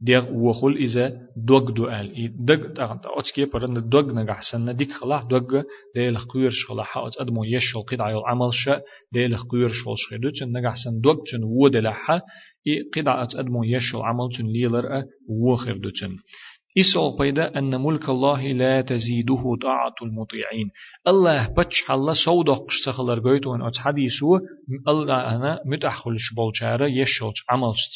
ديغ 0.00 0.32
وخل 0.32 0.72
إذا 0.72 1.12
دوغ 1.36 1.70
دو 1.70 1.88
آل 1.88 2.14
إي 2.16 2.28
دغ 2.28 2.72
تغنت 2.72 3.04
أتكي 3.06 3.44
برن 3.44 3.88
دوغ 3.88 4.14
نجحسن 4.14 4.76
ديك 4.76 4.92
خلاح 4.92 5.22
دوغ 5.22 5.62
ديل 5.94 6.18
خير 6.18 6.50
شخلاح 6.50 6.98
أت 6.98 7.20
أدمو 7.20 7.44
يشل 7.44 7.82
قطع 7.82 8.10
العمل 8.10 8.50
شا 8.52 8.80
ديل 9.12 9.38
خير 9.38 9.68
شل 9.68 9.94
شخدو 9.96 10.30
تن 10.30 10.58
نجحسن 10.58 11.00
دوغ 11.00 11.16
تن 11.32 11.44
ود 11.44 11.76
لحا 11.76 12.20
إي 12.66 12.74
قطع 12.94 13.22
أت 13.22 13.34
أدمو 13.34 13.64
يشل 13.64 13.98
عمل 13.98 14.28
تن 14.36 14.46
ليلر 14.46 15.02
وخر 15.28 15.76
دو 15.76 15.90
تن 15.90 16.16
إسأل 16.78 17.16
بيدا 17.18 17.58
أن 17.58 17.80
ملك 17.80 18.08
الله 18.08 18.42
لا 18.52 18.80
تزيده 18.80 19.56
طاعة 19.62 19.94
المطيعين. 20.02 20.70
الله 21.06 21.54
بتش 21.58 21.90
الله 21.90 22.14
سودق 22.24 22.64
قشتخلر 22.66 23.20
قويتون. 23.20 23.62
أت 23.62 23.76
حديثو 23.76 24.38
الله 24.88 25.36
أنا 25.36 25.60
متأخل 25.66 26.16
شبول 26.18 26.52
يشل 26.82 27.32
عملست 27.50 27.92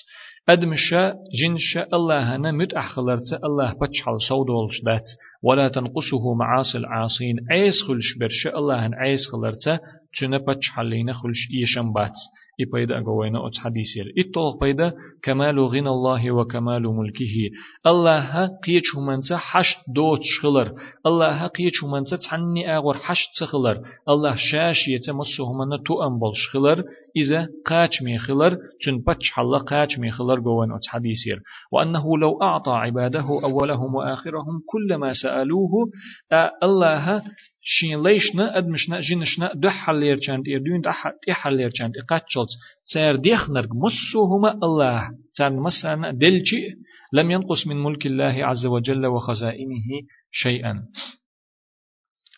أدمشا 0.48 1.14
جنشا 1.42 1.86
الله 1.94 2.36
هنا 2.36 2.52
مت 2.52 2.74
أحخلرت 2.74 3.32
الله 3.44 3.72
بتشحل 3.72 4.20
سودولش 4.28 4.80
دات 4.86 5.06
ولا 5.42 5.68
تنقصه 5.68 6.34
معاصي 6.34 6.78
العاصين 6.78 7.36
عيس 7.50 7.74
خلش 7.88 8.18
برشا 8.20 8.58
الله 8.58 8.90
عيس 8.94 9.20
خلرت 9.32 9.80
تشنا 10.12 10.38
بتشحلين 10.38 11.12
خلش 11.12 11.48
إيشم 11.54 11.92
بات 11.92 12.16
إبايدا 12.60 12.98
أقوينا 12.98 13.46
أت 13.46 13.56
حديثير 13.58 14.12
إطلق 14.18 14.60
بيدا 14.60 14.92
كمال 15.22 15.60
غنى 15.60 15.88
الله 15.88 16.30
وكمال 16.30 16.82
ملكه 16.82 17.50
الله 17.86 18.46
قيش 18.46 18.96
همانسا 18.96 19.36
حشت 19.36 19.78
دوت 19.94 20.20
شخلر 20.22 20.72
الله 21.06 21.46
قيش 21.46 21.84
همانسا 21.84 22.16
تعني 22.16 22.76
أغور 22.76 22.96
حشت 22.96 23.28
سخلر 23.40 23.76
الله 24.08 24.36
شاش 24.36 24.88
يتمسو 24.88 25.44
همانا 25.44 25.76
تو 25.86 26.02
أنبال 26.02 26.32
شخلر 26.34 26.84
إذا 27.16 27.48
قاچ 27.66 28.02
ميخلر 28.02 28.56
چن 28.82 28.98
بچ 29.06 29.30
حلا 29.34 29.58
قاچ 29.58 29.98
ميخلر 29.98 30.40
قوين 30.40 30.72
أت 30.72 30.86
حديثير 30.88 31.42
وأنه 31.72 32.18
لو 32.18 32.42
أعطى 32.42 32.70
عباده 32.70 33.26
أولهم 33.44 33.94
وآخرهم 33.94 34.62
كل 34.66 34.94
ما 34.94 35.12
سألوه 35.12 35.70
الله 36.62 37.22
شين 37.64 38.02
ليشنا 38.02 38.58
أدمشنا 38.58 39.00
جنشنا 39.00 39.52
دح 39.54 39.86
حلير 39.86 40.18
چند 40.18 40.44
إردون 40.48 40.80
دح 40.80 41.12
حلير 41.30 41.70
چند 41.70 41.92
إقاتشلت 41.98 42.48
سير 42.84 43.16
ديخ 43.16 43.50
نرق 43.50 43.68
مسوهما 43.74 44.50
الله 44.62 45.10
تان 45.36 45.56
مسانا 45.56 46.10
دلشي 46.10 46.62
لم 47.12 47.30
ينقص 47.30 47.66
من 47.66 47.76
ملك 47.82 48.06
الله 48.06 48.46
عز 48.46 48.66
وجل 48.66 49.06
وخزائنه 49.06 49.88
شيئا 50.30 50.82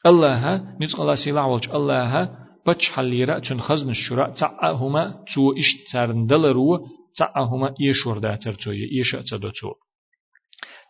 الله 0.06 0.56
نتق 0.80 1.00
الله 1.00 1.14
سيلا 1.14 1.42
والج 1.42 1.68
الله 1.70 2.30
بچ 2.66 2.88
حليرا 2.90 3.38
چون 3.38 3.60
خزن 3.60 3.90
الشراء 3.90 4.30
تعهما 4.30 5.24
تو 5.34 5.52
إش 5.58 5.92
تارندلرو 5.92 6.86
تعهما 7.18 7.74
يشور 7.80 8.18
داتر 8.18 8.52
تو 8.52 8.72
يشأ 8.72 9.22
تدو 9.22 9.50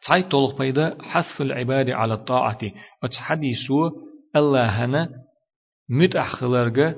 تعي 0.06 0.22
طلق 0.22 0.58
بيدا 0.58 0.98
حث 1.02 1.40
العباد 1.40 1.90
على 1.90 2.14
الطاعة 2.14 2.58
وتحديثو 4.36 4.36
الله 4.36 4.84
هنا 4.84 5.08
مت 5.90 6.16
أخلرجا 6.16 6.96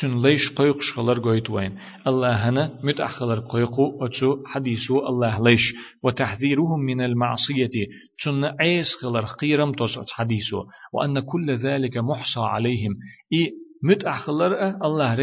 چون 0.00 0.22
ليش 0.22 0.52
قيق 0.56 0.76
شخلر 0.80 1.18
قويت 1.20 1.50
وين 1.50 1.78
الله 2.06 2.48
هنا 2.48 2.80
مت 2.84 3.00
أخلر 3.00 3.40
قيقو 3.40 4.06
أتو 4.06 4.42
حديثو 4.46 5.06
الله 5.06 5.42
ليش 5.42 5.74
وتحذيرهم 6.02 6.80
من 6.80 7.00
المعصية 7.00 7.70
چون 8.18 8.44
عيس 8.44 8.86
خلر 9.02 9.24
قيرم 9.24 9.72
تصعد 9.72 10.04
حديثو 10.08 10.64
وأن 10.92 11.20
كل 11.20 11.54
ذلك 11.54 11.96
محصى 11.96 12.40
عليهم 12.40 12.96
إي 13.32 13.52
مت 13.82 14.04
أخلر 14.04 14.54
الله 14.84 15.14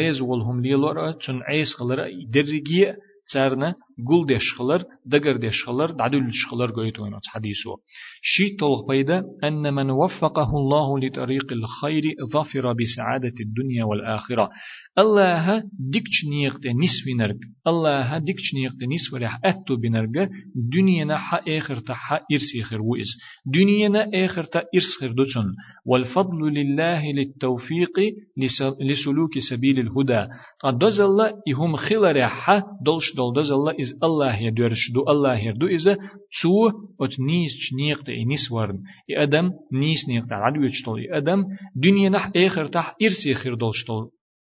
ريز 4.00 4.10
والهم 4.10 4.26
ليلور 4.26 4.26
چون 4.26 4.32
عيس 4.32 4.44
خلر 4.58 4.84
درجي 5.06 5.34
سرنا 5.34 5.34
قل 5.34 5.38
ديش 5.38 5.38
خلر 5.38 5.38
دقر 5.38 5.38
ديش 5.38 5.64
خلر 5.66 5.92
دعدل 5.92 6.34
شخلر 6.34 6.72
قويتوين 6.72 7.14
حديثه 7.28 7.76
شي 8.22 8.56
طلق 8.56 8.88
بيدا 8.88 9.24
أن 9.44 9.74
من 9.74 9.90
وفقه 9.90 10.50
الله 10.58 11.00
لطريق 11.00 11.54
الخير 11.54 12.04
ظفر 12.34 12.74
بسعادة 12.74 13.34
الدنيا 13.42 13.84
والآخرة. 13.84 14.50
الله 14.98 15.64
ديكش 15.92 16.26
نيقت 16.30 16.68
نسوي 16.68 17.14
نرق 17.20 17.38
الله 17.68 18.18
ديكش 18.18 18.54
نيقت 18.56 18.84
نسوي 18.94 19.20
رح 19.20 19.40
أتو 19.46 19.76
بنرق 19.76 20.30
دنيا 20.56 21.16
حا 21.16 21.40
آخر 21.58 21.80
تحا 21.80 22.20
إرسي 22.32 22.64
خير 22.64 22.80
وإز 22.82 23.08
دنيا 23.46 24.08
آخر 24.26 24.44
تا 24.44 24.60
إرس 24.76 25.00
خير 25.00 25.12
دوتون 25.12 25.56
والفضل 25.86 26.54
لله 26.54 27.12
للتوفيق 27.12 27.92
لسلوك 28.82 29.40
سبيل 29.40 29.80
الهدى. 29.80 30.28
أدوز 33.92 34.04
الله 34.04 34.50
دولش 34.50 34.92
دول 34.92 35.06
دوز 35.06 35.16
الله 35.16 35.34
إز 35.34 35.46
يدورش 35.46 35.58
دو 35.58 35.68
إذا 35.68 35.98
تو 36.42 36.68
أت 37.02 37.20
نيس 37.20 37.74
نيقت 37.80 38.10
نيس 38.10 38.52
ورن 38.52 38.80
إدم 39.18 39.52
نيس 39.74 40.10
نيقت 40.10 40.34
عدو 40.34 40.64
يجتول 40.64 41.08
إدم 41.12 41.44
دنيا 41.76 42.10
نح 42.10 42.32
آخر 42.36 42.66
تح 42.66 42.96
إرسي 43.04 43.34
خير 43.34 43.56
دولش 43.56 43.86
دول 43.88 44.10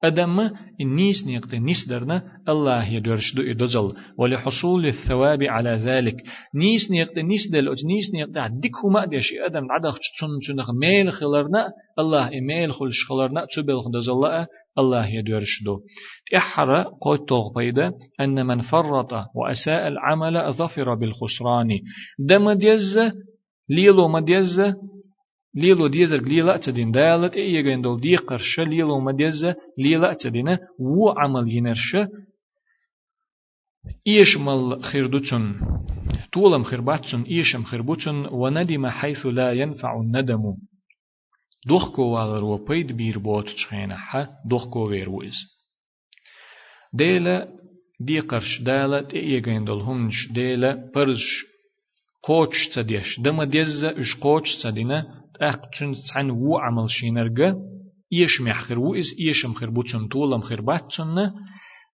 أدم 0.05 0.51
النيس 0.81 1.27
نيقت 1.27 1.55
نيس 1.55 1.89
درنا 1.89 2.23
الله 2.49 2.89
يدرش 2.89 3.35
دو 3.37 3.43
إدزل 3.43 3.93
ولحصول 4.19 4.87
الثواب 4.87 5.43
على 5.43 5.71
ذلك. 5.77 6.15
نيس 6.55 6.91
نيقت 6.91 7.19
نيس 7.19 7.51
دل 7.53 7.69
أت 7.69 7.85
نيس 7.85 8.15
نيقت 8.15 8.53
ديك 8.53 8.73
هما 8.85 9.07
ديش 9.07 9.33
أدم 9.47 9.67
عدخ 9.71 9.99
تشن 9.99 10.39
تشنخ 10.43 10.71
ميل 10.71 11.13
خلرنا 11.13 11.67
الله 11.99 12.29
إميل 12.39 12.73
خلش 12.73 13.05
خلرنا 13.09 13.47
تبل 13.57 13.81
خدزل 13.81 14.47
الله 14.79 15.07
يدرش 15.07 15.63
دو. 15.65 15.81
تحر 16.33 16.83
قد 16.83 17.55
بيدا 17.57 17.93
أن 18.21 18.47
من 18.47 18.61
فرط 18.61 19.13
وأساء 19.35 19.89
العمل 19.89 20.53
ظفر 20.53 20.95
بالخسران. 20.95 21.79
دم 22.19 22.53
ديز 22.53 22.99
ليلو 23.71 24.09
مديز 24.09 24.61
ليلو 25.57 25.87
ديزر 25.87 26.23
ليلا 26.23 26.57
تدين 26.57 26.91
دالت 26.91 27.37
اي 27.37 27.51
يغين 27.53 27.83
دول 27.83 28.01
دي 28.01 28.17
قرش 28.17 28.61
ليلو 28.61 29.01
مديز 29.01 29.47
ليلا 29.79 30.17
تدين 30.21 30.59
و 30.79 31.11
عمل 31.11 31.53
ينرش 31.53 31.97
إيش 34.07 34.37
مال 34.37 34.83
خيردوتشن 34.83 35.55
طولم 36.33 36.63
خرباتشن 36.65 37.23
إيشم 37.23 37.65
خربوتشن 37.65 38.27
وندم 38.33 38.87
حيث 38.87 39.27
لا 39.27 39.53
ينفع 39.53 40.01
الندم 40.01 40.43
دوخكو 41.67 42.03
والرو 42.03 42.65
بيد 42.65 42.93
بير 42.93 43.19
بوت 43.19 43.49
تشخينا 43.49 43.97
حا 43.97 44.29
دوخكو 44.51 44.89
ويرويز 44.89 45.37
ديلا 46.93 47.49
دي 48.01 48.21
قرش 48.21 48.61
دالا 48.63 49.03
تيجين 49.03 49.65
دول 49.65 49.81
همش 49.81 50.33
ديلا 50.33 50.91
برش 50.95 51.45
قوش 52.23 52.69
تديش 52.75 53.21
دم 53.21 53.41
اش 53.41 54.17
قوش 54.21 54.63
تدينا 54.63 55.26
أقتن 55.41 55.93
عن 56.15 56.31
و 56.31 56.59
عمل 56.59 56.91
شينرجا 56.91 57.57
إيش 58.13 58.41
محخر 58.41 58.79
و 58.79 58.95
إز 58.95 59.07
إيش 59.21 59.47
مخر 59.47 59.71
بوتشن 59.71 60.09
طولم 60.09 60.41
خر 60.41 60.61
باتشن 60.61 61.31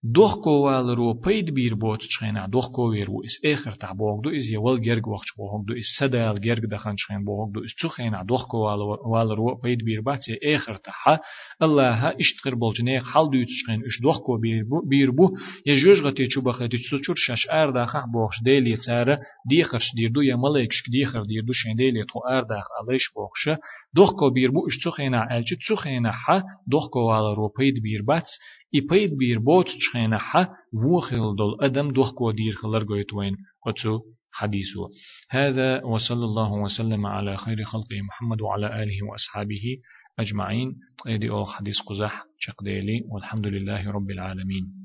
دوخ 0.05 0.35
كوال 0.35 0.95
رو 0.97 1.13
بيد 1.13 1.55
بير 1.55 1.75
بوت 1.75 2.01
تشخينا 2.01 2.47
دوخ 2.47 2.71
كوير 2.73 3.11
و 3.11 3.23
إس 3.25 3.53
آخر 3.53 3.73
تع 3.73 3.93
بوغ 3.93 4.21
دو 4.21 4.31
إز 4.31 4.49
يوال 4.53 4.83
جرگ 4.83 5.09
وقت 5.09 5.27
بوغ 5.39 5.65
دو 5.67 5.75
إز 5.75 5.85
سدال 5.99 6.41
جرگ 6.41 6.67
دخن 6.67 6.95
تشخين 6.95 7.25
بوغ 7.25 7.51
دو 7.55 7.65
إز 7.65 7.75
تشخينا 7.79 8.23
دوخ 8.23 8.47
كوال 8.47 8.81
وال 8.81 9.31
رو 9.31 9.61
بيد 9.63 9.85
بير 9.85 10.01
بات 10.01 10.25
آخر 10.55 10.75
تع 10.75 11.19
الله 11.63 11.91
ها 11.95 12.15
اشتغر 12.21 12.55
بولجنيق 12.55 13.03
حال 13.03 13.31
دو 13.31 13.45
تشخين 13.45 13.83
إش 13.87 14.01
دوخ 14.03 14.19
كو 14.19 14.37
بير 14.37 14.65
بو 14.65 14.89
بير 14.89 15.11
بو 15.11 15.31
يجوج 15.67 16.01
غتي 16.01 16.27
تشو 16.27 16.41
بخيت 16.41 16.71
تشو 16.71 17.15
شاش 17.17 17.49
أر 17.53 17.71
داخ 17.71 17.97
بوغش 18.13 18.43
ديلي 18.45 18.77
تسارة 18.77 19.21
ديخرش 19.51 19.95
دير 19.97 20.11
دو 20.11 20.21
يا 20.21 20.37
ملايكش 20.37 20.83
ديخر 20.91 21.23
دير 21.23 21.43
دو 21.45 21.53
شين 21.53 21.77
ديلي 21.77 22.05
تو 22.05 22.19
أر 22.19 22.43
داخ 22.43 22.67
عليش 22.81 23.03
بوغش 23.17 23.59
دوخ 23.95 24.11
كو 24.13 24.31
بير 24.31 24.51
بو 24.51 24.67
إش 24.69 24.79
تشخينا 24.79 25.39
ألچ 25.39 25.55
تشخينا 25.55 26.13
ح 26.13 26.43
دوخ 26.67 26.89
كوال 26.93 27.37
رو 27.37 27.53
بيد 27.59 27.83
بير 27.83 28.03
بات 28.03 28.29
إبيد 28.75 29.17
بير 29.17 29.39
بوت 29.39 29.67
تشخينا 29.67 30.19
حا 30.19 30.49
وخل 30.73 31.37
دول 31.37 31.57
أدم 31.61 31.89
دوخ 31.91 32.13
دير 32.37 32.53
خلر 32.53 32.85
قويت 32.85 33.15
وين 33.15 33.37
وتسو 33.67 34.01
حديثه 34.33 34.89
هذا 35.31 35.85
وصلى 35.85 36.25
الله 36.25 36.53
وسلم 36.53 37.07
على 37.07 37.37
خير 37.37 37.65
خلقه 37.65 38.01
محمد 38.09 38.41
وعلى 38.41 38.83
آله 38.83 38.97
وأصحابه 39.11 39.77
أجمعين 40.19 40.77
قيدي 41.05 41.31
أو 41.31 41.47
حديث 41.47 41.81
قزح 41.87 42.25
شقديلي 42.39 43.05
والحمد 43.09 43.47
لله 43.47 43.91
رب 43.91 44.11
العالمين 44.11 44.82